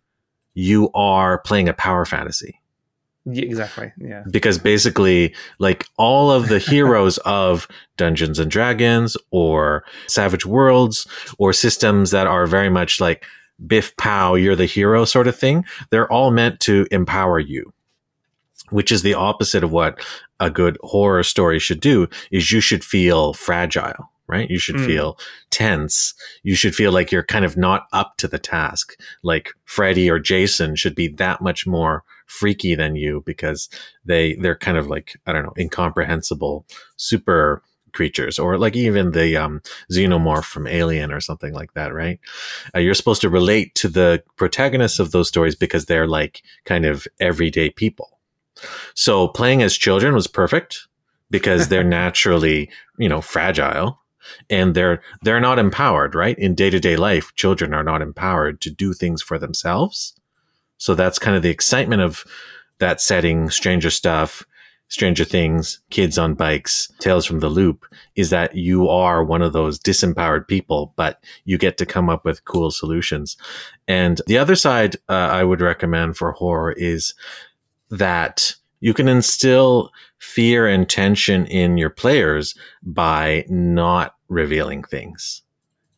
you 0.53 0.91
are 0.93 1.39
playing 1.39 1.67
a 1.67 1.73
power 1.73 2.05
fantasy. 2.05 2.59
Yeah, 3.25 3.43
exactly. 3.43 3.91
Yeah. 3.97 4.23
Because 4.29 4.57
basically, 4.57 5.33
like 5.59 5.88
all 5.97 6.31
of 6.31 6.49
the 6.49 6.59
heroes 6.59 7.17
of 7.25 7.67
Dungeons 7.97 8.39
and 8.39 8.51
Dragons 8.51 9.15
or 9.31 9.86
Savage 10.07 10.45
Worlds 10.45 11.07
or 11.38 11.53
systems 11.53 12.12
that 12.12 12.27
are 12.27 12.45
very 12.45 12.69
much 12.69 12.99
like 12.99 13.25
biff 13.65 13.95
pow, 13.95 14.36
you're 14.36 14.55
the 14.55 14.65
hero 14.65 15.05
sort 15.05 15.27
of 15.27 15.38
thing, 15.38 15.63
they're 15.89 16.12
all 16.12 16.31
meant 16.31 16.59
to 16.62 16.86
empower 16.91 17.39
you. 17.39 17.73
Which 18.69 18.91
is 18.91 19.03
the 19.03 19.13
opposite 19.13 19.63
of 19.63 19.71
what 19.71 20.03
a 20.39 20.49
good 20.49 20.77
horror 20.81 21.23
story 21.23 21.59
should 21.59 21.79
do 21.79 22.07
is 22.31 22.51
you 22.51 22.59
should 22.59 22.83
feel 22.83 23.33
fragile 23.33 24.09
right? 24.27 24.49
You 24.49 24.59
should 24.59 24.75
mm. 24.75 24.86
feel 24.86 25.17
tense. 25.49 26.13
You 26.43 26.55
should 26.55 26.75
feel 26.75 26.91
like 26.91 27.12
you're 27.12 27.23
kind 27.23 27.45
of 27.45 27.57
not 27.57 27.88
up 27.91 28.17
to 28.17 28.27
the 28.27 28.39
task. 28.39 28.95
Like 29.21 29.51
Freddy 29.65 30.09
or 30.09 30.19
Jason 30.19 30.75
should 30.75 30.95
be 30.95 31.07
that 31.07 31.41
much 31.41 31.67
more 31.67 32.03
freaky 32.25 32.75
than 32.75 32.95
you 32.95 33.21
because 33.25 33.69
they 34.05 34.36
they're 34.36 34.57
kind 34.57 34.77
of 34.77 34.88
like 34.88 35.19
I 35.25 35.33
don't 35.33 35.43
know 35.43 35.53
incomprehensible 35.57 36.65
super 36.97 37.62
creatures 37.93 38.39
or 38.39 38.57
like 38.57 38.75
even 38.75 39.12
the 39.12 39.38
um, 39.38 39.62
xenomorph 39.91 40.45
from 40.45 40.67
alien 40.67 41.12
or 41.12 41.21
something 41.21 41.53
like 41.53 41.73
that 41.73 41.93
right 41.93 42.19
uh, 42.75 42.79
you're 42.79 42.95
supposed 42.95 43.21
to 43.21 43.29
relate 43.29 43.75
to 43.75 43.88
the 43.88 44.23
protagonists 44.36 44.99
of 44.99 45.12
those 45.12 45.27
stories 45.27 45.55
because 45.55 45.86
they're 45.86 46.07
like 46.07 46.41
kind 46.65 46.86
of 46.86 47.07
everyday 47.19 47.69
people 47.69 48.19
so 48.95 49.27
playing 49.27 49.62
as 49.62 49.77
children 49.77 50.15
was 50.15 50.27
perfect 50.27 50.88
because 51.29 51.67
they're 51.67 51.83
naturally 52.01 52.69
you 52.97 53.07
know 53.07 53.21
fragile 53.21 53.99
and 54.49 54.76
they're 54.76 55.01
they're 55.21 55.39
not 55.39 55.59
empowered 55.59 56.15
right 56.15 56.38
in 56.38 56.55
day-to-day 56.55 56.95
life 56.95 57.34
children 57.36 57.74
are 57.74 57.84
not 57.84 58.01
empowered 58.01 58.61
to 58.61 58.69
do 58.69 58.93
things 58.93 59.21
for 59.21 59.38
themselves 59.38 60.13
so 60.78 60.95
that's 60.95 61.17
kind 61.17 61.38
of 61.38 61.43
the 61.43 61.49
excitement 61.49 62.01
of 62.01 62.26
that 62.80 62.99
setting, 62.99 63.49
Stranger 63.49 63.89
Stuff, 63.89 64.45
Stranger 64.89 65.24
Things, 65.24 65.80
Kids 65.89 66.17
on 66.17 66.34
Bikes, 66.34 66.91
Tales 66.99 67.26
from 67.26 67.39
the 67.39 67.47
Loop, 67.47 67.86
is 68.15 68.30
that 68.32 68.55
you 68.55 68.89
are 68.89 69.24
one 69.24 69.41
of 69.41 69.53
those 69.53 69.80
disempowered 69.80 70.45
people, 70.45 70.93
but 70.97 71.24
you 71.45 71.57
get 71.57 71.78
to 71.78 71.86
come 71.86 72.09
up 72.09 72.26
with 72.26 72.43
cool 72.43 72.69
solutions. 72.69 73.38
And 73.88 74.21
the 74.28 74.38
other 74.38 74.55
side 74.55 74.97
uh, 75.07 75.13
I 75.13 75.45
would 75.45 75.61
recommend 75.61 76.17
for 76.17 76.34
horror 76.34 76.74
is 76.74 77.13
that 77.89 78.55
you 78.82 78.93
can 78.93 79.07
instill 79.07 79.89
fear 80.24 80.67
and 80.67 80.88
tension 80.89 81.45
in 81.47 81.78
your 81.78 81.89
players 81.89 82.55
by 82.82 83.45
not 83.49 84.15
revealing 84.30 84.84
things 84.84 85.41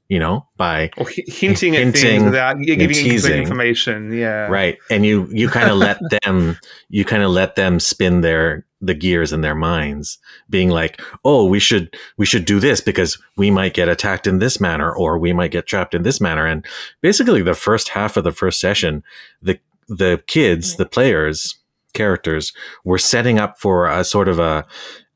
you 0.07 0.19
know, 0.19 0.45
by 0.55 0.91
or 0.97 1.07
hinting 1.09 1.75
at 1.75 1.95
things 1.95 2.23
without 2.23 2.59
giving 2.61 2.89
teasing. 2.89 3.41
information. 3.41 4.13
Yeah, 4.13 4.45
right. 4.47 4.77
And 4.91 5.03
you 5.03 5.27
you 5.31 5.49
kind 5.49 5.67
of 5.69 5.77
let 5.79 5.99
them 6.21 6.57
you 6.89 7.03
kind 7.03 7.23
of 7.23 7.31
let 7.31 7.55
them 7.55 7.79
spin 7.79 8.21
their 8.21 8.65
the 8.81 8.93
gears 8.93 9.33
in 9.33 9.41
their 9.41 9.55
minds 9.55 10.19
being 10.47 10.69
like 10.69 11.01
oh 11.23 11.45
we 11.45 11.59
should 11.59 11.95
we 12.17 12.25
should 12.25 12.45
do 12.45 12.59
this 12.59 12.81
because 12.81 13.17
we 13.35 13.49
might 13.49 13.73
get 13.73 13.89
attacked 13.89 14.27
in 14.27 14.37
this 14.37 14.59
manner 14.59 14.93
or 14.93 15.17
we 15.17 15.33
might 15.33 15.49
get 15.49 15.65
trapped 15.65 15.95
in 15.95 16.03
this 16.03 16.21
manner 16.21 16.45
and 16.45 16.63
basically 17.01 17.41
the 17.41 17.55
first 17.55 17.89
half 17.89 18.15
of 18.15 18.23
the 18.23 18.31
first 18.31 18.59
session 18.59 19.01
the 19.41 19.57
the 19.87 20.21
kids 20.27 20.75
the 20.75 20.85
players 20.85 21.55
characters 21.95 22.53
were 22.83 22.99
setting 22.99 23.39
up 23.39 23.59
for 23.59 23.87
a 23.87 24.03
sort 24.03 24.27
of 24.27 24.37
a 24.37 24.65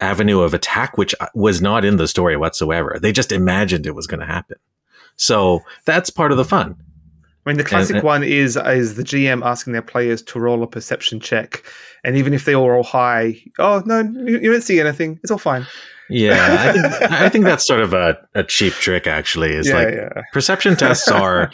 avenue 0.02 0.40
of 0.40 0.54
attack 0.54 0.98
which 0.98 1.14
was 1.36 1.62
not 1.62 1.86
in 1.86 1.98
the 1.98 2.08
story 2.08 2.36
whatsoever 2.36 2.98
they 3.02 3.12
just 3.12 3.32
imagined 3.32 3.86
it 3.86 3.96
was 3.96 4.08
going 4.08 4.20
to 4.20 4.26
happen 4.26 4.58
so 5.18 5.60
that's 5.86 6.10
part 6.10 6.32
of 6.32 6.38
the 6.38 6.46
fun 6.46 6.76
I 7.46 7.52
mean, 7.52 7.58
the 7.58 7.64
classic 7.64 7.96
and, 7.98 8.04
one 8.04 8.24
is 8.24 8.58
is 8.58 8.96
the 8.96 9.04
GM 9.04 9.44
asking 9.46 9.74
their 9.74 9.82
players 9.82 10.22
to 10.24 10.40
roll 10.40 10.62
a 10.62 10.68
perception 10.68 11.20
check, 11.20 11.64
and 12.04 12.18
even 12.18 12.34
if 12.34 12.46
they 12.46 12.54
all 12.54 12.70
roll 12.70 12.84
high, 12.84 13.42
oh 13.58 13.82
no, 13.86 14.02
you, 14.02 14.40
you 14.40 14.52
don't 14.52 14.62
see 14.62 14.80
anything. 14.80 15.20
It's 15.24 15.32
all 15.32 15.38
fine. 15.38 15.66
Yeah, 16.10 16.58
I 16.60 16.74
think, 16.74 16.86
I 17.12 17.30
think 17.30 17.46
that's 17.46 17.66
sort 17.66 17.80
of 17.80 17.94
a, 17.94 18.18
a 18.36 18.44
cheap 18.44 18.74
trick. 18.74 19.08
Actually, 19.08 19.54
is 19.54 19.68
yeah, 19.68 19.74
like 19.74 19.94
yeah. 19.96 20.22
perception 20.34 20.76
tests 20.76 21.08
are 21.12 21.50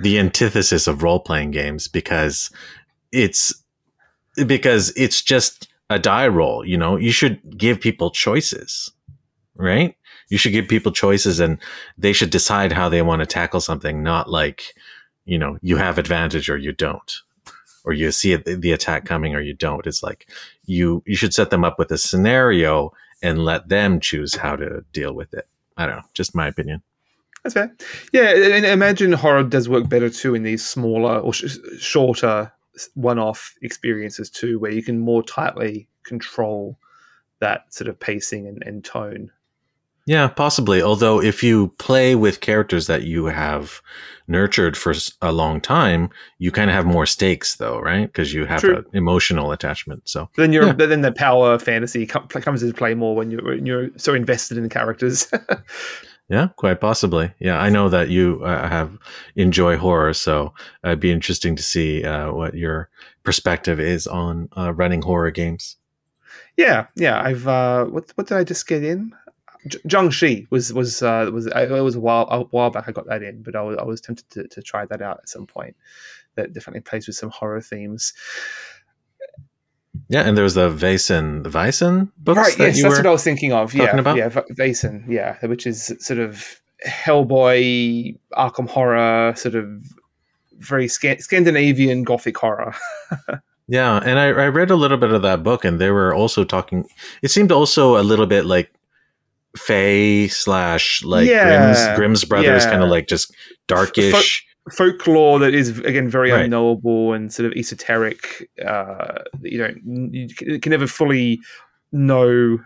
the 0.00 0.18
antithesis 0.18 0.86
of 0.86 1.02
role 1.02 1.20
playing 1.20 1.50
games 1.50 1.86
because 1.86 2.50
it's 3.12 3.54
because 4.46 4.92
it's 4.96 5.22
just 5.22 5.68
a 5.90 5.98
die 5.98 6.28
roll. 6.28 6.64
You 6.64 6.76
know, 6.76 6.96
you 6.96 7.12
should 7.12 7.56
give 7.56 7.80
people 7.80 8.10
choices, 8.10 8.90
right? 9.54 9.96
You 10.28 10.38
should 10.38 10.52
give 10.52 10.68
people 10.68 10.92
choices, 10.92 11.38
and 11.40 11.58
they 11.96 12.12
should 12.12 12.30
decide 12.30 12.72
how 12.72 12.88
they 12.88 13.02
want 13.02 13.20
to 13.20 13.26
tackle 13.26 13.60
something, 13.60 14.02
not 14.02 14.28
like 14.28 14.74
you 15.26 15.38
know, 15.38 15.58
you 15.60 15.76
have 15.76 15.98
advantage 15.98 16.48
or 16.48 16.56
you 16.56 16.72
don't, 16.72 17.20
or 17.84 17.92
you 17.92 18.10
see 18.10 18.36
the 18.36 18.72
attack 18.72 19.04
coming 19.04 19.34
or 19.34 19.40
you 19.40 19.52
don't. 19.52 19.86
It's 19.86 20.02
like 20.02 20.30
you, 20.64 21.02
you 21.04 21.16
should 21.16 21.34
set 21.34 21.50
them 21.50 21.64
up 21.64 21.78
with 21.78 21.90
a 21.90 21.98
scenario 21.98 22.92
and 23.22 23.44
let 23.44 23.68
them 23.68 24.00
choose 24.00 24.36
how 24.36 24.56
to 24.56 24.84
deal 24.92 25.12
with 25.12 25.34
it. 25.34 25.46
I 25.76 25.86
don't 25.86 25.96
know, 25.96 26.02
just 26.14 26.34
my 26.34 26.46
opinion. 26.46 26.82
That's 27.42 27.54
fair. 27.54 27.76
Yeah, 28.12 28.34
and 28.34 28.64
imagine 28.64 29.12
horror 29.12 29.42
does 29.42 29.68
work 29.68 29.88
better 29.88 30.08
too 30.08 30.34
in 30.34 30.42
these 30.42 30.64
smaller 30.64 31.18
or 31.18 31.32
sh- 31.32 31.58
shorter 31.78 32.50
one-off 32.94 33.54
experiences 33.62 34.30
too, 34.30 34.58
where 34.58 34.72
you 34.72 34.82
can 34.82 34.98
more 34.98 35.22
tightly 35.22 35.88
control 36.04 36.78
that 37.40 37.72
sort 37.72 37.88
of 37.88 37.98
pacing 37.98 38.46
and, 38.46 38.62
and 38.64 38.84
tone. 38.84 39.30
Yeah, 40.06 40.28
possibly. 40.28 40.80
Although, 40.80 41.20
if 41.20 41.42
you 41.42 41.68
play 41.78 42.14
with 42.14 42.40
characters 42.40 42.86
that 42.86 43.02
you 43.02 43.24
have 43.26 43.82
nurtured 44.28 44.76
for 44.76 44.94
a 45.20 45.32
long 45.32 45.60
time, 45.60 46.10
you 46.38 46.52
kind 46.52 46.70
of 46.70 46.76
have 46.76 46.86
more 46.86 47.06
stakes, 47.06 47.56
though, 47.56 47.80
right? 47.80 48.06
Because 48.06 48.32
you 48.32 48.46
have 48.46 48.62
an 48.62 48.84
emotional 48.92 49.50
attachment. 49.50 50.08
So 50.08 50.30
then 50.36 50.52
you're 50.52 50.66
yeah. 50.66 50.72
then 50.74 51.00
the 51.00 51.10
power 51.10 51.58
fantasy 51.58 52.06
comes 52.06 52.62
into 52.62 52.74
play 52.74 52.94
more 52.94 53.16
when 53.16 53.32
you're 53.32 53.44
when 53.44 53.66
you're 53.66 53.90
so 53.96 54.14
invested 54.14 54.56
in 54.56 54.62
the 54.62 54.68
characters. 54.68 55.28
yeah, 56.28 56.48
quite 56.56 56.80
possibly. 56.80 57.32
Yeah, 57.38 57.60
I 57.60 57.70
know 57.70 57.88
that 57.88 58.08
you 58.08 58.40
uh, 58.42 58.68
have 58.68 58.98
enjoy 59.36 59.76
horror, 59.76 60.12
so 60.12 60.54
it'd 60.82 61.00
be 61.00 61.12
interesting 61.12 61.54
to 61.56 61.62
see 61.62 62.04
uh, 62.04 62.32
what 62.32 62.54
your 62.54 62.88
perspective 63.22 63.78
is 63.78 64.06
on 64.06 64.48
uh, 64.56 64.72
running 64.72 65.02
horror 65.02 65.30
games. 65.30 65.76
Yeah, 66.56 66.86
yeah. 66.96 67.22
I've 67.22 67.46
uh, 67.46 67.84
what 67.84 68.10
what 68.16 68.26
did 68.26 68.38
I 68.38 68.44
just 68.44 68.66
get 68.66 68.82
in? 68.82 69.12
Jiangshi 69.68 70.46
was 70.50 70.72
was 70.72 71.02
uh, 71.02 71.30
was 71.32 71.46
it 71.46 71.70
was 71.70 71.96
a 71.96 72.00
while 72.00 72.26
a 72.30 72.44
while 72.44 72.70
back 72.70 72.88
I 72.88 72.92
got 72.92 73.06
that 73.06 73.22
in, 73.22 73.42
but 73.42 73.54
I 73.54 73.62
was 73.62 73.76
I 73.78 73.84
was 73.84 74.00
tempted 74.00 74.28
to, 74.30 74.48
to 74.48 74.62
try 74.62 74.84
that 74.86 75.02
out 75.02 75.18
at 75.18 75.28
some 75.28 75.46
point. 75.46 75.76
That 76.34 76.52
definitely 76.52 76.82
plays 76.82 77.06
with 77.06 77.16
some 77.16 77.30
horror 77.30 77.60
themes. 77.60 78.12
Yeah, 80.08 80.22
and 80.22 80.36
there 80.36 80.44
was 80.44 80.54
the 80.54 80.70
Vaesen, 80.70 81.42
the 81.42 81.50
Vaesen 81.50 82.10
books. 82.18 82.38
Right, 82.38 82.58
yes, 82.58 82.82
that's 82.82 82.96
what 82.96 83.06
I 83.06 83.10
was 83.10 83.24
thinking 83.24 83.52
of. 83.52 83.74
Yeah, 83.74 83.96
about? 83.96 84.16
yeah, 84.16 84.28
Vaesen, 84.28 85.04
yeah, 85.08 85.36
which 85.46 85.66
is 85.66 85.94
sort 85.98 86.18
of 86.18 86.60
Hellboy, 86.86 88.16
Arkham 88.32 88.68
horror, 88.68 89.34
sort 89.36 89.54
of 89.54 89.66
very 90.58 90.88
Scandinavian 90.88 92.04
gothic 92.04 92.36
horror. 92.38 92.74
yeah, 93.68 93.98
and 93.98 94.18
I, 94.18 94.26
I 94.26 94.48
read 94.48 94.70
a 94.70 94.76
little 94.76 94.98
bit 94.98 95.12
of 95.12 95.22
that 95.22 95.42
book, 95.42 95.64
and 95.64 95.80
they 95.80 95.90
were 95.90 96.14
also 96.14 96.44
talking. 96.44 96.86
It 97.22 97.30
seemed 97.30 97.52
also 97.52 98.00
a 98.00 98.02
little 98.02 98.26
bit 98.26 98.46
like 98.46 98.72
Fae 99.56 100.28
slash 100.28 101.02
like 101.04 101.28
yeah, 101.28 101.94
Grimm's, 101.94 101.98
Grimm's 101.98 102.24
brothers, 102.24 102.64
yeah. 102.64 102.70
kind 102.70 102.82
of 102.82 102.88
like 102.88 103.08
just 103.08 103.34
darkish 103.66 104.45
folklore 104.70 105.38
that 105.38 105.54
is 105.54 105.78
again 105.80 106.08
very 106.08 106.32
right. 106.32 106.44
unknowable 106.44 107.12
and 107.12 107.32
sort 107.32 107.46
of 107.46 107.52
esoteric. 107.56 108.50
Uh, 108.64 109.22
you 109.42 109.58
don't 109.58 110.14
you 110.14 110.60
can 110.60 110.70
never 110.70 110.86
fully 110.86 111.40
know 111.92 112.58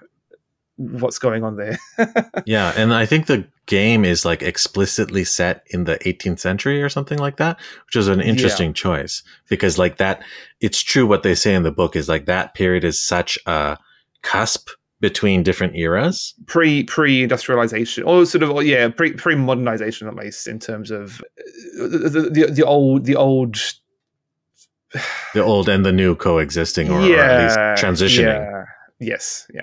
what's 0.77 1.19
going 1.19 1.45
on 1.45 1.57
there. 1.57 1.79
yeah, 2.47 2.73
and 2.77 2.95
I 2.95 3.05
think 3.05 3.27
the 3.27 3.47
game 3.67 4.05
is 4.05 4.25
like 4.25 4.43
explicitly 4.43 5.25
set 5.25 5.63
in 5.67 5.85
the 5.85 5.99
18th 5.99 6.41
century 6.41 6.83
or 6.83 6.89
something 6.89 7.19
like 7.19 7.37
that, 7.37 7.61
which 7.87 7.97
is 7.97 8.09
an 8.09 8.21
interesting 8.21 8.71
yeah. 8.71 8.75
choice 8.75 9.23
because 9.49 9.79
like 9.79 9.99
that 9.99 10.23
it's 10.61 10.83
true 10.83 11.07
what 11.07 11.23
they 11.23 11.35
say 11.35 11.55
in 11.55 11.63
the 11.63 11.71
book 11.71 11.97
is 11.97 12.09
like 12.09 12.27
that 12.27 12.55
period 12.55 12.85
is 12.85 13.01
such 13.01 13.39
a 13.47 13.77
cusp 14.23 14.71
between 15.01 15.43
different 15.43 15.77
eras? 15.77 16.35
Pre 16.47 16.85
pre 16.85 17.23
industrialization 17.23 18.05
or 18.05 18.25
sort 18.27 18.43
of 18.43 18.65
yeah 18.65 18.89
pre 18.89 19.13
pre 19.13 19.35
modernization 19.35 20.07
at 20.09 20.15
least 20.15 20.47
in 20.47 20.59
terms 20.59 20.91
of 20.91 21.21
uh, 21.81 21.89
the, 21.89 22.31
the, 22.33 22.47
the 22.53 22.65
old 22.65 23.05
the 23.07 23.17
old 23.17 23.57
the 25.35 25.43
old 25.43 25.69
and 25.69 25.85
the 25.85 25.93
new 25.93 26.15
coexisting 26.15 26.91
or, 26.91 27.01
yeah, 27.03 27.17
or 27.17 27.21
at 27.21 27.43
least 27.43 27.85
transitioning. 27.85 28.25
yeah. 28.25 28.65
yes 28.99 29.47
yeah. 29.53 29.63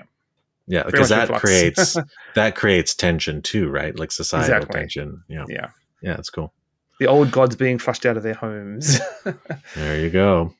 Yeah 0.66 0.82
because 0.84 1.08
that 1.08 1.30
creates 1.40 1.96
that 2.34 2.56
creates 2.56 2.94
tension 2.94 3.40
too 3.40 3.68
right? 3.68 3.98
Like 3.98 4.12
societal 4.12 4.56
exactly. 4.56 4.80
tension. 4.80 5.22
Yeah. 5.28 5.44
Yeah. 5.48 5.68
Yeah 6.02 6.16
it's 6.18 6.30
cool. 6.30 6.52
The 6.98 7.06
old 7.06 7.30
gods 7.30 7.54
being 7.54 7.78
flushed 7.78 8.04
out 8.04 8.16
of 8.16 8.22
their 8.24 8.34
homes. 8.34 9.00
There 9.76 10.00
you 10.00 10.10
go. 10.10 10.54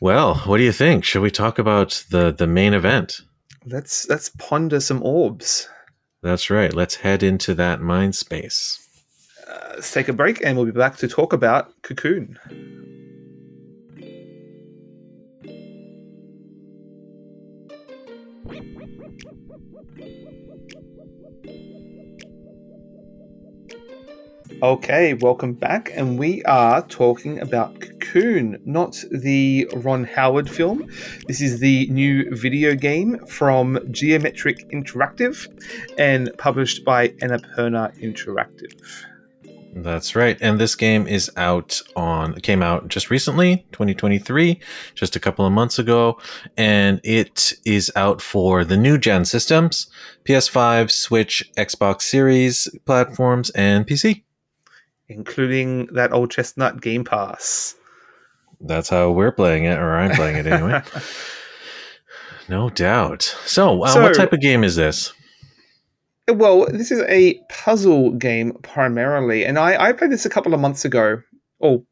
Well 0.00 0.36
what 0.36 0.56
do 0.56 0.64
you 0.64 0.72
think? 0.72 1.04
Should 1.04 1.22
we 1.22 1.30
talk 1.30 1.58
about 1.58 2.04
the 2.10 2.32
the 2.32 2.46
main 2.46 2.72
event 2.72 3.20
Let's 3.66 4.08
let's 4.08 4.28
ponder 4.28 4.80
some 4.80 5.02
orbs. 5.02 5.68
That's 6.22 6.50
right. 6.50 6.72
Let's 6.72 6.96
head 6.96 7.22
into 7.22 7.54
that 7.54 7.80
mind 7.80 8.14
space. 8.14 8.80
Uh, 9.48 9.72
let's 9.74 9.92
take 9.92 10.08
a 10.08 10.12
break, 10.12 10.44
and 10.44 10.56
we'll 10.56 10.66
be 10.66 10.72
back 10.72 10.96
to 10.98 11.08
talk 11.08 11.32
about 11.32 11.70
Cocoon. 11.82 12.38
Okay, 24.64 25.12
welcome 25.12 25.52
back, 25.52 25.90
and 25.94 26.18
we 26.18 26.42
are 26.44 26.80
talking 26.86 27.38
about 27.38 27.78
Cocoon, 27.82 28.58
not 28.64 28.96
the 29.10 29.68
Ron 29.76 30.04
Howard 30.04 30.48
film. 30.48 30.88
This 31.28 31.42
is 31.42 31.60
the 31.60 31.86
new 31.88 32.34
video 32.34 32.74
game 32.74 33.18
from 33.26 33.78
Geometric 33.90 34.66
Interactive 34.70 35.46
and 35.98 36.30
published 36.38 36.82
by 36.82 37.08
Annapurna 37.08 37.94
Interactive. 38.00 38.72
That's 39.74 40.16
right. 40.16 40.38
And 40.40 40.58
this 40.58 40.76
game 40.76 41.06
is 41.06 41.30
out 41.36 41.82
on 41.94 42.40
came 42.40 42.62
out 42.62 42.88
just 42.88 43.10
recently, 43.10 43.66
2023, 43.72 44.58
just 44.94 45.14
a 45.14 45.20
couple 45.20 45.44
of 45.44 45.52
months 45.52 45.78
ago, 45.78 46.18
and 46.56 47.02
it 47.04 47.52
is 47.66 47.92
out 47.96 48.22
for 48.22 48.64
the 48.64 48.78
new 48.78 48.96
gen 48.96 49.26
systems, 49.26 49.88
PS5, 50.24 50.90
Switch, 50.90 51.52
Xbox 51.58 52.00
Series 52.00 52.66
platforms 52.86 53.50
and 53.50 53.86
PC 53.86 54.22
including 55.14 55.86
that 55.94 56.12
old 56.12 56.30
chestnut 56.30 56.80
Game 56.80 57.04
Pass. 57.04 57.74
That's 58.60 58.88
how 58.88 59.10
we're 59.10 59.32
playing 59.32 59.64
it, 59.64 59.78
or 59.78 59.96
I'm 59.96 60.12
playing 60.12 60.36
it 60.36 60.46
anyway. 60.46 60.82
no 62.48 62.70
doubt. 62.70 63.22
So, 63.44 63.82
uh, 63.82 63.88
so, 63.88 64.02
what 64.02 64.14
type 64.14 64.32
of 64.32 64.40
game 64.40 64.64
is 64.64 64.76
this? 64.76 65.12
Well, 66.28 66.66
this 66.70 66.90
is 66.90 67.02
a 67.08 67.34
puzzle 67.50 68.12
game 68.12 68.52
primarily, 68.62 69.44
and 69.44 69.58
I, 69.58 69.88
I 69.88 69.92
played 69.92 70.10
this 70.10 70.24
a 70.24 70.30
couple 70.30 70.54
of 70.54 70.60
months 70.60 70.84
ago. 70.84 71.22
or 71.58 71.82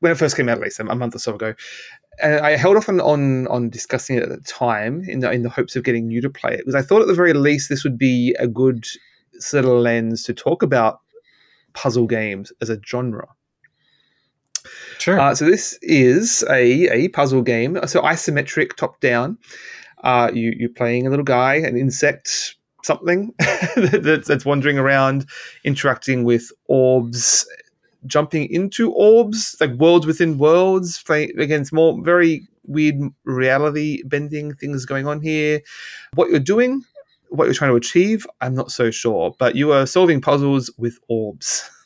when 0.00 0.12
it 0.12 0.18
first 0.18 0.36
came 0.36 0.48
out, 0.48 0.58
at 0.58 0.64
least 0.64 0.80
a 0.80 0.84
month 0.84 1.14
or 1.14 1.18
so 1.18 1.34
ago. 1.34 1.54
And 2.22 2.40
I 2.40 2.56
held 2.56 2.76
off 2.76 2.88
on, 2.88 3.00
on, 3.00 3.46
on 3.46 3.70
discussing 3.70 4.16
it 4.16 4.22
at 4.22 4.28
the 4.28 4.40
time 4.40 5.04
in 5.08 5.20
the, 5.20 5.30
in 5.30 5.42
the 5.42 5.48
hopes 5.48 5.74
of 5.74 5.84
getting 5.84 6.10
you 6.10 6.20
to 6.20 6.28
play 6.28 6.52
it 6.52 6.58
because 6.58 6.74
I 6.74 6.82
thought 6.82 7.00
at 7.00 7.08
the 7.08 7.14
very 7.14 7.32
least 7.32 7.68
this 7.68 7.82
would 7.82 7.96
be 7.96 8.34
a 8.38 8.46
good 8.46 8.84
sort 9.38 9.64
of 9.64 9.70
lens 9.70 10.22
to 10.24 10.34
talk 10.34 10.62
about 10.62 11.00
puzzle 11.74 12.06
games 12.06 12.52
as 12.60 12.70
a 12.70 12.78
genre. 12.84 13.28
Sure. 14.98 15.18
Uh, 15.18 15.34
so 15.34 15.46
this 15.46 15.78
is 15.82 16.44
a, 16.50 16.88
a 16.92 17.08
puzzle 17.08 17.42
game. 17.42 17.78
So 17.86 18.02
isometric, 18.02 18.76
top 18.76 19.00
down. 19.00 19.38
Uh, 20.02 20.30
you 20.32 20.54
you're 20.56 20.70
playing 20.70 21.06
a 21.06 21.10
little 21.10 21.24
guy, 21.24 21.54
an 21.56 21.76
insect, 21.76 22.56
something 22.82 23.32
that's, 23.76 24.28
that's 24.28 24.44
wandering 24.44 24.78
around, 24.78 25.26
interacting 25.64 26.24
with 26.24 26.50
orbs 26.66 27.46
jumping 28.06 28.50
into 28.50 28.92
orbs, 28.92 29.56
like 29.60 29.72
worlds 29.72 30.06
within 30.06 30.38
worlds. 30.38 31.02
Play 31.02 31.24
against 31.38 31.72
more 31.72 32.00
very 32.02 32.46
weird 32.64 32.96
reality 33.24 34.02
bending 34.04 34.54
things 34.54 34.84
going 34.84 35.06
on 35.06 35.20
here. 35.20 35.60
What 36.14 36.30
you're 36.30 36.40
doing, 36.40 36.82
what 37.30 37.44
you're 37.44 37.54
trying 37.54 37.70
to 37.70 37.76
achieve, 37.76 38.26
I'm 38.40 38.54
not 38.54 38.70
so 38.70 38.90
sure. 38.90 39.34
But 39.38 39.56
you 39.56 39.72
are 39.72 39.86
solving 39.86 40.20
puzzles 40.20 40.70
with 40.76 40.98
orbs. 41.08 41.68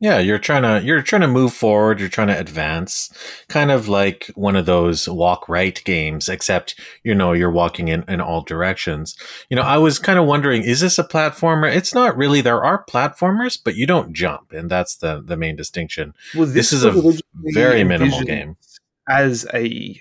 Yeah, 0.00 0.18
you're 0.18 0.38
trying 0.38 0.64
to 0.64 0.86
you're 0.86 1.00
trying 1.00 1.22
to 1.22 1.28
move 1.28 1.54
forward, 1.54 1.98
you're 1.98 2.10
trying 2.10 2.26
to 2.28 2.38
advance, 2.38 3.10
kind 3.48 3.70
of 3.70 3.88
like 3.88 4.30
one 4.34 4.54
of 4.54 4.66
those 4.66 5.08
walk 5.08 5.48
right 5.48 5.80
games, 5.84 6.28
except 6.28 6.78
you 7.04 7.14
know 7.14 7.32
you're 7.32 7.50
walking 7.50 7.88
in 7.88 8.04
in 8.06 8.20
all 8.20 8.42
directions. 8.42 9.16
You 9.48 9.56
know, 9.56 9.62
I 9.62 9.78
was 9.78 9.98
kind 9.98 10.18
of 10.18 10.26
wondering, 10.26 10.62
is 10.62 10.80
this 10.80 10.98
a 10.98 11.04
platformer? 11.04 11.74
It's 11.74 11.94
not 11.94 12.18
really. 12.18 12.42
There 12.42 12.62
are 12.62 12.84
platformers, 12.84 13.58
but 13.64 13.76
you 13.76 13.86
don't 13.86 14.12
jump, 14.12 14.52
and 14.52 14.68
that's 14.68 14.96
the 14.96 15.22
the 15.24 15.38
main 15.38 15.56
distinction. 15.56 16.12
Well, 16.34 16.44
this, 16.44 16.70
this 16.70 16.72
is 16.74 16.84
a 16.84 17.22
very 17.54 17.82
minimal 17.82 18.20
game 18.24 18.56
as 19.08 19.46
a 19.54 19.98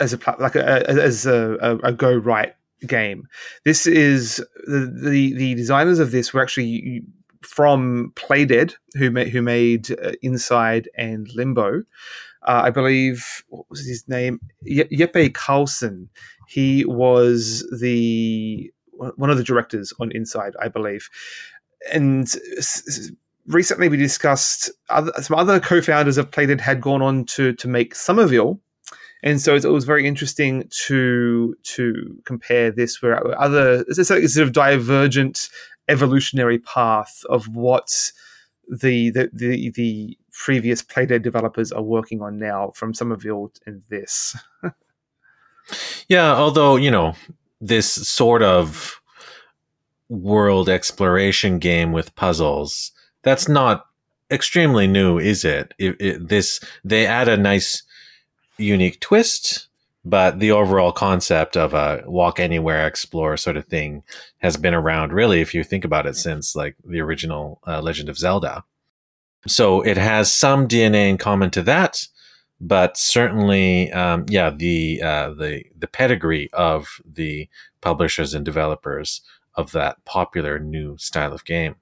as 0.00 0.14
a 0.14 0.36
like 0.38 0.56
a, 0.56 0.88
as 0.88 1.26
a, 1.26 1.56
a, 1.60 1.76
a 1.78 1.92
go 1.92 2.12
right 2.14 2.54
game. 2.86 3.26
This 3.64 3.86
is 3.86 4.36
the, 4.66 4.92
the 5.10 5.34
the 5.34 5.54
designers 5.54 5.98
of 5.98 6.10
this 6.10 6.32
were 6.32 6.42
actually 6.42 7.02
from 7.42 8.12
Playdead, 8.16 8.74
who 8.94 9.10
made 9.10 9.28
who 9.28 9.42
made 9.42 9.90
uh, 9.92 10.12
Inside 10.22 10.88
and 10.96 11.28
Limbo. 11.34 11.82
Uh, 12.46 12.62
I 12.64 12.70
believe 12.70 13.44
what 13.48 13.68
was 13.70 13.86
his 13.86 14.08
name? 14.08 14.40
Ye- 14.62 14.84
Jeppe 14.84 15.34
Carlsen. 15.34 16.08
He 16.48 16.84
was 16.84 17.66
the 17.80 18.72
one 19.16 19.30
of 19.30 19.38
the 19.38 19.44
directors 19.44 19.92
on 20.00 20.10
Inside, 20.12 20.54
I 20.60 20.68
believe. 20.68 21.08
And 21.92 22.28
s- 22.58 23.10
recently, 23.46 23.88
we 23.88 23.96
discussed 23.96 24.70
other, 24.88 25.12
some 25.20 25.38
other 25.38 25.60
co-founders 25.60 26.18
of 26.18 26.30
Playdead 26.30 26.60
had 26.60 26.80
gone 26.80 27.02
on 27.02 27.24
to 27.26 27.52
to 27.54 27.68
make 27.68 27.94
Somerville, 27.94 28.60
and 29.22 29.40
so 29.40 29.54
it 29.54 29.64
was 29.64 29.84
very 29.84 30.06
interesting 30.06 30.68
to 30.70 31.54
to 31.62 32.16
compare 32.24 32.70
this 32.70 33.00
with 33.02 33.12
other 33.38 33.84
it's 33.88 33.98
a 33.98 34.04
sort 34.04 34.22
of 34.22 34.52
divergent 34.52 35.48
evolutionary 35.88 36.58
path 36.58 37.22
of 37.28 37.48
what 37.48 38.12
the 38.68 39.10
the 39.10 39.30
the, 39.32 39.70
the 39.70 40.18
previous 40.32 40.82
Playdead 40.82 41.22
developers 41.22 41.72
are 41.72 41.82
working 41.82 42.22
on 42.22 42.38
now 42.38 42.70
from 42.74 42.94
Somerville 42.94 43.52
and 43.66 43.82
this. 43.90 44.36
yeah, 46.08 46.32
although 46.32 46.76
you 46.76 46.90
know 46.90 47.14
this 47.60 47.90
sort 48.08 48.42
of 48.42 49.00
world 50.08 50.68
exploration 50.68 51.58
game 51.58 51.92
with 51.92 52.14
puzzles 52.16 52.90
that's 53.22 53.48
not 53.48 53.86
extremely 54.30 54.86
new, 54.86 55.18
is 55.18 55.44
it? 55.44 55.74
it, 55.78 55.96
it 56.00 56.28
this 56.28 56.60
they 56.84 57.06
add 57.06 57.28
a 57.28 57.36
nice 57.36 57.82
unique 58.60 59.00
twist 59.00 59.68
but 60.04 60.38
the 60.38 60.50
overall 60.50 60.92
concept 60.92 61.56
of 61.56 61.74
a 61.74 62.02
walk 62.06 62.40
anywhere 62.40 62.86
explore 62.86 63.36
sort 63.36 63.56
of 63.56 63.66
thing 63.66 64.02
has 64.38 64.56
been 64.56 64.74
around 64.74 65.12
really 65.12 65.40
if 65.40 65.54
you 65.54 65.62
think 65.62 65.84
about 65.84 66.06
it 66.06 66.16
since 66.16 66.56
like 66.56 66.74
the 66.84 67.00
original 67.00 67.60
uh, 67.66 67.82
legend 67.82 68.08
of 68.08 68.16
zelda. 68.16 68.64
So 69.46 69.82
it 69.82 69.96
has 69.96 70.32
some 70.32 70.68
dna 70.68 71.10
in 71.10 71.18
common 71.18 71.50
to 71.50 71.62
that 71.62 72.06
but 72.60 72.96
certainly 72.96 73.90
um, 73.92 74.26
yeah 74.28 74.50
the 74.50 75.02
uh, 75.02 75.30
the 75.30 75.64
the 75.78 75.86
pedigree 75.86 76.50
of 76.52 77.00
the 77.10 77.48
publishers 77.80 78.34
and 78.34 78.44
developers 78.44 79.22
of 79.54 79.72
that 79.72 80.04
popular 80.04 80.58
new 80.58 80.96
style 80.98 81.32
of 81.32 81.44
game 81.44 81.76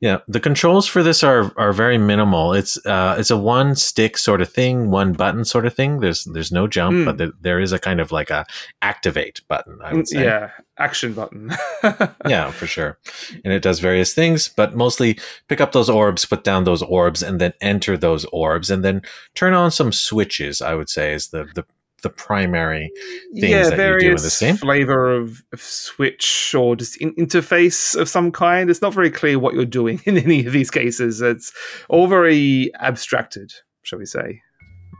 yeah, 0.00 0.18
the 0.28 0.38
controls 0.38 0.86
for 0.86 1.02
this 1.02 1.24
are 1.24 1.52
are 1.56 1.72
very 1.72 1.98
minimal. 1.98 2.52
It's 2.52 2.78
uh, 2.86 3.16
it's 3.18 3.32
a 3.32 3.36
one 3.36 3.74
stick 3.74 4.16
sort 4.16 4.40
of 4.40 4.48
thing, 4.48 4.92
one 4.92 5.12
button 5.12 5.44
sort 5.44 5.66
of 5.66 5.74
thing. 5.74 5.98
There's 5.98 6.22
there's 6.24 6.52
no 6.52 6.68
jump, 6.68 6.98
mm. 6.98 7.04
but 7.04 7.18
there, 7.18 7.32
there 7.40 7.60
is 7.60 7.72
a 7.72 7.80
kind 7.80 8.00
of 8.00 8.12
like 8.12 8.30
a 8.30 8.46
activate 8.80 9.40
button. 9.48 9.78
I 9.82 9.94
would 9.94 10.06
say. 10.06 10.22
Yeah, 10.22 10.50
action 10.78 11.14
button. 11.14 11.50
yeah, 12.28 12.52
for 12.52 12.68
sure. 12.68 12.96
And 13.44 13.52
it 13.52 13.60
does 13.60 13.80
various 13.80 14.14
things, 14.14 14.48
but 14.48 14.76
mostly 14.76 15.18
pick 15.48 15.60
up 15.60 15.72
those 15.72 15.90
orbs, 15.90 16.24
put 16.24 16.44
down 16.44 16.62
those 16.62 16.82
orbs, 16.82 17.20
and 17.20 17.40
then 17.40 17.54
enter 17.60 17.96
those 17.96 18.24
orbs, 18.26 18.70
and 18.70 18.84
then 18.84 19.02
turn 19.34 19.52
on 19.52 19.72
some 19.72 19.90
switches. 19.90 20.62
I 20.62 20.74
would 20.74 20.88
say 20.88 21.12
is 21.12 21.28
the 21.28 21.48
the 21.56 21.64
the 22.02 22.10
primary 22.10 22.90
things 23.34 23.50
yeah, 23.50 23.70
that 23.70 23.92
you 23.94 24.00
do 24.00 24.10
in 24.10 24.12
this 24.12 24.40
game. 24.40 24.56
Flavor 24.56 25.12
of, 25.14 25.42
of 25.52 25.60
switch 25.60 26.54
or 26.54 26.76
just 26.76 26.96
in- 26.98 27.14
interface 27.14 27.96
of 27.96 28.08
some 28.08 28.30
kind. 28.30 28.70
It's 28.70 28.82
not 28.82 28.94
very 28.94 29.10
clear 29.10 29.38
what 29.38 29.54
you're 29.54 29.64
doing 29.64 30.00
in 30.04 30.16
any 30.16 30.46
of 30.46 30.52
these 30.52 30.70
cases. 30.70 31.20
It's 31.20 31.52
all 31.88 32.06
very 32.06 32.72
abstracted, 32.80 33.52
shall 33.82 33.98
we 33.98 34.06
say. 34.06 34.42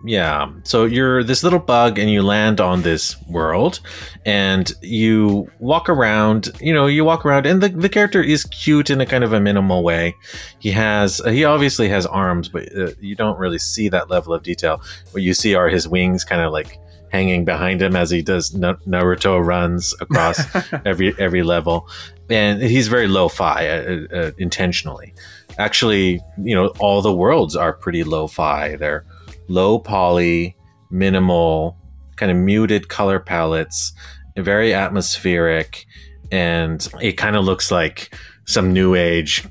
Yeah. 0.05 0.53
So 0.63 0.85
you're 0.85 1.25
this 1.25 1.43
little 1.43 1.59
bug 1.59 1.99
and 1.99 2.09
you 2.09 2.23
land 2.23 2.61
on 2.61 2.83
this 2.83 3.21
world 3.29 3.81
and 4.25 4.73
you 4.81 5.51
walk 5.59 5.89
around, 5.89 6.51
you 6.61 6.73
know, 6.73 6.87
you 6.87 7.05
walk 7.05 7.27
around 7.27 7.47
and 7.47 7.61
the, 7.61 7.69
the 7.69 7.89
character 7.89 8.23
is 8.23 8.45
cute 8.45 8.91
in 8.91 9.01
a 9.01 9.07
kind 9.07 9.25
of 9.25 9.33
a 9.33 9.41
minimal 9.41 9.83
way. 9.83 10.15
He 10.61 10.71
has, 10.71 11.21
he 11.27 11.45
obviously 11.45 11.89
has 11.89 12.07
arms, 12.07 12.49
but 12.49 12.69
uh, 12.77 12.93
you 13.01 13.17
don't 13.17 13.39
really 13.41 13.59
see 13.59 13.89
that 13.89 14.09
level 14.09 14.33
of 14.33 14.45
detail. 14.45 14.81
What 15.11 15.25
you 15.25 15.35
see 15.35 15.57
are 15.57 15.69
his 15.69 15.89
wings 15.89 16.23
kind 16.23 16.43
of 16.43 16.53
like 16.53 16.79
hanging 17.11 17.45
behind 17.45 17.81
him 17.83 17.97
as 17.97 18.11
he 18.11 18.23
does 18.23 18.53
Naruto 18.53 19.45
runs 19.45 19.95
across 20.01 20.41
every 20.85 21.15
every 21.19 21.43
level, 21.43 21.89
and 22.31 22.63
he's 22.63 22.89
very 22.89 23.09
lo-fi 23.09 23.67
uh, 23.67 24.07
uh, 24.13 24.31
intentionally. 24.39 25.15
Actually, 25.59 26.21
you 26.43 26.55
know, 26.55 26.69
all 26.79 27.03
the 27.03 27.13
worlds 27.13 27.57
are 27.57 27.73
pretty 27.73 28.05
lo-fi. 28.05 28.77
They're 28.77 29.05
low 29.49 29.79
poly, 29.79 30.57
minimal, 30.91 31.77
kind 32.17 32.31
of 32.31 32.37
muted 32.37 32.89
color 32.89 33.19
palettes, 33.19 33.93
very 34.37 34.73
atmospheric, 34.75 35.87
and 36.31 36.87
it 37.01 37.13
kind 37.13 37.37
of 37.37 37.45
looks 37.45 37.71
like 37.71 38.15
some 38.45 38.73
new 38.73 38.95
age 38.95 39.45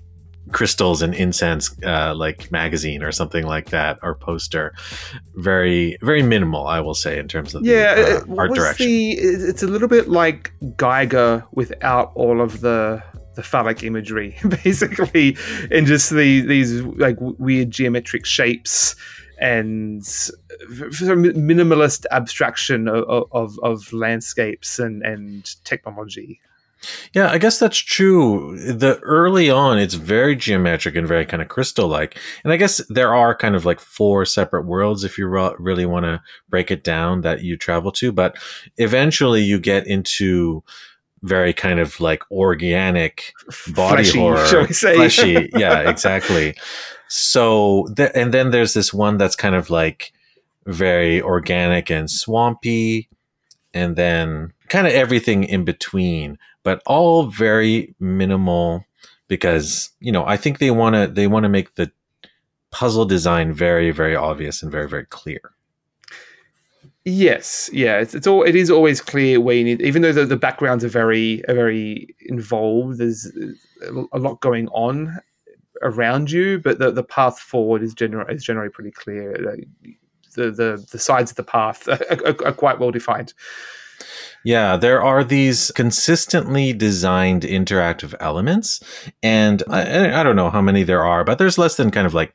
crystals 0.51 1.01
and 1.01 1.13
incense 1.13 1.75
uh, 1.83 2.13
like 2.15 2.51
magazine 2.51 3.03
or 3.03 3.11
something 3.11 3.45
like 3.45 3.69
that 3.69 3.99
or 4.01 4.15
poster. 4.15 4.73
Very 5.35 5.97
very 6.01 6.23
minimal 6.23 6.67
i 6.67 6.79
will 6.79 6.93
say 6.93 7.19
in 7.19 7.27
terms 7.27 7.53
of 7.55 7.65
yeah 7.65 7.95
the, 7.95 8.17
uh, 8.17 8.35
art 8.37 8.53
direction. 8.53 8.87
the, 8.87 9.11
it's 9.11 9.63
a 9.63 9.67
little 9.67 9.87
bit 9.87 10.07
like 10.07 10.51
Giger 10.75 11.45
without 11.51 12.11
all 12.15 12.41
of 12.41 12.61
the 12.61 13.03
the 13.35 13.43
phallic 13.43 13.83
imagery 13.83 14.35
basically 14.63 15.37
and 15.71 15.85
just 15.85 16.09
the 16.09 16.41
these 16.41 16.81
like 16.81 17.17
weird 17.19 17.71
geometric 17.71 18.25
shapes 18.25 18.95
and 19.39 20.01
minimalist 20.71 22.05
abstraction 22.11 22.87
of, 22.87 23.27
of, 23.31 23.59
of 23.61 23.93
landscapes 23.93 24.79
and, 24.79 25.03
and 25.03 25.63
technology 25.63 26.41
yeah, 27.13 27.29
I 27.29 27.38
guess 27.38 27.59
that's 27.59 27.77
true. 27.77 28.57
The 28.57 28.99
early 28.99 29.49
on, 29.49 29.77
it's 29.79 29.93
very 29.93 30.35
geometric 30.35 30.95
and 30.95 31.07
very 31.07 31.25
kind 31.25 31.41
of 31.41 31.47
crystal 31.47 31.88
like. 31.88 32.17
And 32.43 32.53
I 32.53 32.57
guess 32.57 32.81
there 32.89 33.13
are 33.13 33.35
kind 33.35 33.55
of 33.55 33.65
like 33.65 33.79
four 33.79 34.25
separate 34.25 34.65
worlds 34.65 35.03
if 35.03 35.17
you 35.17 35.27
really 35.27 35.85
want 35.85 36.05
to 36.05 36.21
break 36.49 36.71
it 36.71 36.83
down 36.83 37.21
that 37.21 37.43
you 37.43 37.57
travel 37.57 37.91
to. 37.93 38.11
But 38.11 38.38
eventually 38.77 39.43
you 39.43 39.59
get 39.59 39.88
into 39.88 40.63
very 41.23 41.53
kind 41.53 41.79
of 41.79 41.99
like 41.99 42.23
organic 42.31 43.33
body 43.73 44.03
fleshy, 44.03 44.19
horror. 44.19 44.67
Fleshy. 44.67 45.49
yeah, 45.55 45.89
exactly. 45.89 46.55
So, 47.07 47.88
th- 47.95 48.11
and 48.13 48.33
then 48.33 48.51
there's 48.51 48.73
this 48.73 48.93
one 48.93 49.17
that's 49.17 49.35
kind 49.35 49.55
of 49.55 49.69
like 49.69 50.11
very 50.65 51.21
organic 51.21 51.89
and 51.89 52.09
swampy. 52.09 53.09
And 53.73 53.95
then 53.95 54.53
kind 54.69 54.88
of 54.88 54.93
everything 54.93 55.43
in 55.43 55.63
between 55.63 56.38
but 56.68 56.84
all 56.86 57.28
very 57.28 57.95
minimal 57.97 58.84
because 59.30 59.89
you 60.01 60.11
know 60.11 60.26
I 60.26 60.36
think 60.36 60.59
they 60.59 60.70
want 60.70 60.95
to 60.95 61.07
they 61.07 61.26
want 61.26 61.43
to 61.43 61.49
make 61.49 61.76
the 61.76 61.89
puzzle 62.72 63.05
design 63.05 63.53
very 63.53 63.89
very 63.91 64.18
obvious 64.18 64.61
and 64.61 64.70
very 64.70 64.89
very 64.89 65.05
clear. 65.05 65.39
Yes, 67.05 67.70
yeah, 67.72 67.99
it's, 67.99 68.13
it's 68.13 68.28
all 68.28 68.43
it 68.43 68.53
is 68.53 68.70
always 68.70 68.99
clear 68.99 69.39
where 69.39 69.55
you 69.55 69.63
need, 69.63 69.82
even 69.82 70.01
though 70.01 70.11
the, 70.11 70.26
the 70.26 70.36
backgrounds 70.36 70.84
are 70.84 70.89
very 70.89 71.41
are 71.47 71.55
very 71.55 72.13
involved. 72.26 72.97
There's 72.97 73.32
a 74.11 74.20
lot 74.20 74.41
going 74.41 74.68
on 74.74 75.18
around 75.84 76.32
you, 76.32 76.59
but 76.59 76.80
the, 76.80 76.91
the 76.91 77.01
path 77.01 77.39
forward 77.39 77.82
is 77.82 77.93
generally 77.93 78.36
is 78.36 78.43
generally 78.43 78.72
pretty 78.72 78.91
clear. 78.91 79.38
The 80.36 80.51
the 80.51 80.86
the 80.91 80.99
sides 80.99 81.32
of 81.32 81.38
the 81.38 81.43
path 81.45 81.88
are, 81.88 82.28
are, 82.28 82.47
are 82.47 82.51
quite 82.51 82.78
well 82.78 82.91
defined. 82.91 83.34
Yeah, 84.47 84.77
there 84.77 85.03
are 85.03 85.25
these 85.25 85.71
consistently 85.75 86.71
designed 86.71 87.41
interactive 87.41 88.15
elements, 88.21 88.79
and 89.21 89.61
I, 89.69 90.21
I, 90.21 90.23
don't 90.23 90.37
know 90.37 90.49
how 90.49 90.61
many 90.61 90.83
there 90.83 91.03
are, 91.03 91.25
but 91.25 91.37
there's 91.37 91.57
less 91.57 91.75
than 91.75 91.91
kind 91.91 92.07
of 92.07 92.13
like 92.13 92.33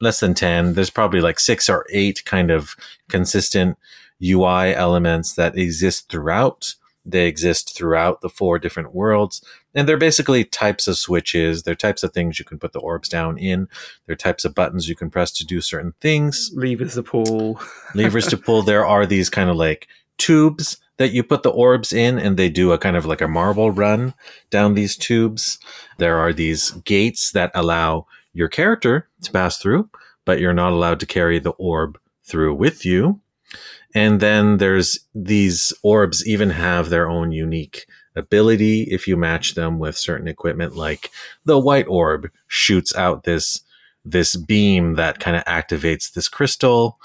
less 0.00 0.18
than 0.18 0.34
10. 0.34 0.74
There's 0.74 0.90
probably 0.90 1.20
like 1.20 1.38
six 1.38 1.68
or 1.68 1.86
eight 1.92 2.24
kind 2.24 2.50
of 2.50 2.74
consistent 3.08 3.78
UI 4.20 4.74
elements 4.74 5.34
that 5.34 5.56
exist 5.56 6.10
throughout. 6.10 6.74
They 7.04 7.28
exist 7.28 7.76
throughout 7.76 8.20
the 8.20 8.28
four 8.28 8.58
different 8.58 8.92
worlds. 8.92 9.40
and 9.76 9.88
they're 9.88 9.96
basically 9.96 10.42
types 10.42 10.88
of 10.88 10.98
switches. 10.98 11.62
They're 11.62 11.76
types 11.76 12.02
of 12.02 12.12
things 12.12 12.40
you 12.40 12.44
can 12.44 12.58
put 12.58 12.72
the 12.72 12.80
orbs 12.80 13.08
down 13.08 13.38
in. 13.38 13.68
They're 14.06 14.16
types 14.16 14.44
of 14.44 14.56
buttons 14.56 14.88
you 14.88 14.96
can 14.96 15.08
press 15.08 15.30
to 15.34 15.46
do 15.46 15.60
certain 15.60 15.94
things. 16.00 16.50
Levers 16.52 16.94
to 16.94 17.04
pull. 17.04 17.60
levers 17.94 18.26
to 18.26 18.36
pull. 18.36 18.62
There 18.62 18.84
are 18.84 19.06
these 19.06 19.30
kind 19.30 19.50
of 19.50 19.54
like 19.54 19.86
tubes 20.18 20.78
that 20.96 21.12
you 21.12 21.22
put 21.22 21.42
the 21.42 21.50
orbs 21.50 21.92
in 21.92 22.18
and 22.18 22.36
they 22.36 22.48
do 22.48 22.72
a 22.72 22.78
kind 22.78 22.96
of 22.96 23.06
like 23.06 23.20
a 23.20 23.28
marble 23.28 23.70
run 23.70 24.14
down 24.50 24.74
these 24.74 24.96
tubes. 24.96 25.58
There 25.98 26.18
are 26.18 26.32
these 26.32 26.70
gates 26.70 27.32
that 27.32 27.50
allow 27.54 28.06
your 28.32 28.48
character 28.48 29.08
to 29.22 29.32
pass 29.32 29.58
through, 29.58 29.90
but 30.24 30.40
you're 30.40 30.54
not 30.54 30.72
allowed 30.72 31.00
to 31.00 31.06
carry 31.06 31.38
the 31.38 31.50
orb 31.50 31.98
through 32.24 32.54
with 32.54 32.84
you. 32.84 33.20
And 33.94 34.20
then 34.20 34.58
there's 34.58 34.98
these 35.14 35.72
orbs 35.82 36.26
even 36.26 36.50
have 36.50 36.90
their 36.90 37.08
own 37.08 37.32
unique 37.32 37.86
ability 38.16 38.82
if 38.84 39.08
you 39.08 39.16
match 39.16 39.54
them 39.54 39.78
with 39.78 39.98
certain 39.98 40.28
equipment 40.28 40.76
like 40.76 41.10
the 41.44 41.58
white 41.58 41.86
orb 41.88 42.30
shoots 42.46 42.94
out 42.94 43.24
this 43.24 43.62
this 44.04 44.36
beam 44.36 44.94
that 44.94 45.18
kind 45.18 45.36
of 45.36 45.44
activates 45.46 46.12
this 46.12 46.28
crystal 46.28 47.00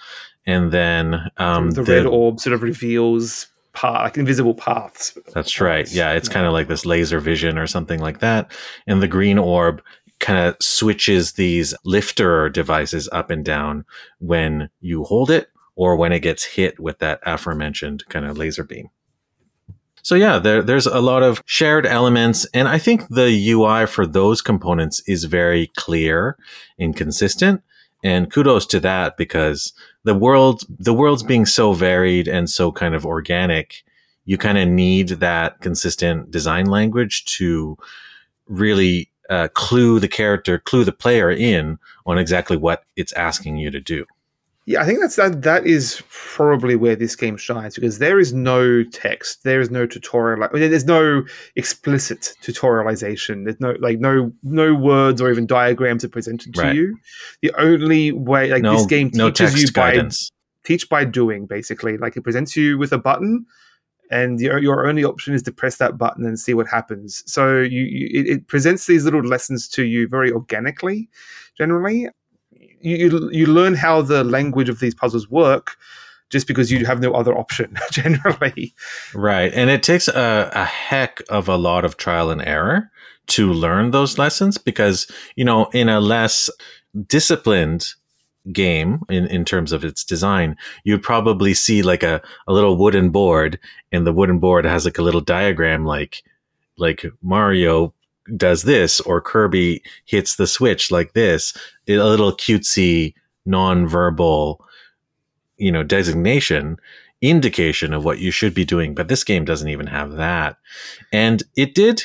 and 0.46 0.72
then 0.72 1.32
um, 1.38 1.72
the, 1.72 1.82
the, 1.82 1.92
red 1.92 2.06
orb 2.06 2.40
sort 2.40 2.54
of 2.54 2.62
reveals 2.62 3.48
path, 3.74 4.04
like 4.04 4.18
invisible 4.18 4.54
paths. 4.54 5.18
That's 5.34 5.60
right. 5.62 5.90
Yeah, 5.92 6.14
it's 6.14 6.30
kind 6.30 6.46
of 6.46 6.54
like 6.54 6.68
this 6.68 6.86
laser 6.86 7.20
vision 7.20 7.58
or 7.58 7.68
something 7.68 8.00
like 8.00 8.20
that. 8.20 8.52
And 8.88 9.02
the 9.02 9.08
green 9.08 9.38
orb 9.38 9.82
kind 10.20 10.48
of 10.48 10.56
switches 10.60 11.34
these 11.34 11.74
lifter 11.86 12.50
devices 12.50 13.08
up 13.12 13.30
and 13.30 13.44
down 13.46 13.86
when 14.20 14.70
you 14.82 15.04
hold 15.04 15.32
it 15.32 15.50
or 15.76 15.96
when 15.96 16.12
it 16.12 16.20
gets 16.20 16.44
hit 16.44 16.80
with 16.80 17.00
that 17.00 17.22
aforementioned 17.26 18.06
kind 18.10 18.26
of 18.26 18.38
laser 18.38 18.64
beam. 18.64 18.90
So 20.02 20.16
yeah, 20.16 20.40
there, 20.40 20.62
there's 20.62 20.88
a 20.88 21.02
lot 21.02 21.24
of 21.24 21.42
shared 21.46 21.86
elements, 21.86 22.46
and 22.54 22.68
I 22.68 22.80
think 22.80 23.08
the 23.10 23.52
UI 23.52 23.86
for 23.86 24.06
those 24.06 24.42
components 24.42 25.02
is 25.08 25.26
very 25.26 25.68
clear 25.76 26.38
and 26.78 26.96
consistent. 26.96 27.62
And 28.04 28.32
kudos 28.32 28.66
to 28.68 28.80
that 28.80 29.18
because 29.18 29.74
the 30.04 30.16
world, 30.16 30.64
the 30.70 30.94
world's 30.94 31.24
being 31.24 31.46
so 31.46 31.74
varied 31.74 32.28
and 32.28 32.50
so 32.50 32.72
kind 32.72 32.96
of 32.96 33.06
organic. 33.06 33.84
You 34.26 34.38
kind 34.38 34.58
of 34.58 34.68
need 34.68 35.10
that 35.10 35.60
consistent 35.62 36.32
design 36.32 36.68
language 36.68 37.26
to 37.38 37.78
really 38.48 39.10
uh, 39.30 39.48
clue 39.54 40.00
the 40.00 40.08
character, 40.08 40.60
clue 40.60 40.84
the 40.84 40.92
player 40.92 41.30
in 41.30 41.78
on 42.06 42.18
exactly 42.18 42.58
what 42.58 42.84
it's 42.96 43.14
asking 43.14 43.58
you 43.58 43.72
to 43.72 43.80
do. 43.80 44.06
Yeah, 44.70 44.84
I 44.84 44.86
think 44.86 45.00
that's 45.00 45.16
that. 45.16 45.42
That 45.42 45.66
is 45.66 46.04
probably 46.12 46.76
where 46.76 46.96
this 46.96 47.16
game 47.16 47.38
shines 47.38 47.74
because 47.74 47.98
there 47.98 48.20
is 48.20 48.34
no 48.34 48.84
text, 48.84 49.44
there 49.44 49.60
is 49.62 49.72
no 49.72 49.88
tutorial. 49.88 50.44
I 50.44 50.50
mean, 50.54 50.70
there's 50.70 50.86
no 50.86 51.24
explicit 51.56 52.36
tutorialization. 52.44 53.46
There's 53.46 53.60
no 53.60 53.74
like 53.80 53.98
no 53.98 54.32
no 54.44 54.76
words 54.76 55.22
or 55.22 55.32
even 55.32 55.48
diagrams 55.48 56.06
are 56.06 56.10
presented 56.10 56.54
to 56.54 56.62
right. 56.62 56.76
you. 56.76 56.96
The 57.42 57.52
only 57.58 58.12
way, 58.12 58.52
like 58.52 58.62
no, 58.62 58.78
this 58.78 58.86
game 58.86 59.10
teaches 59.10 59.56
no 59.56 59.60
you 59.60 59.68
guidance. 59.70 60.30
by 60.30 60.68
teach 60.68 60.88
by 60.88 61.04
doing, 61.04 61.48
basically. 61.48 61.98
Like 61.98 62.16
it 62.16 62.22
presents 62.22 62.56
you 62.56 62.78
with 62.78 62.94
a 62.94 63.00
button, 63.00 63.48
and 64.12 64.40
your, 64.40 64.60
your 64.60 64.88
only 64.88 65.04
option 65.04 65.34
is 65.34 65.42
to 65.44 65.52
press 65.52 65.78
that 65.78 65.98
button 65.98 66.28
and 66.28 66.40
see 66.40 66.54
what 66.54 66.68
happens. 66.68 67.24
So 67.26 67.58
you, 67.58 67.82
you 67.82 68.22
it, 68.22 68.28
it 68.28 68.48
presents 68.48 68.86
these 68.86 69.04
little 69.04 69.24
lessons 69.24 69.68
to 69.70 69.84
you 69.84 70.08
very 70.08 70.32
organically, 70.32 71.10
generally 71.58 72.08
you 72.82 73.30
you 73.32 73.46
learn 73.46 73.76
how 73.76 74.02
the 74.02 74.24
language 74.24 74.70
of 74.70 74.80
these 74.80 74.96
puzzles 74.96 75.30
work 75.30 75.78
just 76.30 76.48
because 76.48 76.72
you 76.72 76.86
have 76.86 77.02
no 77.02 77.14
other 77.14 77.38
option 77.38 77.76
generally. 77.92 78.74
Right. 79.14 79.52
And 79.54 79.70
it 79.70 79.84
takes 79.84 80.08
a, 80.08 80.52
a 80.54 80.66
heck 80.66 81.22
of 81.30 81.50
a 81.50 81.58
lot 81.58 81.86
of 81.86 81.98
trial 81.98 82.30
and 82.30 82.42
error 82.42 82.92
to 83.28 83.52
learn 83.52 83.92
those 83.92 84.18
lessons 84.18 84.58
because, 84.58 85.10
you 85.36 85.44
know, 85.44 85.66
in 85.74 85.90
a 85.90 86.00
less 86.00 86.50
disciplined 87.08 87.88
game 88.52 89.02
in, 89.10 89.26
in 89.28 89.46
terms 89.46 89.72
of 89.72 89.84
its 89.84 90.04
design, 90.04 90.56
you'd 90.84 91.04
probably 91.04 91.54
see 91.54 91.82
like 91.82 92.04
a, 92.04 92.22
a 92.48 92.54
little 92.54 92.78
wooden 92.78 93.10
board 93.10 93.60
and 93.92 94.06
the 94.06 94.14
wooden 94.14 94.40
board 94.40 94.66
has 94.66 94.86
like 94.86 94.98
a 94.98 95.04
little 95.04 95.22
diagram 95.22 95.86
like 95.86 96.24
like 96.78 97.06
Mario 97.22 97.94
does 98.36 98.64
this 98.64 99.00
or 99.02 99.22
Kirby 99.22 99.84
hits 100.06 100.36
the 100.36 100.48
switch 100.48 100.92
like 100.92 101.14
this, 101.14 101.54
a 101.88 101.98
little 101.98 102.32
cutesy 102.32 103.14
non-verbal, 103.46 104.64
you 105.58 105.72
know, 105.72 105.84
designation 105.84 106.78
indication 107.22 107.94
of 107.94 108.06
what 108.06 108.20
you 108.20 108.32
should 108.32 108.54
be 108.54 108.66
doing. 108.66 108.96
But 108.96 109.08
this 109.08 109.24
game 109.24 109.46
doesn't 109.46 109.68
even 109.68 109.88
have 109.88 110.14
that. 110.14 110.58
And 111.12 111.44
it 111.56 111.76
did, 111.76 112.04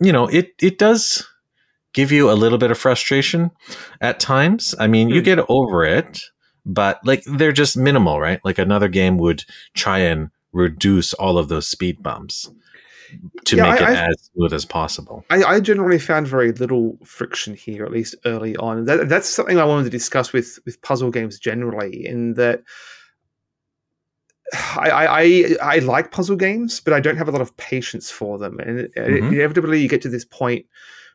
you 0.00 0.12
know, 0.12 0.26
it, 0.28 0.52
it 0.60 0.78
does 0.78 1.26
give 1.92 2.12
you 2.12 2.30
a 2.30 2.32
little 2.32 2.58
bit 2.58 2.70
of 2.70 2.78
frustration 2.78 3.50
at 4.00 4.20
times. 4.20 4.74
I 4.78 4.86
mean, 4.86 5.08
you 5.08 5.20
hmm. 5.20 5.24
get 5.24 5.44
over 5.48 5.84
it, 5.84 6.22
but 6.64 7.00
like 7.04 7.24
they're 7.24 7.52
just 7.52 7.76
minimal, 7.76 8.20
right? 8.20 8.40
Like 8.44 8.58
another 8.58 8.88
game 8.88 9.18
would 9.18 9.44
try 9.74 9.98
and 9.98 10.30
reduce 10.52 11.12
all 11.14 11.38
of 11.38 11.48
those 11.48 11.66
speed 11.66 12.02
bumps 12.02 12.50
to 13.44 13.56
yeah, 13.56 13.70
make 13.70 13.80
I, 13.80 13.92
it 13.92 13.98
I, 13.98 14.06
as 14.08 14.30
smooth 14.34 14.52
as 14.52 14.64
possible. 14.64 15.24
I, 15.30 15.42
I, 15.42 15.60
generally 15.60 15.98
found 15.98 16.26
very 16.26 16.52
little 16.52 16.96
friction 17.04 17.54
here, 17.54 17.84
at 17.84 17.90
least 17.90 18.14
early 18.24 18.56
on. 18.56 18.84
That, 18.84 19.08
that's 19.08 19.28
something 19.28 19.58
I 19.58 19.64
wanted 19.64 19.84
to 19.84 19.90
discuss 19.90 20.32
with 20.32 20.58
with 20.64 20.80
puzzle 20.82 21.10
games 21.10 21.38
generally. 21.38 22.06
In 22.06 22.34
that, 22.34 22.62
I, 24.54 25.06
I 25.60 25.76
I 25.76 25.78
like 25.80 26.12
puzzle 26.12 26.36
games, 26.36 26.80
but 26.80 26.92
I 26.92 27.00
don't 27.00 27.16
have 27.16 27.28
a 27.28 27.32
lot 27.32 27.40
of 27.40 27.56
patience 27.56 28.10
for 28.10 28.38
them, 28.38 28.58
and 28.60 28.88
mm-hmm. 28.94 29.34
inevitably 29.34 29.80
you 29.80 29.88
get 29.88 30.02
to 30.02 30.08
this 30.08 30.24
point 30.24 30.66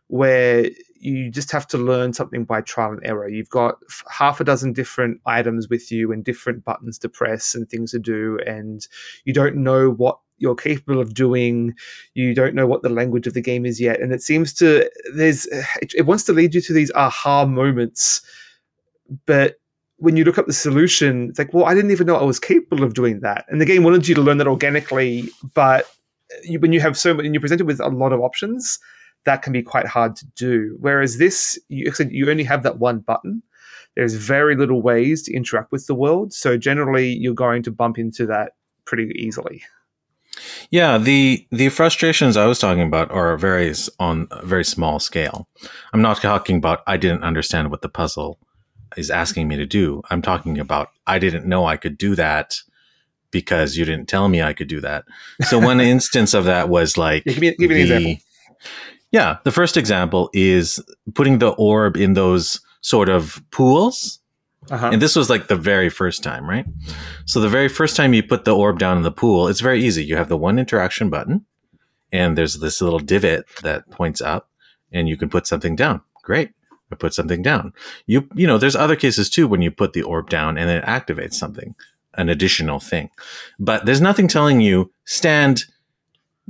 where 0.07 0.69
you 0.99 1.29
just 1.29 1.51
have 1.51 1.67
to 1.67 1.77
learn 1.77 2.13
something 2.13 2.45
by 2.45 2.61
trial 2.61 2.91
and 2.91 3.05
error. 3.05 3.27
You've 3.27 3.49
got 3.49 3.77
half 4.09 4.39
a 4.39 4.43
dozen 4.43 4.73
different 4.73 5.19
items 5.25 5.67
with 5.67 5.91
you 5.91 6.11
and 6.11 6.23
different 6.23 6.63
buttons 6.63 6.97
to 6.99 7.09
press 7.09 7.55
and 7.55 7.69
things 7.69 7.91
to 7.91 7.99
do, 7.99 8.39
and 8.45 8.85
you 9.23 9.33
don't 9.33 9.57
know 9.57 9.91
what 9.91 10.19
you're 10.38 10.55
capable 10.55 10.99
of 10.99 11.13
doing. 11.13 11.73
You 12.13 12.33
don't 12.33 12.55
know 12.55 12.67
what 12.67 12.81
the 12.81 12.89
language 12.89 13.27
of 13.27 13.33
the 13.33 13.41
game 13.41 13.65
is 13.65 13.79
yet, 13.79 14.01
and 14.01 14.11
it 14.11 14.21
seems 14.21 14.53
to 14.55 14.89
there's 15.13 15.45
it, 15.81 15.93
it 15.95 16.05
wants 16.05 16.23
to 16.25 16.33
lead 16.33 16.53
you 16.53 16.61
to 16.61 16.73
these 16.73 16.91
aha 16.95 17.45
moments, 17.45 18.21
but 19.25 19.59
when 19.97 20.17
you 20.17 20.25
look 20.25 20.38
up 20.38 20.45
the 20.45 20.53
solution, 20.53 21.29
it's 21.29 21.39
like, 21.39 21.53
well, 21.53 21.65
I 21.65 21.73
didn't 21.73 21.91
even 21.91 22.05
know 22.05 22.17
I 22.17 22.23
was 22.23 22.39
capable 22.39 22.83
of 22.83 22.93
doing 22.93 23.21
that, 23.21 23.45
and 23.49 23.61
the 23.61 23.65
game 23.65 23.83
wanted 23.83 24.07
you 24.07 24.15
to 24.15 24.21
learn 24.21 24.38
that 24.39 24.47
organically, 24.47 25.29
but 25.53 25.89
you, 26.43 26.59
when 26.59 26.73
you 26.73 26.81
have 26.81 26.97
so 26.97 27.13
many, 27.13 27.27
and 27.27 27.33
you're 27.36 27.41
presented 27.41 27.67
with 27.67 27.79
a 27.79 27.88
lot 27.88 28.11
of 28.11 28.19
options, 28.19 28.79
that 29.25 29.41
can 29.41 29.53
be 29.53 29.61
quite 29.63 29.88
hard 29.88 30.15
to 30.17 30.25
do. 30.36 30.75
Whereas 30.79 31.17
this, 31.17 31.57
you, 31.69 31.91
you 32.09 32.29
only 32.29 32.43
have 32.43 32.63
that 32.63 32.79
one 32.79 32.99
button. 32.99 33.41
There's 33.95 34.15
very 34.15 34.55
little 34.55 34.81
ways 34.81 35.23
to 35.23 35.33
interact 35.33 35.71
with 35.71 35.88
the 35.88 35.95
world, 35.95 36.33
so 36.33 36.57
generally 36.57 37.13
you're 37.13 37.33
going 37.33 37.63
to 37.63 37.71
bump 37.71 37.97
into 37.97 38.25
that 38.25 38.51
pretty 38.83 39.13
easily. 39.15 39.63
Yeah, 40.69 40.97
the 40.97 41.47
the 41.51 41.69
frustrations 41.69 42.38
I 42.38 42.45
was 42.45 42.59
talking 42.59 42.83
about 42.83 43.11
are 43.11 43.38
very 43.38 43.73
on 43.99 44.27
a 44.31 44.45
very 44.45 44.65
small 44.65 44.99
scale. 44.99 45.47
I'm 45.93 46.01
not 46.01 46.21
talking 46.21 46.57
about 46.57 46.81
I 46.88 46.97
didn't 46.97 47.23
understand 47.23 47.71
what 47.71 47.81
the 47.81 47.89
puzzle 47.89 48.39
is 48.97 49.09
asking 49.09 49.47
me 49.47 49.55
to 49.57 49.65
do. 49.65 50.01
I'm 50.09 50.21
talking 50.21 50.59
about 50.59 50.89
I 51.07 51.19
didn't 51.19 51.45
know 51.45 51.65
I 51.65 51.77
could 51.77 51.97
do 51.97 52.15
that 52.15 52.55
because 53.31 53.77
you 53.77 53.86
didn't 53.86 54.07
tell 54.07 54.29
me 54.29 54.41
I 54.41 54.53
could 54.53 54.67
do 54.67 54.81
that. 54.81 55.05
So 55.41 55.59
one 55.59 55.79
instance 55.95 56.33
of 56.33 56.45
that 56.45 56.69
was 56.69 56.97
like 56.97 57.23
yeah, 57.25 57.33
give 57.33 57.41
me, 57.41 57.55
give 57.57 57.69
me 57.69 57.75
the, 57.75 57.81
an 57.95 58.01
example. 58.01 58.25
Yeah, 59.11 59.38
the 59.43 59.51
first 59.51 59.77
example 59.77 60.29
is 60.33 60.83
putting 61.13 61.39
the 61.39 61.51
orb 61.51 61.95
in 61.95 62.13
those 62.13 62.59
sort 62.81 63.09
of 63.09 63.41
pools 63.51 64.19
uh-huh. 64.70 64.89
And 64.93 65.01
this 65.01 65.16
was 65.16 65.30
like 65.30 65.47
the 65.47 65.55
very 65.55 65.89
first 65.89 66.24
time, 66.24 66.49
right? 66.49 66.66
So 67.26 67.39
the 67.39 67.49
very 67.49 67.68
first 67.68 67.95
time 67.95 68.13
you 68.13 68.24
put 68.24 68.45
the 68.45 68.55
orb 68.55 68.80
down 68.80 68.97
in 68.97 69.03
the 69.03 69.11
pool, 69.11 69.47
it's 69.47 69.61
very 69.61 69.84
easy. 69.84 70.03
You 70.03 70.18
have 70.18 70.30
the 70.30 70.38
one 70.38 70.57
interaction 70.57 71.09
button, 71.09 71.45
and 72.11 72.38
there's 72.38 72.59
this 72.59 72.82
little 72.82 72.99
divot 72.99 73.45
that 73.61 73.89
points 73.91 74.22
up, 74.22 74.49
and 74.91 75.07
you 75.07 75.18
can 75.18 75.30
put 75.30 75.47
something 75.47 75.76
down. 75.76 76.01
Great. 76.24 76.51
I 76.91 76.95
put 76.95 77.13
something 77.13 77.41
down. 77.41 77.74
You 78.05 78.28
you 78.36 78.47
know, 78.47 78.57
there's 78.57 78.76
other 78.76 78.95
cases 78.95 79.30
too 79.30 79.47
when 79.47 79.61
you 79.61 79.72
put 79.72 79.93
the 79.93 80.03
orb 80.03 80.30
down 80.30 80.57
and 80.57 80.70
it 80.70 80.84
activates 80.86 81.34
something, 81.34 81.76
an 82.16 82.30
additional 82.30 82.80
thing. 82.80 83.09
But 83.59 83.86
there's 83.86 84.01
nothing 84.01 84.28
telling 84.28 84.61
you 84.61 84.91
stand 85.05 85.66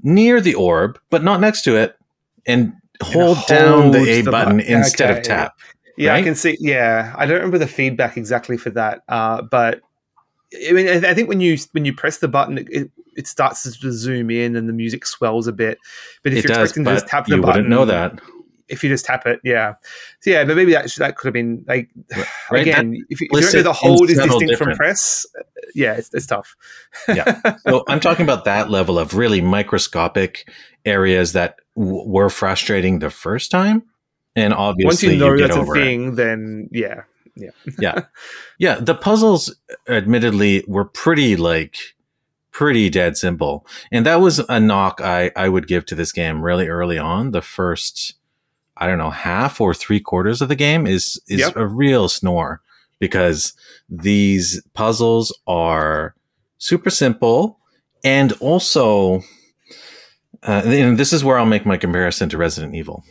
near 0.04 0.42
the 0.42 0.56
orb, 0.56 1.00
but 1.10 1.24
not 1.24 1.40
next 1.40 1.64
to 1.64 1.78
it, 1.78 1.98
and 2.46 2.74
hold, 3.02 3.38
hold 3.38 3.48
down 3.48 3.92
the 3.92 4.10
A 4.10 4.22
button, 4.24 4.60
instead 4.60 5.10
okay. 5.10 5.20
of 5.20 5.26
tap. 5.26 5.54
Yeah, 5.98 6.12
right? 6.12 6.18
I 6.18 6.24
can 6.24 6.36
see. 6.36 6.58
Yeah, 6.60 7.14
I 7.18 7.26
don't 7.26 7.36
remember 7.36 7.58
the 7.58 7.68
feedback 7.68 8.18
exactly 8.18 8.58
for 8.58 8.70
that, 8.72 9.04
uh, 9.08 9.42
but 9.42 9.82
I 10.54 10.72
mean, 10.72 10.88
I 11.06 11.14
think 11.14 11.30
when 11.30 11.42
you 11.42 11.58
when 11.72 11.86
you 11.86 11.94
press 11.94 12.18
the 12.20 12.28
button, 12.28 12.58
it, 12.58 12.92
it 13.16 13.28
starts 13.28 13.64
to 13.64 13.92
zoom 13.92 14.30
in 14.30 14.56
and 14.56 14.70
the 14.70 14.74
music 14.74 15.06
swells 15.06 15.48
a 15.48 15.54
bit. 15.54 15.80
But 16.24 16.34
if 16.34 16.40
it 16.40 16.44
you're 16.44 16.56
does, 16.56 16.70
expecting 16.70 16.86
to 16.86 16.92
just 16.92 17.08
tap 17.08 17.26
the 17.26 17.36
you 17.36 17.42
button, 17.42 17.64
wouldn't 17.64 17.70
know 17.70 17.86
that. 17.86 18.20
If 18.68 18.84
you 18.84 18.90
just 18.90 19.06
tap 19.06 19.28
it, 19.28 19.40
yeah, 19.44 19.76
so 20.22 20.32
yeah, 20.32 20.44
but 20.44 20.56
maybe 20.56 20.72
that 20.72 20.92
that 20.98 21.18
could 21.18 21.28
have 21.28 21.34
been 21.34 21.64
like 21.68 21.90
right, 22.50 22.62
again, 22.62 22.96
if, 23.10 23.22
you, 23.22 23.28
if 23.32 23.34
you 23.34 23.42
don't 23.42 23.54
know 23.54 23.62
the 23.62 23.74
hold 23.74 24.10
is 24.10 24.18
distinct 24.18 24.40
difference. 24.40 24.58
from 24.58 24.76
press, 24.76 25.26
uh, 25.38 25.44
yeah, 25.76 25.94
it's, 25.94 26.12
it's 26.14 26.26
tough. 26.26 26.56
yeah, 27.08 27.42
so 27.60 27.84
I'm 27.88 28.00
talking 28.00 28.24
about 28.24 28.46
that 28.46 28.72
level 28.72 28.98
of 28.98 29.14
really 29.14 29.40
microscopic 29.40 30.50
areas 30.84 31.34
that 31.34 31.60
w- 31.78 32.08
were 32.08 32.30
frustrating 32.30 33.00
the 33.00 33.12
first 33.12 33.52
time, 33.52 33.84
and 34.36 34.54
obviously 34.54 34.86
once 34.86 35.04
you 35.04 35.18
know 35.18 35.34
you 35.34 35.48
that's 35.48 35.56
a 35.56 35.66
thing, 35.66 36.10
it. 36.10 36.16
then 36.16 36.70
yeah, 36.72 37.04
yeah, 37.36 37.52
yeah, 37.80 38.02
yeah. 38.60 38.76
The 38.76 38.96
puzzles, 38.96 39.56
admittedly, 39.88 40.64
were 40.68 40.86
pretty 40.86 41.36
like 41.36 41.78
pretty 42.52 42.90
dead 42.90 43.18
simple, 43.18 43.66
and 43.92 44.06
that 44.06 44.22
was 44.22 44.40
a 44.40 44.60
knock 44.60 45.02
I 45.02 45.32
I 45.36 45.50
would 45.50 45.68
give 45.68 45.86
to 45.88 45.96
this 45.96 46.12
game 46.12 46.42
really 46.42 46.68
early 46.68 46.98
on. 46.98 47.32
The 47.32 47.42
first, 47.42 48.16
I 48.78 48.88
don't 48.88 48.98
know, 48.98 49.12
half 49.12 49.62
or 49.62 49.74
three 49.74 50.00
quarters 50.00 50.42
of 50.42 50.50
the 50.50 50.56
game 50.56 50.88
is 50.88 51.22
is 51.28 51.42
yep. 51.42 51.56
a 51.56 51.66
real 51.66 52.10
snore 52.10 52.62
because 53.00 53.54
these 53.90 54.62
puzzles 54.74 55.38
are 55.48 56.16
super 56.58 56.90
simple 56.90 57.60
and 58.04 58.32
also 58.40 59.22
uh, 60.44 60.62
and 60.66 60.98
this 60.98 61.12
is 61.12 61.24
where 61.24 61.38
I'll 61.38 61.46
make 61.46 61.66
my 61.66 61.78
comparison 61.78 62.30
to 62.30 62.38
Resident 62.38 62.76
Evil. 62.76 63.04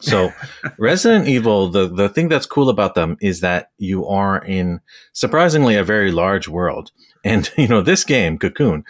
So, 0.00 0.32
Resident 0.78 1.28
Evil, 1.28 1.68
the, 1.68 1.88
the 1.88 2.08
thing 2.08 2.28
that's 2.28 2.46
cool 2.46 2.68
about 2.68 2.94
them 2.94 3.16
is 3.20 3.40
that 3.40 3.70
you 3.78 4.06
are 4.06 4.44
in 4.44 4.80
surprisingly 5.12 5.76
a 5.76 5.84
very 5.84 6.10
large 6.10 6.48
world. 6.48 6.92
And, 7.24 7.50
you 7.56 7.68
know, 7.68 7.82
this 7.82 8.04
game, 8.04 8.38
Cocoon, 8.38 8.84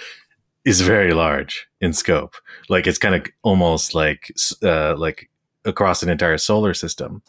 is 0.64 0.80
very 0.80 1.14
large 1.14 1.68
in 1.80 1.92
scope. 1.92 2.34
Like 2.68 2.86
it's 2.86 2.98
kind 2.98 3.14
of 3.14 3.26
almost 3.42 3.94
like, 3.94 4.32
uh, 4.62 4.96
like 4.96 5.30
across 5.64 6.02
an 6.02 6.08
entire 6.08 6.38
solar 6.38 6.74
system, 6.74 7.22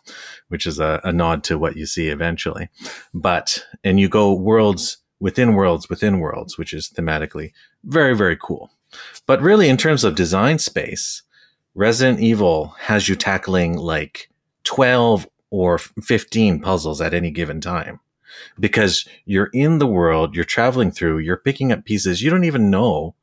which 0.49 0.65
is 0.65 0.79
a, 0.79 1.01
a 1.03 1.11
nod 1.11 1.43
to 1.45 1.57
what 1.57 1.75
you 1.75 1.85
see 1.85 2.09
eventually. 2.09 2.69
But, 3.13 3.65
and 3.83 3.99
you 3.99 4.09
go 4.09 4.33
worlds 4.33 4.97
within 5.21 5.53
worlds 5.53 5.87
within 5.87 6.19
worlds, 6.19 6.57
which 6.57 6.73
is 6.73 6.89
thematically 6.89 7.53
very, 7.85 8.15
very 8.15 8.35
cool. 8.35 8.71
But 9.25 9.41
really, 9.41 9.69
in 9.69 9.77
terms 9.77 10.03
of 10.03 10.15
design 10.15 10.59
space, 10.59 11.23
Resident 11.73 12.19
Evil 12.19 12.75
has 12.79 13.07
you 13.07 13.15
tackling 13.15 13.77
like 13.77 14.29
12 14.63 15.27
or 15.49 15.77
15 15.77 16.59
puzzles 16.59 17.01
at 17.01 17.13
any 17.13 17.31
given 17.31 17.61
time 17.61 17.99
because 18.59 19.07
you're 19.25 19.49
in 19.53 19.79
the 19.79 19.87
world, 19.87 20.35
you're 20.35 20.45
traveling 20.45 20.91
through, 20.91 21.19
you're 21.19 21.37
picking 21.37 21.71
up 21.71 21.85
pieces, 21.85 22.21
you 22.21 22.29
don't 22.29 22.43
even 22.43 22.69
know 22.69 23.15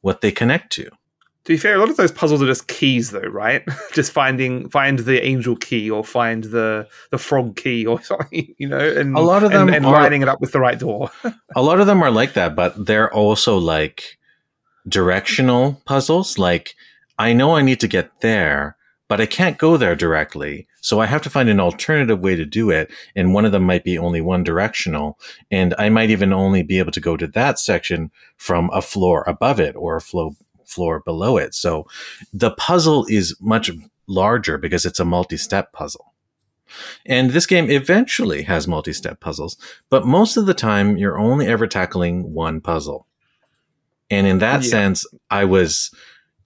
what 0.00 0.20
they 0.20 0.30
connect 0.30 0.72
to. 0.72 0.84
To 1.48 1.54
be 1.54 1.56
fair, 1.56 1.76
a 1.76 1.78
lot 1.78 1.88
of 1.88 1.96
those 1.96 2.12
puzzles 2.12 2.42
are 2.42 2.46
just 2.46 2.68
keys, 2.68 3.10
though, 3.10 3.20
right? 3.20 3.66
just 3.94 4.12
finding 4.12 4.68
find 4.68 4.98
the 4.98 5.24
angel 5.24 5.56
key 5.56 5.90
or 5.90 6.04
find 6.04 6.44
the 6.44 6.86
the 7.10 7.16
frog 7.16 7.56
key 7.56 7.86
or 7.86 8.02
something, 8.02 8.54
you 8.58 8.68
know, 8.68 8.78
and 8.78 9.16
a 9.16 9.20
lot 9.20 9.42
of 9.42 9.50
them 9.50 9.68
and, 9.68 9.76
and 9.76 9.86
are, 9.86 9.92
lining 9.92 10.20
it 10.20 10.28
up 10.28 10.40
with 10.40 10.52
the 10.52 10.60
right 10.60 10.78
door. 10.78 11.10
a 11.56 11.62
lot 11.62 11.80
of 11.80 11.86
them 11.86 12.02
are 12.02 12.10
like 12.10 12.34
that, 12.34 12.54
but 12.54 12.86
they're 12.86 13.12
also 13.12 13.56
like 13.56 14.18
directional 14.86 15.80
puzzles. 15.86 16.36
Like, 16.36 16.74
I 17.18 17.32
know 17.32 17.56
I 17.56 17.62
need 17.62 17.80
to 17.80 17.88
get 17.88 18.20
there, 18.20 18.76
but 19.08 19.20
I 19.20 19.26
can't 19.26 19.58
go 19.58 19.76
there 19.76 19.96
directly. 19.96 20.66
So 20.80 21.00
I 21.00 21.06
have 21.06 21.22
to 21.22 21.30
find 21.30 21.48
an 21.48 21.60
alternative 21.60 22.20
way 22.20 22.36
to 22.36 22.44
do 22.44 22.70
it. 22.70 22.90
And 23.16 23.34
one 23.34 23.44
of 23.44 23.52
them 23.52 23.64
might 23.64 23.84
be 23.84 23.98
only 23.98 24.20
one 24.20 24.44
directional. 24.44 25.18
And 25.50 25.74
I 25.78 25.88
might 25.88 26.10
even 26.10 26.32
only 26.32 26.62
be 26.62 26.78
able 26.78 26.92
to 26.92 27.00
go 27.00 27.16
to 27.16 27.26
that 27.28 27.58
section 27.58 28.10
from 28.36 28.70
a 28.72 28.82
floor 28.82 29.24
above 29.26 29.58
it 29.58 29.74
or 29.76 29.96
a 29.96 30.00
floor, 30.00 30.32
floor 30.64 31.00
below 31.00 31.38
it. 31.38 31.54
So 31.54 31.86
the 32.32 32.50
puzzle 32.52 33.06
is 33.08 33.34
much 33.40 33.70
larger 34.06 34.58
because 34.58 34.86
it's 34.86 35.00
a 35.00 35.04
multi-step 35.04 35.72
puzzle. 35.72 36.12
And 37.06 37.30
this 37.30 37.46
game 37.46 37.70
eventually 37.70 38.42
has 38.42 38.68
multi-step 38.68 39.20
puzzles, 39.20 39.56
but 39.88 40.06
most 40.06 40.36
of 40.36 40.44
the 40.44 40.52
time 40.52 40.98
you're 40.98 41.18
only 41.18 41.46
ever 41.46 41.66
tackling 41.66 42.34
one 42.34 42.60
puzzle. 42.60 43.06
And 44.10 44.26
in 44.26 44.38
that 44.38 44.62
yeah. 44.62 44.70
sense, 44.70 45.06
I 45.30 45.44
was 45.44 45.90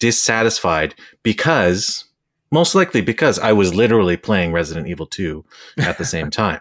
dissatisfied 0.02 0.96
because 1.22 2.06
most 2.50 2.74
likely 2.74 3.00
because 3.00 3.38
I 3.38 3.52
was 3.52 3.72
literally 3.72 4.16
playing 4.16 4.50
Resident 4.50 4.88
Evil 4.88 5.06
2 5.06 5.44
at 5.78 5.96
the 5.96 6.04
same 6.04 6.28
time. 6.28 6.60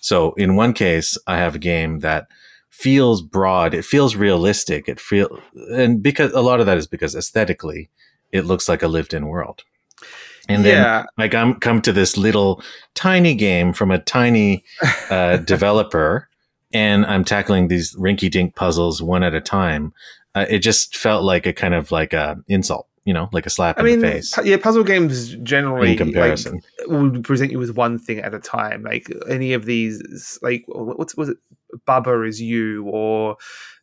So 0.00 0.32
in 0.34 0.54
one 0.54 0.72
case, 0.72 1.18
I 1.26 1.38
have 1.38 1.56
a 1.56 1.58
game 1.58 1.98
that 2.00 2.28
feels 2.70 3.20
broad, 3.20 3.74
it 3.74 3.84
feels 3.84 4.14
realistic, 4.14 4.88
it 4.88 5.00
feel 5.00 5.42
and 5.72 6.00
because 6.00 6.32
a 6.34 6.40
lot 6.40 6.60
of 6.60 6.66
that 6.66 6.78
is 6.78 6.86
because 6.86 7.16
aesthetically 7.16 7.90
it 8.30 8.44
looks 8.46 8.68
like 8.68 8.84
a 8.84 8.88
lived-in 8.88 9.26
world. 9.26 9.64
And 10.48 10.64
then 10.64 10.84
yeah. 10.84 11.04
I 11.18 11.26
come 11.26 11.58
come 11.58 11.82
to 11.82 11.92
this 11.92 12.16
little 12.16 12.62
tiny 12.94 13.34
game 13.34 13.72
from 13.72 13.90
a 13.90 13.98
tiny 13.98 14.62
uh, 15.10 15.36
developer 15.54 16.28
and 16.72 17.04
I'm 17.06 17.24
tackling 17.24 17.66
these 17.66 17.96
rinky 17.96 18.30
dink 18.30 18.54
puzzles 18.54 19.02
one 19.02 19.24
at 19.24 19.34
a 19.34 19.40
time 19.40 19.92
uh, 20.34 20.46
it 20.48 20.60
just 20.60 20.96
felt 20.96 21.24
like 21.24 21.46
a 21.46 21.52
kind 21.52 21.74
of 21.74 21.90
like 21.90 22.12
a 22.12 22.36
insult 22.48 22.88
you 23.08 23.14
know, 23.14 23.30
like 23.32 23.46
a 23.46 23.50
slap 23.50 23.78
I 23.78 23.80
in 23.80 23.86
mean, 23.86 24.00
the 24.00 24.06
face. 24.06 24.38
Yeah, 24.44 24.58
puzzle 24.58 24.84
games 24.84 25.34
generally 25.36 25.92
in 25.92 25.96
comparison 25.96 26.60
like, 26.78 26.88
will 26.88 27.22
present 27.22 27.50
you 27.50 27.58
with 27.58 27.74
one 27.74 27.98
thing 27.98 28.18
at 28.18 28.34
a 28.34 28.38
time. 28.38 28.82
Like 28.82 29.10
any 29.30 29.54
of 29.54 29.64
these, 29.64 30.38
like 30.42 30.66
what's 30.68 31.16
was 31.16 31.30
it? 31.30 31.38
Baba 31.86 32.22
is 32.24 32.38
you 32.38 32.84
or 32.84 33.38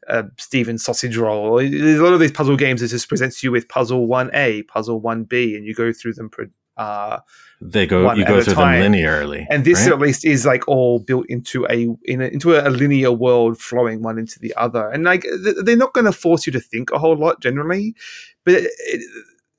uh, 0.07 0.23
Stephen's 0.37 0.83
Sausage 0.83 1.17
Roll. 1.17 1.57
There's 1.57 1.99
a 1.99 2.03
lot 2.03 2.13
of 2.13 2.19
these 2.19 2.33
puzzle 2.33 2.55
games 2.55 2.81
that 2.81 2.89
just 2.89 3.09
presents 3.09 3.41
you 3.41 3.51
with 3.51 3.67
puzzle 3.67 4.05
one 4.05 4.29
A, 4.35 4.61
puzzle 4.63 5.01
one 5.01 5.23
B, 5.23 5.55
and 5.55 5.65
you 5.65 5.73
go 5.73 5.91
through 5.91 6.13
them. 6.13 6.29
Uh, 6.77 7.19
they 7.61 7.87
go 7.87 8.13
you 8.13 8.25
go 8.25 8.41
through 8.41 8.53
time. 8.53 8.81
them 8.81 8.91
linearly 8.91 9.45
and 9.49 9.63
this 9.63 9.83
right? 9.83 9.93
at 9.93 9.99
least 9.99 10.25
is 10.25 10.45
like 10.45 10.67
all 10.67 10.99
built 10.99 11.25
into 11.29 11.65
a, 11.67 11.87
in 12.03 12.21
a 12.21 12.25
into 12.25 12.53
a, 12.53 12.67
linear 12.69 13.13
world 13.13 13.57
flowing 13.57 14.03
one 14.03 14.19
into 14.19 14.39
the 14.39 14.53
other 14.55 14.89
and 14.89 15.05
like 15.05 15.25
they're 15.63 15.77
not 15.77 15.93
going 15.93 16.03
to 16.03 16.11
force 16.11 16.45
you 16.45 16.51
to 16.51 16.59
think 16.59 16.91
a 16.91 16.99
whole 16.99 17.15
lot 17.15 17.39
generally 17.39 17.95
but 18.43 18.55
it, 18.55 19.01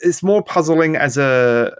it's 0.01 0.23
more 0.23 0.43
puzzling 0.43 0.95
as 0.95 1.17
a 1.17 1.75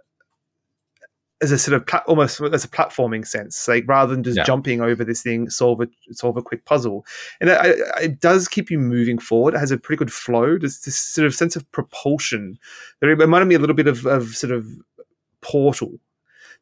as 1.43 1.53
a 1.53 1.59
sort 1.59 1.75
of 1.77 1.87
pla- 1.87 2.03
almost 2.07 2.41
as 2.41 2.65
a 2.65 2.69
platforming 2.69 3.27
sense, 3.27 3.69
like 3.69 3.85
rather 3.87 4.15
than 4.15 4.25
just 4.25 4.39
yeah. 4.39 4.45
jumping 4.45 4.81
over 4.81 5.05
this 5.05 5.23
thing, 5.23 5.51
solve 5.51 5.81
a 5.81 5.89
solve 6.13 6.37
a 6.37 6.43
quick 6.43 6.65
puzzle, 6.65 7.05
and 7.41 7.51
it, 7.51 7.79
it, 8.01 8.21
does 8.21 8.49
keep 8.49 8.71
you 8.71 8.79
moving 8.79 9.19
forward. 9.19 9.55
It 9.55 9.59
has 9.59 9.71
a 9.71 9.77
pretty 9.77 9.99
good 9.99 10.13
flow. 10.13 10.57
There's 10.59 10.81
this 10.81 10.97
sort 10.97 11.27
of 11.27 11.35
sense 11.35 11.55
of 11.55 11.71
propulsion. 11.73 12.59
It 13.03 13.07
reminded 13.07 13.49
me 13.49 13.55
a 13.55 13.59
little 13.59 13.77
bit 13.77 13.87
of, 13.87 14.07
of 14.07 14.35
sort 14.35 14.53
of 14.53 14.67
Portal 15.47 16.01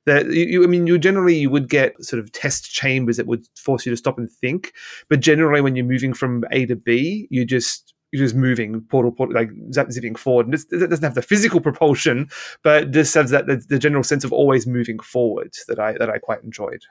that 0.07 0.27
you, 0.27 0.63
I 0.63 0.67
mean, 0.67 0.87
you 0.87 0.99
generally 0.99 1.35
you 1.35 1.51
would 1.51 1.69
get 1.69 2.03
sort 2.05 2.21
of 2.21 2.31
test 2.33 2.71
chambers 2.71 3.17
that 3.17 3.27
would 3.27 3.47
force 3.57 3.87
you 3.87 3.91
to 3.91 3.97
stop 3.97 4.19
and 4.19 4.31
think, 4.31 4.73
but 5.09 5.21
generally 5.21 5.61
when 5.61 5.77
you're 5.77 5.87
moving 5.87 6.13
from 6.13 6.45
A 6.53 6.67
to 6.67 6.77
B, 6.77 7.27
you 7.31 7.45
just 7.45 7.95
you're 8.13 8.25
just 8.25 8.37
moving 8.37 8.81
portal, 8.83 9.11
portal 9.11 9.35
like 9.35 9.51
zipping 9.91 10.15
forward. 10.15 10.47
And 10.47 10.55
it 10.55 10.89
doesn't 10.89 11.03
have 11.03 11.15
the 11.15 11.23
physical 11.23 11.61
propulsion, 11.61 12.29
but 12.63 12.93
just 12.93 13.15
has 13.15 13.31
that 13.31 13.47
the, 13.47 13.57
the, 13.69 13.79
general 13.79 14.05
sense 14.05 14.23
of 14.23 14.33
always 14.33 14.69
moving 14.69 15.01
forward 15.01 15.53
that 15.67 15.81
I 15.81 15.93
that 15.95 16.11
I 16.11 16.19
quite 16.19 16.45
enjoyed. 16.45 16.83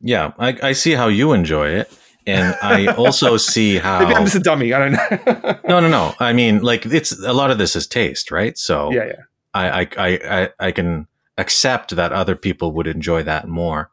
Yeah, 0.00 0.32
I, 0.38 0.56
I 0.62 0.72
see 0.72 0.92
how 0.92 1.08
you 1.08 1.32
enjoy 1.32 1.68
it. 1.68 1.92
And 2.26 2.56
I 2.62 2.86
also 2.96 3.36
see 3.36 3.78
how 3.78 4.00
maybe 4.00 4.14
I'm 4.14 4.24
just 4.24 4.36
a 4.36 4.40
dummy. 4.40 4.72
I 4.72 4.78
don't 4.78 4.92
know. 4.92 5.58
no, 5.68 5.80
no, 5.80 5.88
no. 5.88 6.14
I 6.20 6.32
mean, 6.32 6.62
like 6.62 6.86
it's 6.86 7.12
a 7.22 7.32
lot 7.32 7.50
of 7.50 7.58
this 7.58 7.76
is 7.76 7.86
taste, 7.86 8.30
right? 8.30 8.56
So 8.56 8.92
yeah, 8.92 9.06
yeah. 9.06 9.22
I, 9.52 9.80
I, 9.80 9.88
I, 9.98 10.48
I 10.58 10.72
can 10.72 11.06
accept 11.38 11.94
that 11.96 12.12
other 12.12 12.36
people 12.36 12.72
would 12.72 12.86
enjoy 12.86 13.22
that 13.24 13.48
more. 13.48 13.90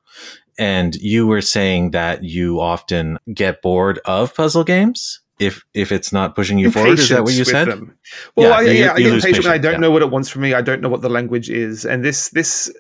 And 0.58 0.96
you 0.96 1.26
were 1.26 1.42
saying 1.42 1.92
that 1.92 2.24
you 2.24 2.60
often 2.60 3.18
get 3.34 3.62
bored 3.62 4.00
of 4.06 4.36
puzzle 4.36 4.64
games 4.64 5.22
if 5.40 5.66
if 5.74 5.92
it's 5.92 6.14
not 6.14 6.36
pushing 6.36 6.60
you 6.60 6.72
forward. 6.72 7.00
Is 7.00 7.10
that 7.10 7.24
what 7.24 7.34
you 7.34 7.44
said? 7.44 7.70
Them. 7.70 7.98
Well, 8.36 8.50
yeah, 8.50 8.72
I, 8.72 8.74
yeah, 8.74 8.94
I 8.94 9.00
get 9.00 9.14
impatient. 9.14 9.46
I 9.48 9.58
don't 9.58 9.74
yeah. 9.74 9.80
know 9.80 9.92
what 9.92 10.02
it 10.02 10.12
wants 10.12 10.30
from 10.30 10.44
me. 10.44 10.54
I 10.54 10.62
don't 10.62 10.82
know 10.82 10.90
what 10.90 11.02
the 11.02 11.10
language 11.10 11.50
is, 11.50 11.86
and 11.86 12.04
this 12.04 12.30
this 12.30 12.72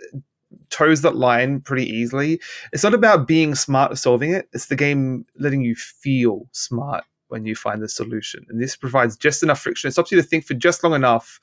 toes 0.70 1.02
that 1.02 1.16
line 1.16 1.62
pretty 1.62 1.88
easily. 1.88 2.40
It's 2.72 2.84
not 2.84 2.94
about 2.94 3.28
being 3.28 3.56
smart 3.56 3.98
solving 3.98 4.32
it. 4.32 4.50
It's 4.54 4.68
the 4.68 4.76
game 4.76 5.26
letting 5.38 5.62
you 5.62 5.76
feel 5.76 6.48
smart 6.52 7.04
when 7.28 7.46
you 7.46 7.56
find 7.56 7.82
the 7.82 7.90
solution, 7.90 8.46
and 8.50 8.62
this 8.62 8.76
provides 8.76 9.18
just 9.18 9.42
enough 9.42 9.60
friction. 9.60 9.88
It 9.88 9.94
stops 9.94 10.12
you 10.12 10.22
to 10.22 10.28
think 10.28 10.46
for 10.46 10.54
just 10.54 10.84
long 10.84 10.94
enough 10.94 11.40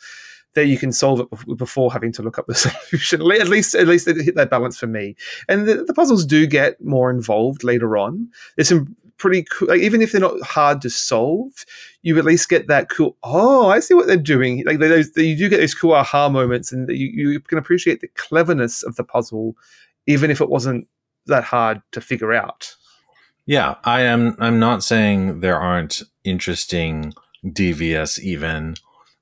that 0.54 0.66
you 0.66 0.78
can 0.78 0.92
solve 0.92 1.20
it 1.20 1.56
before 1.56 1.92
having 1.92 2.12
to 2.12 2.22
look 2.22 2.38
up 2.38 2.46
the 2.46 2.54
solution. 2.90 3.20
At 3.20 3.48
least, 3.48 3.74
at 3.74 3.86
least 3.86 4.08
it 4.08 4.16
hit 4.16 4.34
that 4.34 4.50
balance 4.50 4.78
for 4.78 4.86
me. 4.86 5.16
And 5.48 5.68
the, 5.68 5.84
the 5.84 5.94
puzzles 5.94 6.24
do 6.24 6.46
get 6.46 6.82
more 6.84 7.10
involved 7.10 7.64
later 7.64 7.96
on. 7.96 8.28
There's 8.56 8.68
some 8.68 8.96
pretty 9.20 9.44
cool, 9.44 9.68
like, 9.68 9.80
even 9.80 10.02
if 10.02 10.12
they're 10.12 10.20
not 10.20 10.40
hard 10.42 10.80
to 10.82 10.90
solve, 10.90 11.64
you 12.02 12.18
at 12.18 12.24
least 12.24 12.48
get 12.48 12.66
that 12.66 12.88
cool. 12.88 13.16
Oh, 13.22 13.68
I 13.68 13.78
see 13.78 13.94
what 13.94 14.06
they're 14.06 14.16
doing. 14.16 14.64
Like 14.64 14.78
those, 14.78 15.16
you 15.16 15.36
do 15.36 15.48
get 15.48 15.58
those 15.58 15.74
cool 15.74 15.92
aha 15.92 16.28
moments, 16.28 16.72
and 16.72 16.88
you, 16.88 17.30
you 17.30 17.40
can 17.40 17.58
appreciate 17.58 18.00
the 18.00 18.08
cleverness 18.08 18.82
of 18.82 18.96
the 18.96 19.04
puzzle, 19.04 19.56
even 20.06 20.30
if 20.30 20.40
it 20.40 20.48
wasn't 20.48 20.88
that 21.26 21.44
hard 21.44 21.82
to 21.92 22.00
figure 22.00 22.32
out. 22.32 22.74
Yeah, 23.46 23.76
I 23.84 24.02
am. 24.02 24.36
I'm 24.38 24.58
not 24.58 24.82
saying 24.82 25.40
there 25.40 25.58
aren't 25.58 26.02
interesting, 26.24 27.12
devious, 27.52 28.18
even 28.18 28.76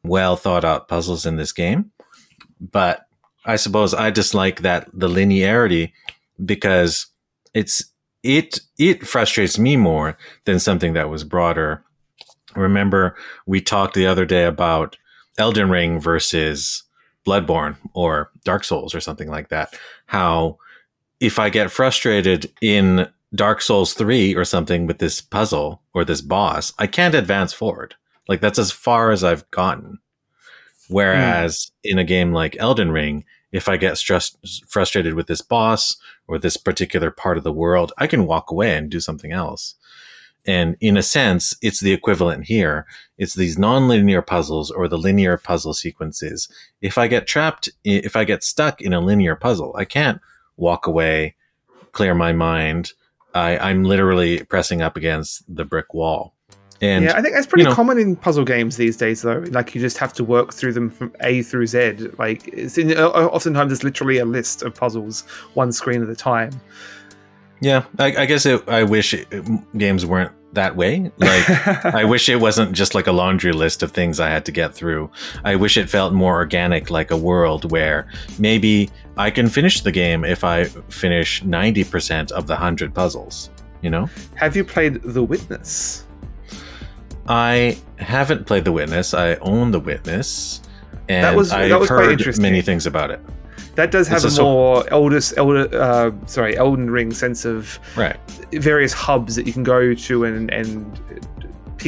well 0.09 0.37
thought 0.37 0.65
out 0.65 0.89
puzzles 0.89 1.27
in 1.27 1.37
this 1.37 1.53
game. 1.53 1.91
But 2.61 3.07
I 3.45 3.57
suppose 3.57 3.95
I 3.95 4.11
dislike 4.11 4.63
that 4.63 4.89
the 4.93 5.09
linearity 5.09 5.93
because 6.45 7.07
it's 7.55 7.85
it 8.23 8.61
it 8.79 9.07
frustrates 9.07 9.59
me 9.59 9.77
more 9.77 10.19
than 10.45 10.59
something 10.59 10.93
that 10.95 11.11
was 11.11 11.25
broader. 11.25 11.85
Remember 12.57 13.17
we 13.47 13.61
talked 13.61 13.95
the 13.95 14.07
other 14.07 14.27
day 14.27 14.45
about 14.45 14.97
Elden 15.39 15.71
Ring 15.71 16.01
versus 16.01 16.83
Bloodborne 17.27 17.77
or 17.95 18.31
Dark 18.45 18.65
Souls 18.65 18.95
or 18.95 19.01
something 19.01 19.29
like 19.29 19.49
that. 19.51 19.75
How 20.07 20.59
if 21.21 21.39
I 21.39 21.51
get 21.51 21.71
frustrated 21.71 22.53
in 22.61 23.09
Dark 23.35 23.61
Souls 23.61 23.95
3 23.95 24.35
or 24.35 24.45
something 24.45 24.87
with 24.87 24.99
this 24.99 25.21
puzzle 25.21 25.83
or 25.93 26.05
this 26.05 26.21
boss, 26.21 26.73
I 26.79 26.87
can't 26.87 27.15
advance 27.15 27.53
forward. 27.53 27.95
Like 28.29 28.41
that's 28.41 28.59
as 28.59 28.71
far 28.71 29.11
as 29.11 29.25
I've 29.25 29.51
gotten. 29.51 29.99
Whereas 30.89 31.73
mm. 31.85 31.93
in 31.93 31.99
a 31.99 32.05
game 32.05 32.33
like 32.33 32.57
Elden 32.59 32.93
Ring, 32.93 33.25
if 33.53 33.69
I 33.69 33.77
get 33.77 33.97
stressed, 33.97 34.65
frustrated 34.69 35.15
with 35.15 35.27
this 35.27 35.43
boss 35.43 35.97
or 36.27 36.39
this 36.39 36.57
particular 36.57 37.11
part 37.11 37.39
of 37.39 37.45
the 37.45 37.53
world, 37.53 37.93
I 37.99 38.07
can 38.07 38.27
walk 38.27 38.51
away 38.51 38.77
and 38.77 38.91
do 38.91 39.01
something 39.01 39.33
else. 39.33 39.75
And 40.47 40.77
in 40.81 40.97
a 40.97 41.03
sense, 41.03 41.55
it's 41.61 41.81
the 41.81 41.93
equivalent 41.93 42.47
here. 42.47 42.87
It's 43.19 43.35
these 43.35 43.57
nonlinear 43.57 44.27
puzzles 44.27 44.71
or 44.71 44.89
the 44.89 44.97
linear 44.97 45.37
puzzle 45.37 45.75
sequences. 45.75 46.49
If 46.81 46.97
I 46.97 47.07
get 47.07 47.27
trapped, 47.27 47.69
if 47.85 48.17
I 48.17 48.25
get 48.25 48.43
stuck 48.43 48.81
in 48.81 48.95
a 48.95 49.01
linear 49.01 49.37
puzzle, 49.37 49.75
I 49.77 49.85
can't 49.85 50.21
walk 50.57 50.87
away, 50.87 51.35
clear 51.93 52.15
my 52.15 52.33
mind. 52.33 52.93
I, 53.35 53.59
I'm 53.59 53.85
literally 53.85 54.43
pressing 54.45 54.81
up 54.81 54.97
against 54.97 55.45
the 55.55 55.67
brick 55.67 55.93
wall. 55.93 56.35
And 56.81 57.05
yeah, 57.05 57.17
I 57.17 57.23
think 57.23 57.35
that's 57.35 57.47
pretty 57.47 57.65
you 57.65 57.71
know, 57.71 57.75
common 57.75 57.99
in 57.99 58.15
puzzle 58.15 58.45
games 58.45 58.77
these 58.77 58.97
days, 58.97 59.23
though. 59.23 59.45
Like 59.51 59.75
you 59.75 59.81
just 59.81 59.99
have 59.99 60.13
to 60.15 60.25
work 60.25 60.55
through 60.55 60.75
them 60.75 60.91
from 60.91 61.13
A 61.21 61.43
through 61.43 61.67
Z. 61.67 62.11
Like 62.19 62.47
it's 62.49 62.79
in, 62.79 62.93
oftentimes 62.97 63.73
it's 63.73 63.83
literally 63.83 64.19
a 64.19 64.25
list 64.25 64.63
of 64.63 64.75
puzzles, 64.75 65.23
one 65.55 65.73
screen 65.73 66.03
at 66.03 66.09
a 66.09 66.15
time. 66.17 66.53
Yeah, 67.61 67.85
I, 67.99 68.15
I 68.17 68.27
guess 68.27 68.47
it, 68.47 68.69
I 68.69 68.85
wish 68.85 69.15
it, 69.15 69.29
games 69.77 70.07
weren't 70.07 70.33
that 70.53 70.77
way. 70.77 71.11
Like 71.19 71.51
I 71.85 72.05
wish 72.05 72.29
it 72.29 72.37
wasn't 72.37 72.73
just 72.73 72.95
like 72.95 73.09
a 73.09 73.13
laundry 73.13 73.53
list 73.53 73.83
of 73.83 73.91
things 73.91 74.21
I 74.21 74.29
had 74.29 74.45
to 74.47 74.53
get 74.53 74.75
through. 74.75 75.11
I 75.45 75.57
wish 75.57 75.77
it 75.77 75.91
felt 75.91 76.13
more 76.13 76.35
organic, 76.35 76.91
like 76.91 77.11
a 77.11 77.17
world 77.17 77.71
where 77.73 78.09
maybe 78.39 78.91
I 79.17 79.31
can 79.31 79.49
finish 79.49 79.81
the 79.81 79.93
game 79.93 80.25
if 80.25 80.45
I 80.45 80.65
finish 80.65 81.43
ninety 81.43 81.83
percent 81.83 82.31
of 82.31 82.47
the 82.47 82.57
hundred 82.57 82.95
puzzles. 82.95 83.51
You 83.83 83.91
know? 83.91 84.09
Have 84.35 84.57
you 84.57 84.65
played 84.65 85.03
The 85.03 85.23
Witness? 85.23 86.05
I 87.29 87.79
haven't 87.99 88.47
played 88.47 88.65
The 88.65 88.73
Witness. 88.73 89.15
I 89.15 89.35
own 89.37 89.71
The 89.71 89.81
Witness, 89.81 90.63
and 91.09 91.25
that 91.25 91.37
was, 91.37 91.53
I've 91.53 91.69
that 91.69 91.79
was 91.79 91.89
heard 91.89 92.41
many 92.41 92.63
things 92.63 92.87
about 92.87 93.11
it. 93.11 93.21
That 93.75 93.93
does 93.93 94.09
have 94.09 94.25
it's 94.25 94.39
a, 94.39 94.41
a 94.41 94.45
more 94.45 94.85
eldest, 94.91 95.35
elder, 95.37 95.69
uh, 95.73 96.11
sorry, 96.27 96.57
Elden 96.57 96.91
Ring 96.91 97.13
sense 97.13 97.45
of 97.45 97.79
right. 97.95 98.17
various 98.53 98.93
hubs 98.93 99.37
that 99.37 99.47
you 99.47 99.53
can 99.53 99.63
go 99.63 99.95
to 99.95 100.25
and 100.25 100.51
and 100.51 101.01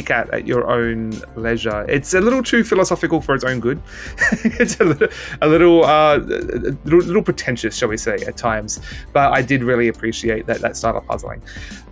pick 0.01 0.11
at 0.11 0.29
at 0.33 0.47
your 0.47 0.69
own 0.69 1.13
leisure. 1.35 1.85
It's 1.87 2.13
a 2.13 2.21
little 2.21 2.43
too 2.43 2.63
philosophical 2.63 3.21
for 3.21 3.35
its 3.35 3.43
own 3.43 3.59
good. 3.59 3.81
it's 4.59 4.79
a 4.79 4.85
little, 4.85 5.07
a 5.41 5.47
little, 5.47 5.85
uh, 5.85 6.17
little, 6.17 6.99
little, 6.99 7.23
pretentious, 7.23 7.75
shall 7.75 7.89
we 7.89 7.97
say, 7.97 8.15
at 8.27 8.37
times. 8.37 8.79
But 9.13 9.31
I 9.33 9.41
did 9.41 9.63
really 9.63 9.87
appreciate 9.87 10.45
that 10.47 10.61
that 10.61 10.77
style 10.77 10.97
of 10.97 11.05
puzzling. 11.05 11.41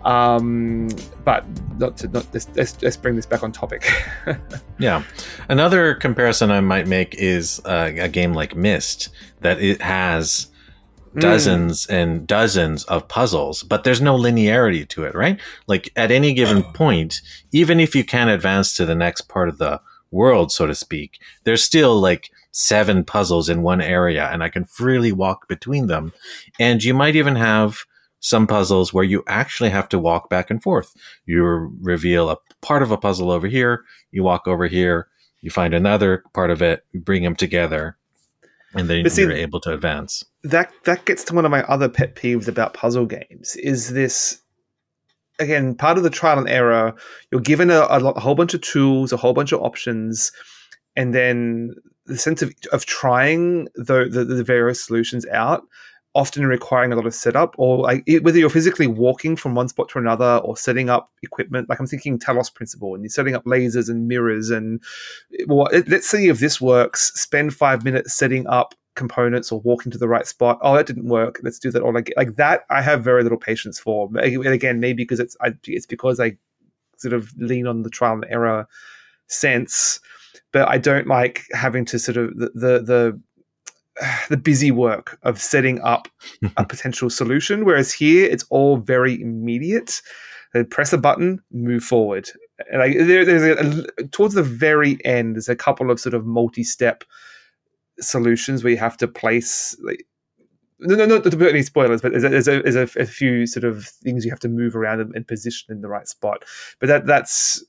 Um, 0.04 0.88
but 1.24 1.44
not 1.78 1.96
to 1.98 2.08
not 2.08 2.26
let's, 2.32 2.48
let's, 2.54 2.82
let's 2.82 2.96
bring 2.96 3.16
this 3.16 3.26
back 3.26 3.42
on 3.42 3.52
topic. 3.52 3.88
yeah, 4.78 5.02
another 5.48 5.94
comparison 5.94 6.50
I 6.50 6.60
might 6.60 6.86
make 6.86 7.14
is 7.14 7.60
uh, 7.64 7.92
a 7.98 8.08
game 8.08 8.32
like 8.34 8.56
Myst 8.56 9.10
that 9.40 9.60
it 9.60 9.80
has. 9.82 10.49
Dozens 11.18 11.86
mm. 11.86 11.94
and 11.94 12.26
dozens 12.26 12.84
of 12.84 13.08
puzzles, 13.08 13.62
but 13.62 13.84
there's 13.84 14.00
no 14.00 14.16
linearity 14.16 14.88
to 14.88 15.04
it, 15.04 15.14
right? 15.14 15.40
Like 15.66 15.90
at 15.96 16.10
any 16.10 16.32
given 16.32 16.62
point, 16.62 17.20
even 17.52 17.80
if 17.80 17.94
you 17.94 18.04
can 18.04 18.28
advance 18.28 18.74
to 18.76 18.86
the 18.86 18.94
next 18.94 19.22
part 19.22 19.48
of 19.48 19.58
the 19.58 19.80
world, 20.10 20.52
so 20.52 20.66
to 20.66 20.74
speak, 20.74 21.20
there's 21.44 21.62
still 21.62 22.00
like 22.00 22.30
seven 22.52 23.04
puzzles 23.04 23.48
in 23.48 23.62
one 23.62 23.80
area 23.80 24.28
and 24.28 24.42
I 24.42 24.48
can 24.48 24.64
freely 24.64 25.12
walk 25.12 25.48
between 25.48 25.86
them. 25.86 26.12
And 26.58 26.82
you 26.82 26.94
might 26.94 27.16
even 27.16 27.36
have 27.36 27.84
some 28.20 28.46
puzzles 28.46 28.92
where 28.92 29.04
you 29.04 29.22
actually 29.26 29.70
have 29.70 29.88
to 29.88 29.98
walk 29.98 30.28
back 30.28 30.50
and 30.50 30.62
forth. 30.62 30.94
You 31.26 31.72
reveal 31.80 32.28
a 32.28 32.36
part 32.60 32.82
of 32.82 32.90
a 32.90 32.98
puzzle 32.98 33.30
over 33.30 33.46
here, 33.46 33.84
you 34.10 34.22
walk 34.22 34.46
over 34.46 34.66
here, 34.66 35.08
you 35.40 35.50
find 35.50 35.72
another 35.72 36.22
part 36.34 36.50
of 36.50 36.60
it, 36.60 36.84
you 36.92 37.00
bring 37.00 37.22
them 37.22 37.34
together, 37.34 37.96
and 38.74 38.88
then 38.88 39.08
see, 39.10 39.22
you're 39.22 39.32
able 39.32 39.60
to 39.60 39.72
advance. 39.72 40.24
That 40.42 40.72
that 40.84 41.04
gets 41.04 41.24
to 41.24 41.34
one 41.34 41.44
of 41.44 41.50
my 41.50 41.62
other 41.64 41.88
pet 41.88 42.14
peeves 42.14 42.48
about 42.48 42.74
puzzle 42.74 43.06
games. 43.06 43.56
Is 43.56 43.92
this 43.92 44.40
again 45.38 45.74
part 45.74 45.96
of 45.96 46.02
the 46.02 46.10
trial 46.10 46.38
and 46.38 46.48
error? 46.48 46.94
You're 47.30 47.40
given 47.40 47.70
a, 47.70 47.80
a, 47.80 47.98
a 47.98 48.20
whole 48.20 48.34
bunch 48.34 48.54
of 48.54 48.60
tools, 48.60 49.12
a 49.12 49.16
whole 49.16 49.32
bunch 49.32 49.52
of 49.52 49.60
options, 49.60 50.32
and 50.96 51.14
then 51.14 51.74
the 52.06 52.18
sense 52.18 52.42
of, 52.42 52.52
of 52.72 52.86
trying 52.86 53.66
the, 53.74 54.08
the, 54.10 54.24
the 54.24 54.44
various 54.44 54.84
solutions 54.84 55.26
out 55.26 55.62
often 56.14 56.44
requiring 56.44 56.92
a 56.92 56.96
lot 56.96 57.06
of 57.06 57.14
setup 57.14 57.54
or 57.56 57.78
like 57.78 58.04
whether 58.22 58.38
you're 58.38 58.50
physically 58.50 58.88
walking 58.88 59.36
from 59.36 59.54
one 59.54 59.68
spot 59.68 59.88
to 59.88 59.98
another 59.98 60.38
or 60.38 60.56
setting 60.56 60.90
up 60.90 61.10
equipment 61.22 61.68
like 61.68 61.78
i'm 61.78 61.86
thinking 61.86 62.18
talos 62.18 62.52
principle 62.52 62.94
and 62.94 63.04
you're 63.04 63.10
setting 63.10 63.36
up 63.36 63.44
lasers 63.44 63.88
and 63.88 64.08
mirrors 64.08 64.50
and 64.50 64.82
well 65.46 65.68
let's 65.86 66.08
see 66.08 66.28
if 66.28 66.40
this 66.40 66.60
works. 66.60 67.12
Spend 67.14 67.54
five 67.54 67.84
minutes 67.84 68.14
setting 68.14 68.46
up 68.48 68.74
components 68.96 69.52
or 69.52 69.60
walking 69.60 69.92
to 69.92 69.98
the 69.98 70.08
right 70.08 70.26
spot. 70.26 70.58
Oh 70.62 70.74
that 70.74 70.86
didn't 70.86 71.06
work. 71.06 71.38
Let's 71.42 71.58
do 71.58 71.70
that. 71.70 71.82
All 71.82 71.94
like 71.94 72.12
like 72.16 72.36
that 72.36 72.62
i 72.70 72.82
have 72.82 73.04
very 73.04 73.22
little 73.22 73.38
patience 73.38 73.78
for. 73.78 74.08
And 74.16 74.46
again 74.46 74.80
maybe 74.80 75.02
because 75.04 75.20
it's 75.20 75.36
I, 75.40 75.54
it's 75.64 75.86
because 75.86 76.18
i 76.20 76.36
sort 76.96 77.14
of 77.14 77.32
lean 77.38 77.66
on 77.66 77.82
the 77.82 77.90
trial 77.90 78.14
and 78.14 78.26
error 78.28 78.66
sense 79.28 80.00
but 80.52 80.68
i 80.68 80.76
don't 80.76 81.06
like 81.06 81.44
having 81.52 81.84
to 81.86 81.98
sort 81.98 82.16
of 82.16 82.36
the 82.36 82.50
the, 82.54 82.82
the 82.82 83.20
the 84.28 84.36
busy 84.36 84.70
work 84.70 85.18
of 85.22 85.40
setting 85.40 85.80
up 85.80 86.08
a 86.56 86.64
potential 86.68 87.10
solution. 87.10 87.64
Whereas 87.64 87.92
here, 87.92 88.28
it's 88.30 88.44
all 88.50 88.76
very 88.76 89.20
immediate. 89.20 90.00
They 90.52 90.64
press 90.64 90.92
a 90.92 90.98
button, 90.98 91.40
move 91.52 91.84
forward. 91.84 92.28
And 92.70 92.80
like 92.80 92.96
there, 92.98 93.24
there's 93.24 93.42
a, 93.42 93.84
a, 93.98 94.08
towards 94.08 94.34
the 94.34 94.42
very 94.42 95.04
end, 95.04 95.36
there's 95.36 95.48
a 95.48 95.56
couple 95.56 95.90
of 95.90 96.00
sort 96.00 96.14
of 96.14 96.26
multi-step 96.26 97.04
solutions 98.00 98.64
where 98.64 98.72
you 98.72 98.78
have 98.78 98.96
to 98.96 99.08
place 99.08 99.76
like 99.82 100.06
no, 100.82 100.94
no, 100.94 101.04
not 101.04 101.24
to 101.24 101.30
put 101.30 101.50
any 101.50 101.62
spoilers, 101.62 102.00
but 102.00 102.12
there's, 102.12 102.24
a, 102.24 102.30
there's, 102.30 102.48
a, 102.48 102.62
there's 102.62 102.96
a, 102.96 103.00
a, 103.00 103.04
few 103.04 103.46
sort 103.46 103.64
of 103.64 103.84
things 103.84 104.24
you 104.24 104.30
have 104.30 104.40
to 104.40 104.48
move 104.48 104.74
around 104.74 105.00
and, 105.00 105.14
and 105.14 105.28
position 105.28 105.70
in 105.70 105.82
the 105.82 105.88
right 105.88 106.08
spot. 106.08 106.44
But 106.78 106.86
that 106.86 107.06
that's 107.06 107.62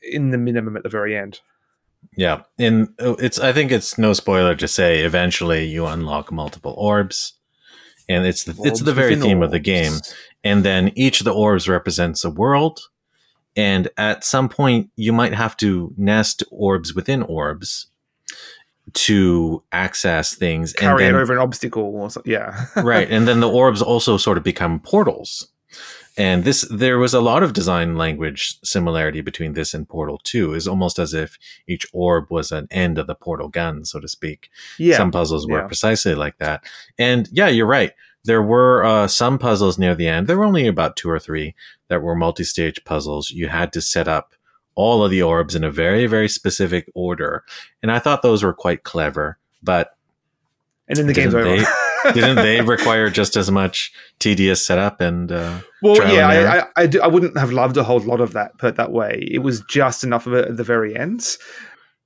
in 0.00 0.30
the 0.30 0.38
minimum 0.38 0.76
at 0.76 0.84
the 0.84 0.88
very 0.88 1.16
end. 1.16 1.40
Yeah, 2.16 2.42
and 2.58 2.88
uh, 3.00 3.14
it's 3.18 3.38
I 3.38 3.52
think 3.52 3.72
it's 3.72 3.96
no 3.96 4.12
spoiler 4.12 4.54
to 4.56 4.68
say 4.68 5.00
eventually 5.00 5.64
you 5.66 5.86
unlock 5.86 6.30
multiple 6.30 6.74
orbs, 6.76 7.34
and 8.08 8.26
it's 8.26 8.44
the, 8.44 8.54
it's 8.64 8.80
the 8.80 8.92
very 8.92 9.16
theme 9.16 9.38
orbs. 9.38 9.46
of 9.46 9.50
the 9.52 9.58
game. 9.58 9.94
And 10.44 10.64
then 10.64 10.92
each 10.96 11.20
of 11.20 11.24
the 11.24 11.32
orbs 11.32 11.68
represents 11.68 12.24
a 12.24 12.30
world, 12.30 12.80
and 13.56 13.88
at 13.96 14.24
some 14.24 14.48
point 14.48 14.90
you 14.96 15.12
might 15.12 15.34
have 15.34 15.56
to 15.58 15.94
nest 15.96 16.42
orbs 16.50 16.94
within 16.94 17.22
orbs 17.22 17.86
to 18.92 19.62
access 19.70 20.34
things 20.34 20.72
carry 20.72 21.04
and 21.04 21.14
then, 21.14 21.20
it 21.20 21.22
over 21.22 21.32
an 21.32 21.38
obstacle 21.38 21.84
or 21.84 22.10
something. 22.10 22.30
Yeah, 22.30 22.66
right. 22.76 23.10
And 23.10 23.26
then 23.26 23.40
the 23.40 23.48
orbs 23.48 23.80
also 23.80 24.16
sort 24.16 24.36
of 24.36 24.44
become 24.44 24.80
portals 24.80 25.48
and 26.16 26.44
this, 26.44 26.62
there 26.70 26.98
was 26.98 27.14
a 27.14 27.20
lot 27.20 27.42
of 27.42 27.54
design 27.54 27.96
language 27.96 28.58
similarity 28.62 29.22
between 29.22 29.54
this 29.54 29.72
and 29.72 29.88
Portal 29.88 30.20
2. 30.22 30.54
Is 30.54 30.68
almost 30.68 30.98
as 30.98 31.14
if 31.14 31.38
each 31.66 31.86
orb 31.92 32.30
was 32.30 32.52
an 32.52 32.68
end 32.70 32.98
of 32.98 33.06
the 33.06 33.14
portal 33.14 33.48
gun, 33.48 33.84
so 33.84 33.98
to 33.98 34.08
speak. 34.08 34.50
Yeah. 34.78 34.96
Some 34.96 35.10
puzzles 35.10 35.46
were 35.46 35.60
yeah. 35.60 35.66
precisely 35.66 36.14
like 36.14 36.38
that. 36.38 36.64
And 36.98 37.28
yeah, 37.32 37.48
you're 37.48 37.66
right. 37.66 37.92
There 38.24 38.42
were 38.42 38.84
uh, 38.84 39.08
some 39.08 39.38
puzzles 39.38 39.78
near 39.78 39.94
the 39.94 40.06
end. 40.06 40.26
There 40.26 40.36
were 40.36 40.44
only 40.44 40.66
about 40.66 40.96
two 40.96 41.10
or 41.10 41.18
three 41.18 41.54
that 41.88 42.02
were 42.02 42.14
multi 42.14 42.44
stage 42.44 42.84
puzzles. 42.84 43.30
You 43.30 43.48
had 43.48 43.72
to 43.72 43.80
set 43.80 44.06
up 44.06 44.34
all 44.74 45.04
of 45.04 45.10
the 45.10 45.22
orbs 45.22 45.54
in 45.54 45.64
a 45.64 45.70
very, 45.70 46.06
very 46.06 46.28
specific 46.28 46.88
order. 46.94 47.44
And 47.82 47.90
I 47.90 47.98
thought 47.98 48.22
those 48.22 48.42
were 48.42 48.54
quite 48.54 48.84
clever, 48.84 49.38
but. 49.62 49.96
And 50.88 50.98
then 50.98 51.06
the 51.06 51.14
game's 51.14 51.34
over. 51.34 51.56
didn't 52.14 52.36
they 52.36 52.60
require 52.60 53.10
just 53.10 53.36
as 53.36 53.50
much 53.50 53.92
tedious 54.18 54.64
setup 54.64 55.00
and 55.00 55.32
uh, 55.32 55.58
well 55.82 55.96
yeah 56.12 56.28
I, 56.28 56.58
I, 56.58 56.66
I, 56.76 56.86
do, 56.86 57.00
I, 57.00 57.06
wouldn't 57.06 57.36
have 57.36 57.52
loved 57.52 57.76
a 57.76 57.82
whole 57.82 58.00
lot 58.00 58.20
of 58.20 58.32
that 58.32 58.58
put 58.58 58.76
that 58.76 58.92
way. 58.92 59.26
It 59.30 59.40
was 59.40 59.62
just 59.68 60.04
enough 60.04 60.26
of 60.26 60.34
it 60.34 60.48
at 60.48 60.56
the 60.56 60.64
very 60.64 60.96
end. 60.96 61.36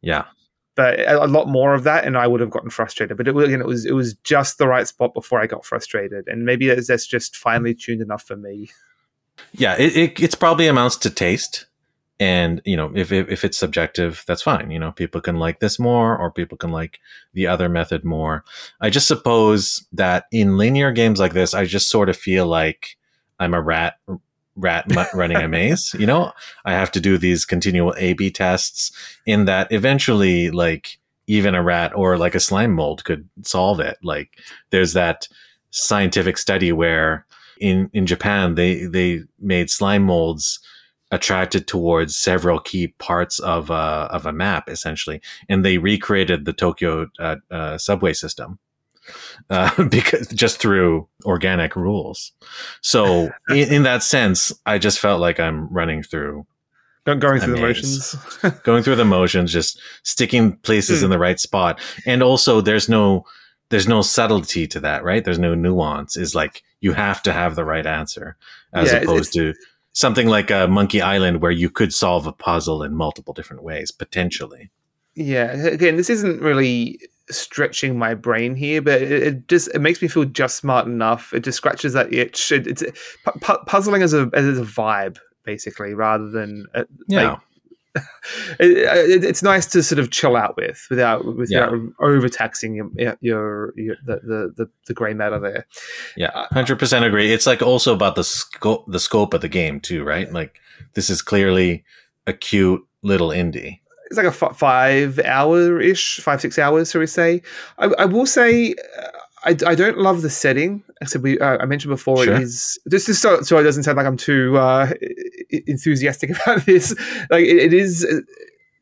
Yeah. 0.03 0.25
But 0.75 1.01
a 1.11 1.27
lot 1.27 1.49
more 1.49 1.73
of 1.73 1.85
that 1.85 2.05
and 2.05 2.19
i 2.19 2.27
would 2.27 2.41
have 2.41 2.51
gotten 2.51 2.71
frustrated. 2.71 3.17
But 3.17 3.29
it, 3.29 3.37
again 3.37 3.61
it 3.61 3.67
was 3.67 3.87
it 3.87 3.93
was 3.93 4.15
just 4.25 4.59
the 4.59 4.69
right 4.69 4.87
spot 4.87 5.15
before 5.15 5.41
i 5.41 5.47
got 5.47 5.65
frustrated. 5.65 6.27
And 6.29 6.45
maybe 6.45 6.75
that's 6.75 7.07
just 7.07 7.37
finely 7.37 7.75
tuned 7.75 8.03
enough 8.03 8.23
for 8.23 8.37
me. 8.37 8.71
Yeah 9.53 9.77
it, 9.79 9.97
it 9.97 10.21
it's 10.21 10.35
probably 10.35 10.67
amounts 10.67 10.97
to 10.99 11.11
taste 11.11 11.67
and 12.19 12.63
you 12.65 12.77
know 12.77 12.91
if, 12.95 13.13
if, 13.13 13.29
if 13.29 13.45
it's 13.45 13.59
subjective 13.59 14.25
that's 14.27 14.43
fine. 14.43 14.71
You 14.71 14.79
know 14.79 14.93
people 14.93 15.21
can 15.21 15.39
like 15.39 15.61
this 15.61 15.79
more 15.79 16.17
or 16.17 16.31
people 16.31 16.59
can 16.59 16.71
like 16.71 17.01
the 17.35 17.47
other 17.47 17.69
method 17.69 18.05
more. 18.05 18.45
I 18.81 18.91
just 18.91 19.09
suppose 19.09 19.87
that 19.93 20.27
in 20.33 20.57
linear 20.57 20.93
games 20.93 21.21
like 21.21 21.33
this 21.33 21.55
i 21.55 21.65
just 21.65 21.89
sort 21.89 22.09
of 22.09 22.17
feel 22.17 22.47
like 22.47 22.97
i'm 23.39 23.55
a 23.55 23.61
rat 23.61 23.95
rat 24.57 24.87
running 25.15 25.37
a 25.37 25.49
maze 25.49 25.95
you 25.99 26.07
know? 26.07 26.33
I 26.65 26.73
have 26.73 26.91
to 26.93 27.01
do 27.01 27.19
these 27.19 27.45
continual 27.45 27.95
a 27.99 28.15
b 28.15 28.31
tests 28.31 28.91
in 29.27 29.45
that 29.45 29.71
eventually 29.71 30.51
like 30.51 30.99
even 31.27 31.55
a 31.55 31.63
rat 31.63 31.93
or 31.95 32.17
like 32.17 32.35
a 32.35 32.41
slime 32.41 32.73
mold 32.73 33.05
could 33.05 33.29
solve 33.43 33.81
it. 33.81 33.99
Like 34.03 34.39
there's 34.71 34.93
that 34.93 35.29
scientific 35.71 36.39
study 36.39 36.73
where 36.73 37.27
in 37.61 37.91
in 37.93 38.07
Japan 38.07 38.55
they 38.55 38.87
they 38.87 39.23
made 39.41 39.71
slime 39.71 40.05
molds 40.05 40.61
attracted 41.11 41.67
towards 41.67 42.17
several 42.17 42.59
key 42.59 42.89
parts 42.99 43.39
of 43.39 43.71
a, 43.71 44.09
of 44.11 44.27
a 44.27 44.33
map 44.33 44.69
essentially 44.69 45.21
and 45.49 45.65
they 45.65 45.79
recreated 45.79 46.45
the 46.45 46.53
Tokyo 46.53 47.07
uh, 47.19 47.37
uh, 47.51 47.79
subway 47.79 48.13
system 48.13 48.59
uh, 49.51 49.85
because 49.91 50.29
just 50.29 50.59
through 50.59 51.09
organic 51.25 51.77
rules. 51.77 52.33
So 52.81 53.31
in, 53.49 53.73
in, 53.73 53.83
that 53.85 54.03
sense, 54.03 54.53
I 54.65 54.79
just 54.79 54.99
felt 54.99 55.21
like 55.21 55.41
I'm 55.41 55.69
running 55.69 56.03
through. 56.03 56.47
Going 57.05 57.39
through 57.39 57.55
the 57.55 57.61
motions, 57.61 58.17
going 58.65 58.83
through 58.83 58.97
the 58.97 59.05
motions, 59.05 59.53
just 59.53 59.81
sticking 60.03 60.57
places 60.57 61.01
mm. 61.01 61.05
in 61.05 61.11
the 61.11 61.21
right 61.21 61.39
spot, 61.39 61.81
and 62.05 62.21
also 62.21 62.61
there's 62.61 62.89
no 62.89 63.25
there's 63.69 63.87
no 63.87 64.03
subtlety 64.03 64.67
to 64.67 64.81
that, 64.81 65.05
right? 65.05 65.25
There's 65.25 65.39
no 65.39 65.55
nuance. 65.55 66.17
Is 66.17 66.35
like 66.35 66.65
you 66.81 66.95
have 66.95 67.23
to 67.23 67.33
have 67.33 67.55
the 67.55 67.65
right 67.65 67.87
answer, 67.87 68.37
as 68.73 68.91
yeah, 68.91 68.99
opposed 68.99 69.33
to 69.35 69.55
something 69.97 70.27
like 70.29 70.51
a 70.51 70.69
Monkey 70.69 71.01
Island 71.01 71.41
where 71.41 71.51
you 71.51 71.71
could 71.71 71.93
solve 71.93 72.27
a 72.27 72.33
puzzle 72.33 72.83
in 72.83 72.95
multiple 72.95 73.33
different 73.33 73.63
ways 73.63 73.91
potentially. 73.91 74.71
Yeah, 75.15 75.53
again, 75.53 75.97
this 75.97 76.11
isn't 76.11 76.43
really 76.43 77.01
stretching 77.31 77.99
my 77.99 78.13
brain 78.13 78.55
here, 78.55 78.83
but 78.83 79.01
it, 79.01 79.11
it, 79.11 79.49
just 79.49 79.75
it 79.75 79.81
makes 79.81 80.03
me 80.03 80.09
feel 80.09 80.27
just 80.27 80.57
smart 80.57 80.87
enough. 80.87 81.33
It 81.33 81.45
just 81.45 81.57
scratches 81.57 81.95
that 81.95 82.13
itch. 82.13 82.53
It, 82.53 82.67
it's 82.67 82.83
pu- 83.41 83.65
puzzling 83.65 84.03
as 84.03 84.13
a 84.13 84.31
as 84.35 84.59
a 84.59 84.63
vibe, 84.63 85.17
basically, 85.45 85.95
rather 85.95 86.29
than 86.29 86.67
uh, 86.75 86.85
yeah. 87.09 87.31
Like, 87.31 87.41
it, 88.61 89.25
it's 89.25 89.43
nice 89.43 89.67
to 89.67 89.83
sort 89.83 89.99
of 89.99 90.11
chill 90.11 90.37
out 90.37 90.57
with 90.57 90.87
without 90.91 91.25
without 91.37 91.73
yeah. 91.73 91.79
overtaxing 92.01 92.75
your 92.75 93.17
your, 93.21 93.73
your 93.77 93.97
the, 94.05 94.17
the, 94.17 94.53
the 94.57 94.71
the 94.87 94.95
gray 94.95 95.15
matter 95.15 95.39
there. 95.39 95.67
Yeah, 96.17 96.29
uh, 96.29 96.47
hundred 96.53 96.79
percent 96.79 97.05
agree. 97.05 97.33
It's 97.33 97.47
like 97.47 97.63
also 97.63 97.95
about 97.95 98.17
the 98.17 98.25
scope 98.25 98.85
the 98.89 99.01
scope 99.01 99.35
of 99.35 99.41
the 99.41 99.49
game 99.49 99.81
too, 99.81 100.05
right? 100.05 100.33
Like 100.33 100.61
this 100.95 101.11
is 101.11 101.23
clearly 101.23 101.85
a 102.27 102.33
cute 102.33 102.85
little 103.03 103.29
indie 103.29 103.81
it's 104.07 104.17
like 104.17 104.27
a 104.27 104.29
f- 104.29 104.57
five 104.57 105.19
hour 105.21 105.81
ish, 105.81 106.21
five 106.21 106.41
six 106.41 106.59
hours, 106.59 106.91
shall 106.91 107.01
we 107.01 107.07
say? 107.07 107.43
I, 107.79 107.87
I 107.99 108.05
will 108.05 108.27
say. 108.27 108.75
I, 109.47 109.57
I 109.65 109.75
don't 109.77 109.99
love 109.99 110.23
the 110.23 110.31
setting. 110.31 110.83
I 111.01 111.07
said 111.07 111.23
we 111.23 111.39
uh, 111.39 111.59
I 111.59 111.67
mentioned 111.67 111.91
before 111.91 112.25
sure. 112.25 112.35
it 112.35 112.43
is 112.43 112.79
just, 112.91 113.07
just 113.07 113.23
so, 113.23 113.41
so 113.43 113.59
it 113.59 113.63
doesn't 113.63 113.85
sound 113.85 113.97
like 113.97 114.07
I'm 114.07 114.17
too 114.17 114.59
uh, 114.59 114.93
enthusiastic 115.51 116.31
about 116.43 116.67
this. 116.67 116.91
Like 117.31 117.45
it, 117.45 117.59
it 117.59 117.73
is, 117.73 118.03
it, 118.03 118.25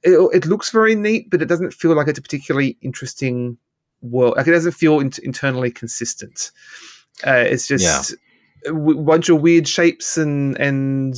it, 0.03 0.47
looks 0.47 0.71
very 0.71 0.95
neat, 0.95 1.31
but 1.31 1.43
it 1.43 1.47
doesn't 1.47 1.75
feel 1.75 1.95
like 1.95 2.09
it's 2.09 2.19
a 2.19 2.23
particularly 2.23 2.79
interesting 2.81 3.59
world. 4.01 4.37
Like 4.37 4.47
it 4.47 4.53
doesn't 4.53 4.73
feel 4.73 5.01
in- 5.01 5.13
internally 5.23 5.71
consistent. 5.71 6.51
Uh, 7.27 7.45
it's 7.47 7.69
just 7.69 8.15
yeah. 8.65 8.71
a 8.71 8.73
bunch 8.73 9.29
of 9.29 9.43
weird 9.43 9.69
shapes 9.69 10.17
and 10.17 10.59
and 10.59 11.15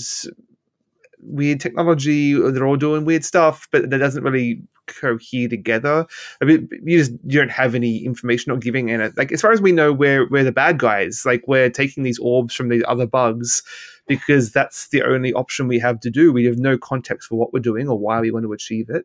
weird 1.27 1.61
technology. 1.61 2.35
They're 2.35 2.67
all 2.67 2.77
doing 2.77 3.05
weird 3.05 3.25
stuff, 3.25 3.69
but 3.71 3.91
that 3.91 3.99
doesn't 3.99 4.25
really 4.25 4.63
cohere 4.87 5.49
together. 5.49 6.07
I 6.41 6.45
mean, 6.45 6.69
you 6.85 6.99
just 6.99 7.13
you 7.25 7.39
don't 7.39 7.51
have 7.51 7.75
any 7.75 8.05
information 8.05 8.53
or 8.53 8.57
giving 8.57 8.89
in 8.89 9.01
it. 9.01 9.17
Like 9.17 9.33
as 9.33 9.41
far 9.41 9.53
as 9.53 9.61
we 9.61 9.73
know, 9.73 9.93
we're 9.93 10.29
we're 10.29 10.45
the 10.45 10.53
bad 10.53 10.79
guys. 10.79 11.25
Like 11.25 11.43
we're 11.47 11.71
taking 11.71 12.03
these 12.03 12.19
orbs 12.19 12.55
from 12.55 12.69
these 12.69 12.85
other 12.87 13.07
bugs 13.07 13.63
because 14.07 14.53
that's 14.53 14.89
the 14.89 15.03
only 15.03 15.33
option 15.33 15.69
we 15.69 15.79
have 15.81 16.01
to 16.01 16.11
do. 16.11 16.33
We 16.33 16.45
have 16.45 16.59
no 16.59 16.79
context 16.79 17.29
for 17.29 17.37
what 17.37 17.53
we're 17.53 17.61
doing 17.61 17.89
or 17.89 17.99
why 17.99 18.21
we 18.21 18.31
want 18.31 18.45
to 18.45 18.53
achieve 18.53 18.89
it, 18.89 19.05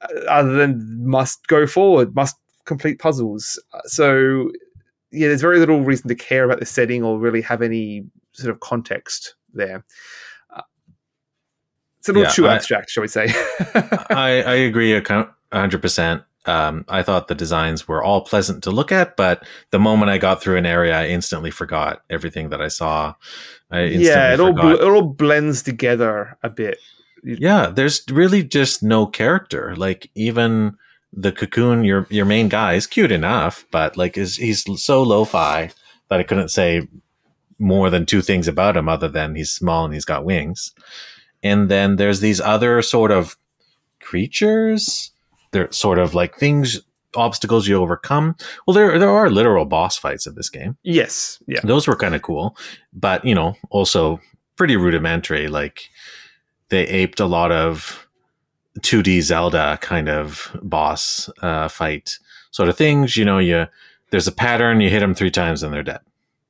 uh, 0.00 0.24
other 0.28 0.54
than 0.54 1.06
must 1.06 1.46
go 1.46 1.66
forward, 1.66 2.14
must 2.14 2.36
complete 2.64 2.98
puzzles. 2.98 3.62
So 3.84 4.50
yeah, 5.12 5.28
there's 5.28 5.40
very 5.40 5.58
little 5.58 5.82
reason 5.82 6.08
to 6.08 6.14
care 6.14 6.44
about 6.44 6.60
the 6.60 6.66
setting 6.66 7.02
or 7.02 7.18
really 7.18 7.42
have 7.42 7.62
any 7.62 8.06
sort 8.32 8.50
of 8.50 8.60
context 8.60 9.34
there. 9.52 9.84
It's 12.06 12.10
a 12.10 12.12
little 12.12 12.28
yeah, 12.28 12.34
too 12.34 12.48
abstract, 12.48 12.90
shall 12.90 13.00
we 13.00 13.08
say? 13.08 13.26
I, 14.10 14.42
I 14.46 14.54
agree 14.54 15.02
hundred 15.52 15.82
percent. 15.82 16.22
Um, 16.44 16.84
I 16.88 17.02
thought 17.02 17.26
the 17.26 17.34
designs 17.34 17.88
were 17.88 18.00
all 18.00 18.20
pleasant 18.20 18.62
to 18.62 18.70
look 18.70 18.92
at, 18.92 19.16
but 19.16 19.44
the 19.72 19.80
moment 19.80 20.10
I 20.10 20.18
got 20.18 20.40
through 20.40 20.56
an 20.56 20.66
area, 20.66 20.96
I 20.96 21.08
instantly 21.08 21.50
forgot 21.50 22.02
everything 22.08 22.50
that 22.50 22.62
I 22.62 22.68
saw. 22.68 23.14
I 23.72 23.86
yeah, 23.86 24.32
it 24.32 24.38
all 24.38 24.52
bl- 24.52 24.74
it 24.74 24.82
all 24.82 25.02
blends 25.02 25.64
together 25.64 26.38
a 26.44 26.48
bit. 26.48 26.78
Yeah, 27.24 27.70
there's 27.70 28.04
really 28.08 28.44
just 28.44 28.84
no 28.84 29.04
character. 29.04 29.74
Like 29.74 30.08
even 30.14 30.76
the 31.12 31.32
cocoon, 31.32 31.82
your 31.82 32.06
your 32.08 32.24
main 32.24 32.48
guy 32.48 32.74
is 32.74 32.86
cute 32.86 33.10
enough, 33.10 33.66
but 33.72 33.96
like 33.96 34.16
is 34.16 34.36
he's 34.36 34.64
so 34.80 35.02
lo-fi 35.02 35.72
that 36.08 36.20
I 36.20 36.22
couldn't 36.22 36.50
say 36.50 36.86
more 37.58 37.90
than 37.90 38.06
two 38.06 38.22
things 38.22 38.46
about 38.46 38.76
him 38.76 38.88
other 38.88 39.08
than 39.08 39.34
he's 39.34 39.50
small 39.50 39.84
and 39.84 39.94
he's 39.94 40.04
got 40.04 40.24
wings. 40.24 40.72
And 41.46 41.68
then 41.68 41.96
there's 41.96 42.20
these 42.20 42.40
other 42.40 42.82
sort 42.82 43.10
of 43.10 43.36
creatures. 44.00 45.12
They're 45.52 45.70
sort 45.72 45.98
of 45.98 46.14
like 46.14 46.36
things, 46.36 46.80
obstacles 47.14 47.66
you 47.66 47.76
overcome. 47.76 48.36
Well, 48.66 48.74
there 48.74 48.98
there 48.98 49.10
are 49.10 49.30
literal 49.30 49.64
boss 49.64 49.96
fights 49.96 50.26
in 50.26 50.34
this 50.34 50.50
game. 50.50 50.76
Yes, 50.82 51.42
yeah, 51.46 51.60
those 51.64 51.86
were 51.86 51.96
kind 51.96 52.14
of 52.14 52.22
cool, 52.22 52.56
but 52.92 53.24
you 53.24 53.34
know, 53.34 53.56
also 53.70 54.20
pretty 54.56 54.76
rudimentary. 54.76 55.48
Like 55.48 55.88
they 56.68 56.86
aped 56.86 57.20
a 57.20 57.26
lot 57.26 57.52
of 57.52 58.06
2D 58.80 59.22
Zelda 59.22 59.78
kind 59.80 60.08
of 60.08 60.50
boss 60.62 61.30
uh, 61.42 61.68
fight 61.68 62.18
sort 62.50 62.68
of 62.68 62.76
things. 62.76 63.16
You 63.16 63.24
know, 63.24 63.38
you 63.38 63.66
there's 64.10 64.28
a 64.28 64.32
pattern, 64.32 64.80
you 64.80 64.90
hit 64.90 65.00
them 65.00 65.14
three 65.14 65.30
times 65.30 65.62
and 65.62 65.72
they're 65.72 65.82
dead. 65.82 66.00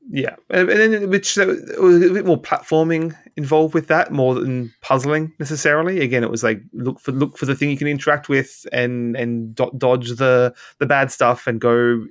Yeah, 0.09 0.36
and 0.50 0.68
then 0.68 1.11
which 1.11 1.36
uh, 1.36 1.46
was 1.80 2.02
a 2.02 2.12
bit 2.12 2.26
more 2.26 2.40
platforming 2.40 3.16
involved 3.36 3.74
with 3.74 3.88
that, 3.88 4.12
more 4.12 4.34
than 4.34 4.72
puzzling 4.80 5.32
necessarily. 5.40 6.00
Again, 6.00 6.22
it 6.22 6.30
was 6.30 6.44
like 6.44 6.62
look 6.72 7.00
for 7.00 7.11
look 7.11 7.36
for 7.36 7.44
the 7.44 7.57
thing 7.57 7.70
you 7.70 7.76
can 7.76 7.88
interact 7.88 8.28
with, 8.28 8.66
and 8.72 9.16
and 9.16 9.54
dodge 9.54 10.11
the 10.11 10.54
the 10.78 10.86
bad 10.86 11.11
stuff, 11.11 11.48
and 11.48 11.61
go 11.61 12.07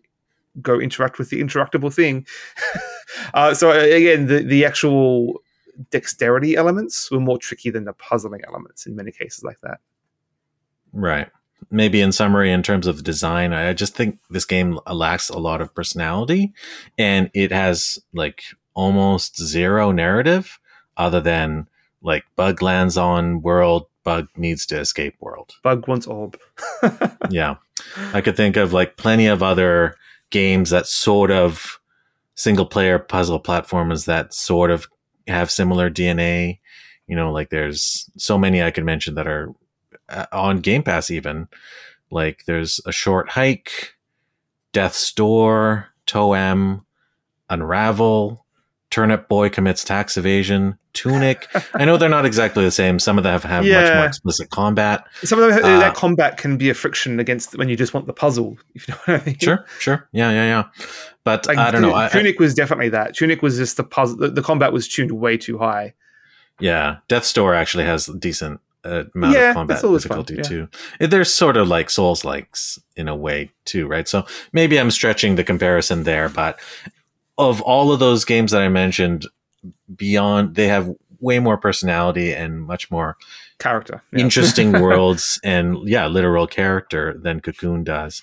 go 0.62 0.78
interact 0.78 1.18
with 1.18 1.30
the 1.30 1.42
interactable 1.42 1.94
thing. 1.94 2.28
uh, 3.34 3.54
so 3.54 3.72
uh, 3.72 3.76
again, 3.76 4.28
the 4.28 4.40
the 4.40 4.66
actual 4.66 5.42
dexterity 5.90 6.56
elements 6.56 7.10
were 7.10 7.20
more 7.22 7.38
tricky 7.38 7.70
than 7.70 7.86
the 7.86 7.94
puzzling 7.94 8.42
elements 8.46 8.86
in 8.86 8.96
many 8.96 9.12
cases 9.12 9.44
like 9.44 9.60
that. 9.62 9.80
Right 10.92 11.30
maybe 11.72 12.02
in 12.02 12.12
summary, 12.12 12.52
in 12.52 12.64
terms 12.64 12.88
of 12.88 13.04
design, 13.04 13.54
I 13.54 13.74
just 13.74 13.96
think 13.96 14.20
this 14.30 14.46
game 14.46 14.80
lacks 14.92 15.30
a 15.30 15.38
lot 15.38 15.62
of 15.62 15.74
personality 15.74 16.54
and 16.98 17.30
it 17.34 17.52
has 17.52 18.00
like 18.14 18.44
almost 18.74 19.42
zero 19.42 19.92
narrative 19.92 20.60
other 20.98 21.22
than 21.22 21.68
like 22.02 22.24
bug 22.36 22.62
lands 22.62 22.98
on 22.98 23.42
world, 23.42 23.88
bug 24.04 24.28
needs 24.38 24.66
to 24.68 24.80
escape 24.80 25.16
world. 25.20 25.56
Bug 25.64 25.88
wants 25.88 26.08
orb. 26.08 26.40
yeah. 27.30 27.56
I 28.14 28.22
could 28.22 28.38
think 28.38 28.58
of 28.58 28.74
like 28.74 28.98
plenty 28.98 29.28
of 29.28 29.42
other 29.42 29.96
games 30.30 30.70
that 30.70 30.88
sort 30.88 31.32
of 31.32 31.80
single 32.36 32.66
player 32.66 33.00
puzzle 33.00 33.42
platformers 33.42 34.06
that 34.06 34.34
sort 34.34 34.72
of 34.72 34.88
have 35.28 35.50
similar 35.50 35.90
DNA. 35.90 36.60
You 37.08 37.16
know, 37.16 37.32
like 37.32 37.50
there's 37.50 38.10
so 38.18 38.38
many 38.38 38.62
I 38.62 38.72
could 38.72 38.86
mention 38.86 39.16
that 39.16 39.28
are 39.28 39.54
on 40.32 40.60
Game 40.60 40.84
Pass 40.84 41.12
even. 41.12 41.48
Like 42.12 42.46
there's 42.46 42.80
a 42.86 42.92
short 42.92 43.30
hike, 43.30 43.96
Death's 44.74 45.12
Door, 45.14 45.88
Toem, 46.08 46.84
Unravel, 47.50 48.46
Turnip 48.90 49.28
Boy 49.28 49.50
commits 49.50 49.84
tax 49.84 50.16
evasion, 50.16 50.78
Tunic. 50.94 51.48
I 51.74 51.84
know 51.84 51.98
they're 51.98 52.08
not 52.08 52.26
exactly 52.26 52.64
the 52.64 52.72
same. 52.72 53.00
Some 53.00 53.18
of 53.18 53.24
them 53.24 53.34
have, 53.34 53.44
have 53.44 53.66
yeah. 53.66 53.82
much 53.82 53.94
more 53.96 54.06
explicit 54.06 54.50
combat. 54.52 55.06
Some 55.24 55.42
of 55.42 55.50
them, 55.50 55.66
uh, 55.66 55.80
that 55.80 55.96
combat 55.96 56.38
can 56.38 56.58
be 56.58 56.70
a 56.70 56.74
friction 56.74 57.20
against 57.20 57.58
when 57.58 57.68
you 57.68 57.76
just 57.76 57.94
want 57.94 58.08
the 58.08 58.14
puzzle. 58.14 58.58
If 58.76 58.88
you 58.88 58.94
know 58.94 59.00
what 59.06 59.22
I 59.22 59.26
mean. 59.26 59.38
Sure, 59.40 59.66
sure, 59.80 60.08
yeah, 60.12 60.32
yeah, 60.32 60.46
yeah. 60.46 60.86
But 61.24 61.48
like, 61.48 61.58
I 61.58 61.72
don't 61.72 61.82
know. 61.82 62.08
Tunic 62.10 62.36
I, 62.40 62.44
was 62.44 62.54
definitely 62.54 62.90
that. 62.90 63.16
Tunic 63.16 63.42
was 63.42 63.58
just 63.58 63.78
the 63.78 63.84
puzzle. 63.84 64.18
The, 64.18 64.30
the 64.30 64.42
combat 64.42 64.72
was 64.72 64.88
tuned 64.88 65.12
way 65.12 65.38
too 65.38 65.58
high. 65.58 65.94
Yeah, 66.60 66.98
Death's 67.08 67.34
Door 67.34 67.56
actually 67.56 67.86
has 67.86 68.06
decent 68.06 68.62
amount 68.86 69.34
yeah, 69.34 69.50
of 69.50 69.56
combat 69.56 69.82
difficulty 69.82 70.36
fun, 70.36 70.44
yeah. 70.44 70.50
too. 70.50 70.70
They're 71.00 71.26
sort 71.26 71.58
of 71.58 71.68
like 71.68 71.90
Souls 71.90 72.24
likes 72.24 72.80
in 72.96 73.08
a 73.08 73.16
way 73.16 73.52
too, 73.66 73.88
right? 73.88 74.08
So 74.08 74.26
maybe 74.54 74.80
I'm 74.80 74.92
stretching 74.92 75.36
the 75.36 75.44
comparison 75.44 76.04
there, 76.04 76.30
but 76.30 76.60
of 77.38 77.62
all 77.62 77.92
of 77.92 78.00
those 78.00 78.26
games 78.26 78.52
that 78.52 78.62
I 78.62 78.70
mentioned, 78.70 79.26
beyond 79.96 80.56
they 80.56 80.68
have 80.68 80.90
way 81.20 81.40
more 81.40 81.58
personality 81.58 82.34
and 82.34 82.62
much 82.66 82.92
more 82.92 83.18
character, 83.60 84.04
yeah. 84.12 84.20
interesting 84.20 84.72
worlds, 84.82 85.40
and 85.44 85.78
yeah, 85.88 86.08
literal 86.08 86.48
character 86.48 87.18
than 87.22 87.42
Cocoon 87.42 87.84
does. 87.84 88.22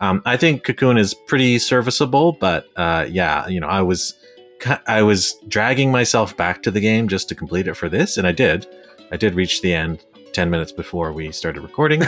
Um, 0.00 0.22
I 0.24 0.36
think 0.36 0.64
Cocoon 0.64 0.98
is 0.98 1.14
pretty 1.26 1.58
serviceable, 1.58 2.32
but 2.32 2.68
uh, 2.76 3.06
yeah, 3.08 3.46
you 3.48 3.60
know, 3.60 3.68
I 3.68 3.82
was 3.82 4.14
I 4.86 5.02
was 5.02 5.34
dragging 5.48 5.90
myself 5.90 6.36
back 6.36 6.62
to 6.62 6.70
the 6.70 6.80
game 6.80 7.08
just 7.08 7.28
to 7.28 7.34
complete 7.34 7.68
it 7.68 7.74
for 7.74 7.88
this, 7.88 8.16
and 8.16 8.26
I 8.26 8.32
did. 8.32 8.66
I 9.14 9.16
did 9.16 9.36
reach 9.36 9.62
the 9.62 9.72
end, 9.72 10.04
10 10.32 10.50
minutes 10.50 10.72
before 10.72 11.12
we 11.12 11.30
started 11.30 11.60
recording. 11.62 12.02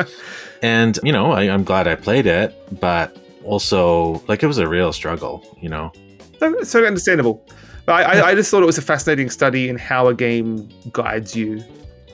and, 0.62 0.98
you 1.02 1.12
know, 1.12 1.32
I, 1.32 1.42
I'm 1.42 1.62
glad 1.62 1.86
I 1.86 1.94
played 1.94 2.24
it, 2.24 2.56
but 2.80 3.14
also, 3.44 4.22
like, 4.28 4.42
it 4.42 4.46
was 4.46 4.56
a 4.56 4.66
real 4.66 4.94
struggle, 4.94 5.44
you 5.60 5.68
know? 5.68 5.92
So 6.62 6.82
understandable. 6.86 7.46
But 7.84 8.06
I, 8.06 8.30
I, 8.30 8.34
just 8.34 8.50
thought 8.50 8.62
it 8.62 8.66
was 8.66 8.78
a 8.78 8.82
fascinating 8.82 9.28
study 9.28 9.68
in 9.68 9.76
how 9.76 10.06
a 10.06 10.14
game 10.14 10.70
guides 10.90 11.36
you 11.36 11.62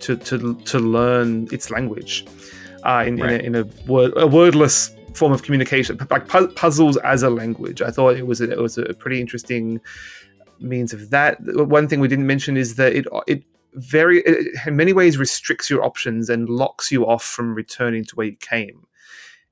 to, 0.00 0.16
to, 0.16 0.56
to 0.56 0.78
learn 0.80 1.46
its 1.52 1.70
language 1.70 2.26
uh, 2.82 3.04
in, 3.06 3.18
right. 3.18 3.40
in, 3.40 3.54
a, 3.54 3.60
in 3.60 3.68
a, 3.68 3.88
word, 3.88 4.14
a 4.16 4.26
wordless 4.26 4.90
form 5.14 5.30
of 5.30 5.44
communication, 5.44 5.96
like 6.10 6.26
pu- 6.26 6.48
puzzles 6.48 6.96
as 6.98 7.22
a 7.22 7.30
language. 7.30 7.82
I 7.82 7.92
thought 7.92 8.16
it 8.16 8.26
was 8.26 8.40
a, 8.40 8.50
it 8.50 8.58
was 8.58 8.78
a 8.78 8.94
pretty 8.94 9.20
interesting 9.20 9.80
means 10.58 10.92
of 10.92 11.10
that. 11.10 11.38
One 11.40 11.86
thing 11.86 12.00
we 12.00 12.08
didn't 12.08 12.26
mention 12.26 12.56
is 12.56 12.74
that 12.74 12.94
it 12.94 13.06
it 13.28 13.44
very 13.74 14.22
in 14.66 14.76
many 14.76 14.92
ways 14.92 15.18
restricts 15.18 15.68
your 15.68 15.84
options 15.84 16.28
and 16.28 16.48
locks 16.48 16.90
you 16.90 17.06
off 17.06 17.24
from 17.24 17.54
returning 17.54 18.04
to 18.04 18.16
where 18.16 18.26
you 18.26 18.36
came. 18.36 18.86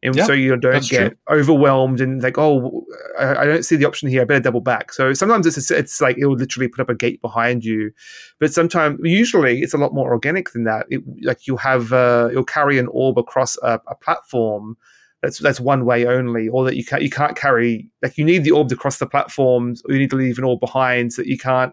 And 0.04 0.16
so 0.16 0.32
you 0.32 0.56
don't 0.56 0.84
get 0.88 1.08
true. 1.10 1.16
overwhelmed 1.30 2.00
and 2.00 2.20
like, 2.20 2.36
oh, 2.36 2.84
I, 3.20 3.44
don't 3.44 3.64
see 3.64 3.76
the 3.76 3.84
option 3.84 4.08
here. 4.08 4.22
I 4.22 4.24
better 4.24 4.40
double 4.40 4.60
back. 4.60 4.92
So 4.92 5.12
sometimes 5.12 5.46
it's 5.46 5.70
it's 5.70 6.00
like 6.00 6.18
it 6.18 6.26
will 6.26 6.34
literally 6.34 6.66
put 6.66 6.80
up 6.80 6.88
a 6.88 6.94
gate 6.94 7.22
behind 7.22 7.64
you, 7.64 7.92
but 8.40 8.52
sometimes 8.52 8.98
usually 9.04 9.62
it's 9.62 9.74
a 9.74 9.78
lot 9.78 9.94
more 9.94 10.10
organic 10.10 10.50
than 10.50 10.64
that. 10.64 10.86
It, 10.90 11.02
like 11.22 11.46
you 11.46 11.56
have 11.56 11.92
uh, 11.92 12.30
you'll 12.32 12.42
carry 12.42 12.78
an 12.78 12.88
orb 12.88 13.16
across 13.16 13.56
a, 13.62 13.80
a 13.86 13.94
platform 13.94 14.76
that's 15.22 15.38
that's 15.38 15.60
one 15.60 15.84
way 15.84 16.04
only, 16.04 16.48
or 16.48 16.64
that 16.64 16.74
you 16.74 16.84
can't 16.84 17.02
you 17.02 17.10
can't 17.10 17.36
carry 17.36 17.88
like 18.02 18.18
you 18.18 18.24
need 18.24 18.42
the 18.42 18.50
orb 18.50 18.68
to 18.70 18.76
cross 18.76 18.98
the 18.98 19.06
platforms, 19.06 19.82
or 19.84 19.94
you 19.94 20.00
need 20.00 20.10
to 20.10 20.16
leave 20.16 20.36
an 20.36 20.44
orb 20.44 20.58
behind 20.58 21.12
so 21.12 21.22
that 21.22 21.28
you 21.28 21.38
can't. 21.38 21.72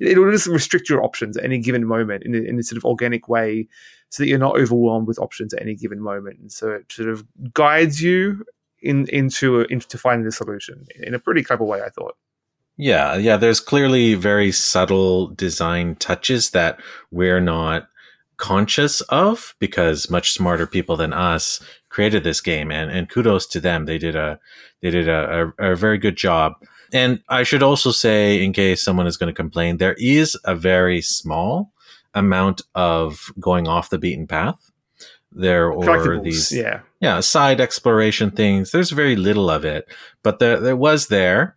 It 0.00 0.18
will 0.18 0.30
just 0.30 0.46
restrict 0.46 0.88
your 0.88 1.02
options 1.02 1.36
at 1.36 1.44
any 1.44 1.58
given 1.58 1.86
moment 1.86 2.24
in 2.24 2.34
a, 2.34 2.38
in 2.38 2.58
a 2.58 2.62
sort 2.62 2.76
of 2.76 2.84
organic 2.84 3.28
way, 3.28 3.68
so 4.10 4.22
that 4.22 4.28
you're 4.28 4.38
not 4.38 4.56
overwhelmed 4.56 5.06
with 5.06 5.18
options 5.18 5.54
at 5.54 5.62
any 5.62 5.74
given 5.74 6.00
moment. 6.00 6.38
And 6.38 6.52
so 6.52 6.70
it 6.70 6.90
sort 6.92 7.08
of 7.08 7.24
guides 7.54 8.02
you 8.02 8.44
in 8.82 9.06
into 9.08 9.62
into 9.62 9.98
finding 9.98 10.24
the 10.24 10.32
solution 10.32 10.86
in 10.96 11.14
a 11.14 11.18
pretty 11.18 11.42
clever 11.42 11.64
way, 11.64 11.82
I 11.82 11.90
thought. 11.90 12.16
Yeah, 12.76 13.16
yeah. 13.16 13.36
There's 13.36 13.60
clearly 13.60 14.14
very 14.14 14.52
subtle 14.52 15.28
design 15.28 15.96
touches 15.96 16.50
that 16.50 16.80
we're 17.10 17.40
not 17.40 17.88
conscious 18.40 19.02
of 19.02 19.54
because 19.58 20.08
much 20.08 20.32
smarter 20.32 20.66
people 20.66 20.96
than 20.96 21.12
us 21.12 21.60
created 21.90 22.24
this 22.24 22.40
game 22.40 22.72
and, 22.72 22.90
and 22.90 23.10
kudos 23.10 23.46
to 23.46 23.60
them 23.60 23.84
they 23.84 23.98
did 23.98 24.16
a 24.16 24.40
they 24.80 24.88
did 24.88 25.08
a, 25.08 25.52
a, 25.58 25.72
a 25.72 25.76
very 25.76 25.98
good 25.98 26.16
job 26.16 26.54
and 26.92 27.22
i 27.28 27.42
should 27.42 27.62
also 27.62 27.90
say 27.90 28.42
in 28.42 28.52
case 28.52 28.82
someone 28.82 29.06
is 29.06 29.16
going 29.16 29.32
to 29.32 29.36
complain 29.36 29.76
there 29.76 29.96
is 29.98 30.36
a 30.44 30.54
very 30.54 31.00
small 31.00 31.72
amount 32.14 32.62
of 32.74 33.32
going 33.38 33.68
off 33.68 33.90
the 33.90 33.98
beaten 33.98 34.26
path 34.26 34.70
there 35.32 35.70
or 35.70 36.20
these 36.20 36.50
yeah 36.50 36.80
yeah 37.00 37.20
side 37.20 37.60
exploration 37.60 38.30
things 38.30 38.72
there's 38.72 38.90
very 38.90 39.14
little 39.14 39.48
of 39.48 39.64
it 39.64 39.86
but 40.24 40.40
there 40.40 40.58
there 40.58 40.76
was 40.76 41.06
there 41.06 41.56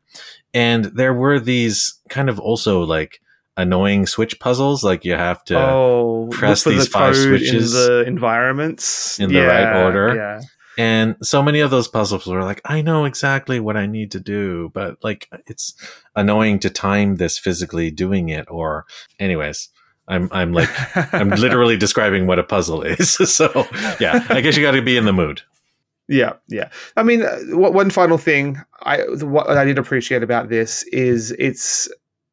and 0.54 0.86
there 0.86 1.14
were 1.14 1.40
these 1.40 2.00
kind 2.10 2.30
of 2.30 2.40
also 2.40 2.84
like 2.84 3.20
annoying 3.58 4.06
switch 4.06 4.40
puzzles. 4.40 4.84
Like 4.84 5.06
you 5.06 5.14
have 5.14 5.44
to 5.46 5.60
oh, 5.60 6.30
press 6.32 6.64
these 6.64 6.86
the 6.86 6.92
five 6.92 7.16
switches 7.16 7.74
in 7.76 7.82
the 7.82 8.04
environments 8.06 9.20
in 9.20 9.32
the 9.32 9.42
right 9.42 9.84
order. 9.84 10.16
Yeah. 10.16 10.42
And 10.78 11.16
so 11.22 11.44
many 11.44 11.60
of 11.60 11.72
those 11.72 11.88
puzzles 11.88 12.26
were 12.26 12.44
like, 12.44 12.62
I 12.66 12.82
know 12.82 13.06
exactly 13.06 13.60
what 13.60 13.78
I 13.78 13.86
need 13.86 14.12
to 14.12 14.20
do, 14.20 14.72
but 14.74 15.04
like 15.04 15.30
it's 15.48 15.74
annoying 16.16 16.60
to 16.60 16.70
time 16.70 17.18
this 17.18 17.38
physically 17.38 17.92
doing 17.92 18.30
it. 18.30 18.50
Or, 18.50 18.86
anyways, 19.20 19.70
I'm 20.08 20.30
I'm 20.32 20.54
like 20.54 20.70
I'm 21.14 21.30
literally 21.30 21.78
describing 21.78 22.28
what 22.28 22.40
a 22.40 22.44
puzzle 22.44 22.82
is. 22.82 23.14
so 23.36 23.68
yeah, 24.00 24.26
I 24.30 24.42
guess 24.42 24.58
you 24.58 24.64
got 24.64 24.72
to 24.72 24.82
be 24.82 24.98
in 24.98 25.06
the 25.06 25.14
mood. 25.14 25.42
Yeah, 26.10 26.34
yeah. 26.50 26.70
I 26.98 27.04
mean, 27.04 27.24
uh, 27.24 27.40
one 27.52 27.90
final 27.90 28.18
thing 28.18 28.62
I 28.82 29.04
what 29.22 29.50
I 29.50 29.64
did 29.64 29.78
appreciate 29.78 30.22
about 30.22 30.50
this 30.50 30.84
is 30.92 31.32
it's 31.40 31.88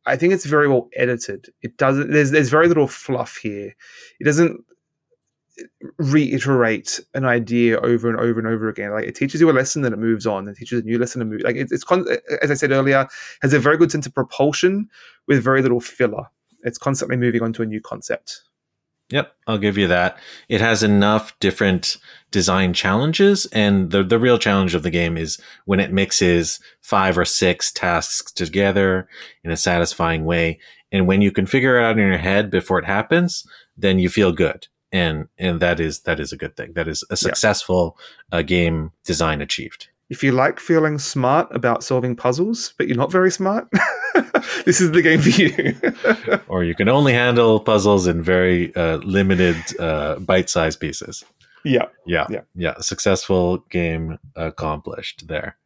I 0.06 0.16
think 0.16 0.32
it's 0.32 0.46
very 0.46 0.66
well 0.66 0.88
edited. 0.96 1.48
It 1.62 1.76
doesn't. 1.76 2.10
There's 2.10 2.32
there's 2.32 2.50
very 2.50 2.66
little 2.66 2.88
fluff 2.88 3.36
here. 3.36 3.74
It 4.18 4.24
doesn't 4.24 4.64
reiterate 5.98 7.00
an 7.14 7.24
idea 7.24 7.78
over 7.80 8.08
and 8.08 8.18
over 8.18 8.38
and 8.38 8.48
over 8.48 8.68
again. 8.68 8.92
Like 8.92 9.04
it 9.04 9.14
teaches 9.14 9.40
you 9.40 9.50
a 9.50 9.52
lesson, 9.52 9.82
then 9.82 9.92
it 9.92 9.98
moves 9.98 10.26
on. 10.26 10.48
It 10.48 10.56
teaches 10.56 10.82
a 10.82 10.84
new 10.84 10.98
lesson, 10.98 11.20
and 11.20 11.30
move. 11.30 11.42
Like 11.42 11.56
it's, 11.56 11.72
it's 11.72 11.84
con- 11.84 12.06
as 12.42 12.50
I 12.50 12.54
said 12.54 12.70
earlier, 12.70 13.06
has 13.42 13.52
a 13.52 13.58
very 13.58 13.76
good 13.76 13.90
sense 13.90 14.06
of 14.06 14.14
propulsion 14.14 14.88
with 15.26 15.42
very 15.42 15.62
little 15.62 15.80
filler. 15.80 16.24
It's 16.62 16.78
constantly 16.78 17.16
moving 17.16 17.42
on 17.42 17.52
to 17.54 17.62
a 17.62 17.66
new 17.66 17.80
concept. 17.80 18.42
Yep, 19.10 19.34
I'll 19.48 19.58
give 19.58 19.76
you 19.76 19.88
that. 19.88 20.18
It 20.48 20.60
has 20.60 20.84
enough 20.84 21.36
different 21.40 21.96
design 22.30 22.72
challenges, 22.72 23.44
and 23.46 23.90
the 23.90 24.04
the 24.04 24.20
real 24.20 24.38
challenge 24.38 24.74
of 24.74 24.84
the 24.84 24.90
game 24.90 25.16
is 25.16 25.40
when 25.64 25.80
it 25.80 25.92
mixes 25.92 26.60
five 26.80 27.18
or 27.18 27.24
six 27.24 27.72
tasks 27.72 28.30
together 28.30 29.08
in 29.42 29.50
a 29.50 29.56
satisfying 29.56 30.24
way. 30.24 30.60
And 30.92 31.06
when 31.06 31.22
you 31.22 31.32
can 31.32 31.46
figure 31.46 31.78
it 31.78 31.84
out 31.84 31.98
in 31.98 32.06
your 32.06 32.18
head 32.18 32.50
before 32.50 32.78
it 32.78 32.84
happens, 32.84 33.46
then 33.76 33.98
you 33.98 34.08
feel 34.08 34.32
good, 34.32 34.68
and 34.92 35.28
and 35.38 35.60
that 35.60 35.80
is 35.80 36.00
that 36.00 36.20
is 36.20 36.32
a 36.32 36.36
good 36.36 36.56
thing. 36.56 36.72
That 36.74 36.88
is 36.88 37.04
a 37.10 37.16
successful 37.16 37.96
uh, 38.32 38.42
game 38.42 38.92
design 39.04 39.40
achieved. 39.40 39.88
If 40.08 40.24
you 40.24 40.32
like 40.32 40.58
feeling 40.58 40.98
smart 40.98 41.48
about 41.54 41.84
solving 41.84 42.16
puzzles, 42.16 42.74
but 42.76 42.88
you're 42.88 42.96
not 42.96 43.12
very 43.12 43.30
smart, 43.30 43.68
this 44.64 44.80
is 44.80 44.90
the 44.90 45.02
game 45.02 45.20
for 45.20 45.28
you. 45.28 46.40
or 46.48 46.64
you 46.64 46.74
can 46.74 46.88
only 46.88 47.12
handle 47.12 47.60
puzzles 47.60 48.08
in 48.08 48.20
very 48.20 48.74
uh, 48.74 48.96
limited 48.98 49.56
uh, 49.78 50.16
bite-sized 50.18 50.80
pieces. 50.80 51.24
Yeah. 51.64 51.86
Yeah. 52.06 52.26
Yeah. 52.28 52.40
Yeah. 52.56 52.74
Successful 52.80 53.58
game 53.70 54.18
accomplished 54.34 55.28
there. 55.28 55.56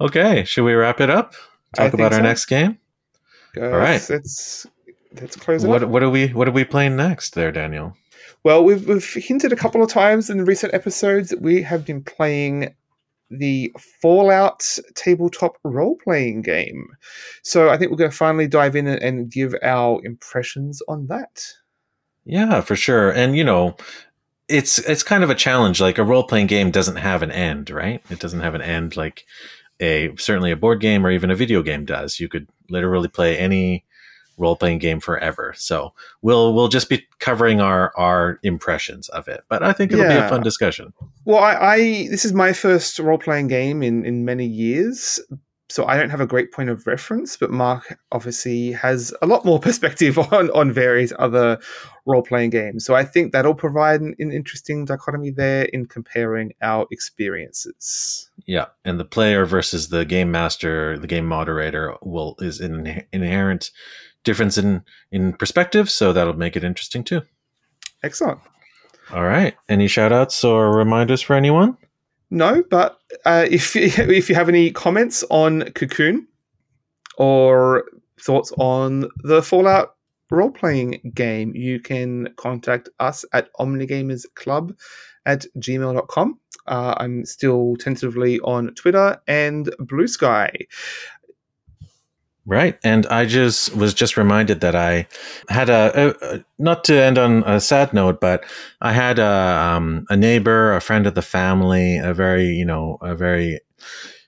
Okay. 0.00 0.44
Should 0.44 0.64
we 0.64 0.72
wrap 0.72 1.00
it 1.00 1.10
up? 1.10 1.34
Talk 1.74 1.92
about 1.92 2.12
so. 2.12 2.18
our 2.18 2.22
next 2.22 2.46
game? 2.46 2.78
All 3.56 3.68
right. 3.68 4.04
Let's, 4.08 4.66
let's 5.20 5.36
close 5.36 5.64
it 5.64 5.68
what, 5.68 5.82
up. 5.82 5.90
What 5.90 6.02
are 6.02 6.10
we 6.10 6.28
what 6.28 6.48
are 6.48 6.52
we 6.52 6.64
playing 6.64 6.96
next 6.96 7.34
there, 7.34 7.52
Daniel? 7.52 7.96
Well, 8.42 8.64
we've, 8.64 8.86
we've 8.88 9.12
hinted 9.14 9.52
a 9.52 9.56
couple 9.56 9.82
of 9.82 9.90
times 9.90 10.30
in 10.30 10.44
recent 10.44 10.72
episodes 10.72 11.28
that 11.28 11.42
we 11.42 11.62
have 11.62 11.84
been 11.84 12.02
playing 12.02 12.74
the 13.30 13.72
Fallout 14.02 14.66
tabletop 14.94 15.56
role 15.62 15.96
playing 16.02 16.42
game. 16.42 16.88
So 17.42 17.68
I 17.68 17.76
think 17.76 17.90
we're 17.90 17.98
going 17.98 18.10
to 18.10 18.16
finally 18.16 18.48
dive 18.48 18.74
in 18.76 18.86
and 18.86 19.30
give 19.30 19.54
our 19.62 20.00
impressions 20.04 20.82
on 20.88 21.06
that. 21.08 21.44
Yeah, 22.24 22.60
for 22.60 22.76
sure. 22.76 23.10
And 23.10 23.36
you 23.36 23.44
know, 23.44 23.76
it's 24.48 24.78
it's 24.80 25.02
kind 25.02 25.24
of 25.24 25.30
a 25.30 25.34
challenge. 25.34 25.80
Like 25.80 25.98
a 25.98 26.04
role 26.04 26.24
playing 26.24 26.48
game 26.48 26.70
doesn't 26.70 26.96
have 26.96 27.22
an 27.22 27.30
end, 27.30 27.70
right? 27.70 28.02
It 28.10 28.20
doesn't 28.20 28.40
have 28.40 28.54
an 28.54 28.62
end 28.62 28.96
like 28.96 29.24
a 29.80 30.14
certainly 30.16 30.50
a 30.50 30.56
board 30.56 30.80
game 30.80 31.06
or 31.06 31.10
even 31.10 31.30
a 31.30 31.36
video 31.36 31.62
game 31.62 31.84
does. 31.84 32.20
You 32.20 32.28
could 32.28 32.48
literally 32.68 33.08
play 33.08 33.38
any 33.38 33.84
role 34.40 34.56
playing 34.56 34.78
game 34.78 34.98
forever. 34.98 35.54
So 35.56 35.92
we'll 36.22 36.54
we'll 36.54 36.68
just 36.68 36.88
be 36.88 37.06
covering 37.20 37.60
our 37.60 37.92
our 37.96 38.40
impressions 38.42 39.08
of 39.10 39.28
it. 39.28 39.42
But 39.48 39.62
I 39.62 39.72
think 39.72 39.92
it'll 39.92 40.06
yeah. 40.06 40.20
be 40.20 40.26
a 40.26 40.28
fun 40.28 40.42
discussion. 40.42 40.92
Well, 41.24 41.38
I, 41.38 41.54
I 41.54 41.78
this 42.08 42.24
is 42.24 42.32
my 42.32 42.52
first 42.52 42.98
role 42.98 43.18
playing 43.18 43.48
game 43.48 43.82
in 43.82 44.04
in 44.04 44.24
many 44.24 44.46
years. 44.46 45.20
So 45.68 45.86
I 45.86 45.96
don't 45.96 46.10
have 46.10 46.20
a 46.20 46.26
great 46.26 46.50
point 46.50 46.68
of 46.68 46.84
reference, 46.88 47.36
but 47.36 47.52
Mark 47.52 47.96
obviously 48.10 48.72
has 48.72 49.14
a 49.22 49.26
lot 49.26 49.44
more 49.44 49.60
perspective 49.68 50.18
on 50.18 50.50
on 50.50 50.72
various 50.72 51.12
other 51.18 51.60
role 52.06 52.22
playing 52.22 52.50
games. 52.50 52.84
So 52.84 52.94
I 52.94 53.04
think 53.04 53.32
that'll 53.32 53.54
provide 53.54 54.00
an, 54.00 54.14
an 54.18 54.32
interesting 54.32 54.84
dichotomy 54.84 55.30
there 55.30 55.64
in 55.64 55.86
comparing 55.86 56.52
our 56.60 56.86
experiences. 56.90 58.30
Yeah, 58.46 58.66
and 58.84 58.98
the 58.98 59.04
player 59.04 59.44
versus 59.44 59.88
the 59.88 60.04
game 60.04 60.30
master, 60.30 60.98
the 60.98 61.06
game 61.06 61.26
moderator 61.26 61.94
will 62.02 62.34
is 62.40 62.60
an 62.60 63.04
inherent 63.12 63.70
difference 64.24 64.58
in 64.58 64.82
in 65.10 65.32
perspective, 65.32 65.90
so 65.90 66.12
that'll 66.12 66.34
make 66.34 66.56
it 66.56 66.64
interesting 66.64 67.04
too. 67.04 67.22
Excellent. 68.02 68.40
All 69.12 69.24
right. 69.24 69.54
Any 69.68 69.88
shout 69.88 70.12
outs 70.12 70.44
or 70.44 70.76
reminders 70.76 71.20
for 71.20 71.34
anyone? 71.34 71.76
No, 72.30 72.62
but 72.70 72.98
uh, 73.24 73.46
if 73.50 73.74
if 73.76 74.28
you 74.28 74.34
have 74.34 74.48
any 74.48 74.70
comments 74.70 75.24
on 75.30 75.64
Cocoon 75.72 76.26
or 77.18 77.84
thoughts 78.20 78.52
on 78.58 79.08
the 79.24 79.42
Fallout 79.42 79.96
role 80.30 80.50
playing 80.50 81.12
game, 81.14 81.52
you 81.54 81.80
can 81.80 82.32
contact 82.36 82.88
us 83.00 83.24
at 83.32 83.48
omnigamersclub 83.58 84.76
at 85.26 85.44
gmail.com. 85.58 86.38
Uh, 86.66 86.94
I'm 86.98 87.24
still 87.24 87.76
tentatively 87.76 88.38
on 88.40 88.74
Twitter 88.74 89.20
and 89.26 89.74
Blue 89.80 90.06
Sky. 90.06 90.52
Right. 92.50 92.76
And 92.82 93.06
I 93.06 93.26
just 93.26 93.76
was 93.76 93.94
just 93.94 94.16
reminded 94.16 94.60
that 94.62 94.74
I 94.74 95.06
had 95.48 95.70
a, 95.70 96.16
a, 96.20 96.44
not 96.58 96.82
to 96.86 97.00
end 97.00 97.16
on 97.16 97.44
a 97.44 97.60
sad 97.60 97.92
note, 97.92 98.20
but 98.20 98.44
I 98.80 98.92
had 98.92 99.20
a, 99.20 99.24
um, 99.24 100.04
a 100.10 100.16
neighbor, 100.16 100.74
a 100.74 100.80
friend 100.80 101.06
of 101.06 101.14
the 101.14 101.22
family, 101.22 101.98
a 101.98 102.12
very, 102.12 102.46
you 102.46 102.64
know, 102.64 102.98
a 103.02 103.14
very 103.14 103.60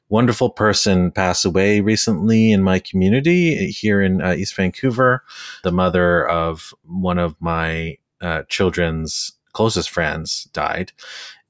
wonderful 0.09 0.51
person 0.51 1.11
pass 1.11 1.45
away 1.45 1.81
recently 1.81 2.53
in 2.53 2.63
my 2.63 2.79
community 2.79 3.73
here 3.73 4.01
in 4.01 4.23
uh, 4.23 4.35
East 4.35 4.55
Vancouver. 4.55 5.25
The 5.65 5.73
mother 5.73 6.25
of 6.29 6.73
one 6.85 7.19
of 7.19 7.35
my 7.41 7.99
uh, 8.21 8.45
children's 8.49 9.33
closest 9.53 9.91
friends 9.91 10.45
died, 10.53 10.93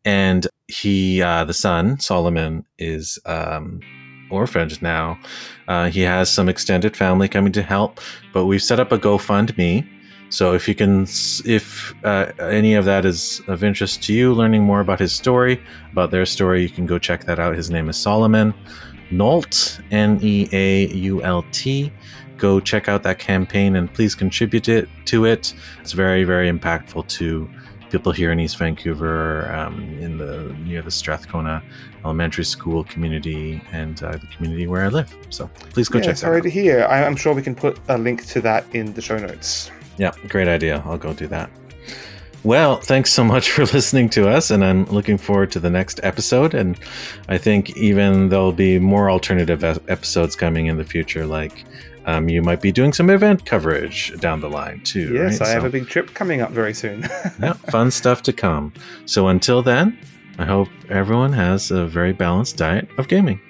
and 0.07 0.47
he, 0.69 1.20
uh, 1.20 1.44
the 1.44 1.53
son 1.53 2.01
Solomon, 2.01 2.65
is 2.78 3.19
um, 3.27 3.81
orphaned 4.32 4.80
now. 4.82 5.18
Uh, 5.68 5.88
he 5.88 6.00
has 6.00 6.30
some 6.30 6.48
extended 6.48 6.96
family 6.96 7.28
coming 7.28 7.52
to 7.52 7.62
help, 7.62 8.00
but 8.32 8.46
we've 8.46 8.62
set 8.62 8.80
up 8.80 8.90
a 8.90 8.98
GoFundMe. 8.98 9.86
So 10.28 10.54
if 10.54 10.66
you 10.66 10.74
can, 10.74 11.02
if 11.44 11.92
uh, 12.04 12.32
any 12.40 12.74
of 12.74 12.86
that 12.86 13.04
is 13.04 13.42
of 13.48 13.62
interest 13.62 14.02
to 14.04 14.14
you, 14.14 14.32
learning 14.32 14.62
more 14.62 14.80
about 14.80 14.98
his 14.98 15.12
story, 15.12 15.62
about 15.92 16.10
their 16.10 16.24
story, 16.24 16.62
you 16.62 16.70
can 16.70 16.86
go 16.86 16.98
check 16.98 17.24
that 17.24 17.38
out. 17.38 17.54
His 17.54 17.70
name 17.70 17.90
is 17.90 17.98
Solomon 17.98 18.54
Neault, 19.10 19.82
N 19.90 20.18
E 20.22 20.48
A 20.52 20.86
U 20.88 21.22
L 21.22 21.44
T. 21.52 21.92
Go 22.38 22.60
check 22.60 22.88
out 22.88 23.02
that 23.02 23.18
campaign 23.18 23.76
and 23.76 23.92
please 23.92 24.14
contribute 24.14 24.68
it 24.68 24.88
to 25.04 25.26
it. 25.26 25.54
It's 25.80 25.92
very, 25.92 26.24
very 26.24 26.50
impactful 26.50 27.09
to 27.09 27.48
people 27.93 28.10
here 28.10 28.32
in 28.32 28.40
East 28.40 28.56
Vancouver, 28.56 29.52
um, 29.52 29.82
in 30.01 30.16
the 30.16 30.56
near 30.64 30.81
the 30.81 30.90
Strathcona 30.90 31.62
Elementary 32.05 32.44
School 32.44 32.82
community 32.85 33.62
and 33.70 34.02
uh, 34.02 34.12
the 34.12 34.27
community 34.35 34.66
where 34.66 34.85
I 34.85 34.89
live. 34.89 35.14
So 35.28 35.48
please 35.70 35.89
go 35.89 35.98
yeah, 35.98 36.06
check. 36.06 36.16
Sorry 36.16 36.40
to 36.40 36.51
hear. 36.51 36.85
I'm 36.86 37.16
sure 37.16 37.35
we 37.35 37.43
can 37.43 37.55
put 37.55 37.78
a 37.89 37.98
link 37.98 38.27
to 38.28 38.40
that 38.40 38.64
in 38.74 38.94
the 38.94 39.02
show 39.02 39.19
notes. 39.19 39.70
Yeah, 39.98 40.12
great 40.28 40.48
idea. 40.48 40.82
I'll 40.86 40.98
go 40.98 41.12
do 41.12 41.27
that. 41.28 41.51
Well, 42.44 42.78
thanks 42.78 43.12
so 43.12 43.23
much 43.23 43.51
for 43.51 43.64
listening 43.77 44.09
to 44.10 44.28
us, 44.28 44.51
and 44.51 44.64
I'm 44.64 44.85
looking 44.86 45.19
forward 45.19 45.52
to 45.52 45.60
the 45.60 45.70
next 45.70 46.01
episode. 46.02 46.55
And 46.55 46.77
I 47.28 47.39
think 47.39 47.77
even 47.77 48.31
there'll 48.31 48.52
be 48.52 48.78
more 48.78 49.10
alternative 49.10 49.62
episodes 49.62 50.35
coming 50.35 50.66
in 50.66 50.78
the 50.78 50.85
future, 50.85 51.27
like 51.27 51.64
um, 52.07 52.29
you 52.29 52.43
might 52.43 52.61
be 52.61 52.73
doing 52.73 52.93
some 52.93 53.11
event 53.11 53.47
coverage 53.47 54.19
down 54.20 54.41
the 54.41 54.51
line 54.51 54.81
too. 54.83 55.12
Yes, 55.12 55.41
right? 55.41 55.49
I 55.49 55.53
so, 55.53 55.55
have 55.55 55.65
a 55.65 55.70
big 55.70 55.89
trip 55.89 56.15
coming 56.15 56.41
up 56.41 56.51
very 56.51 56.74
soon. 56.74 57.03
yeah, 57.41 57.53
fun 57.53 57.91
stuff 57.91 58.23
to 58.23 58.33
come. 58.33 58.73
So 59.07 59.29
until 59.29 59.62
then, 59.62 59.99
I 60.39 60.45
hope 60.45 60.69
everyone 60.89 61.33
has 61.33 61.70
a 61.70 61.87
very 61.87 62.12
balanced 62.12 62.57
diet 62.57 62.89
of 62.99 63.09
gaming. 63.09 63.41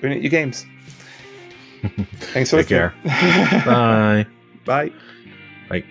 Doing 0.00 0.14
it 0.14 0.22
your 0.22 0.30
games. 0.30 0.66
Thanks 2.32 2.50
for 2.50 2.58
Take 2.58 2.68
care. 2.68 2.94
Bye. 3.64 4.26
Bye. 4.64 4.92
Bye. 5.68 5.84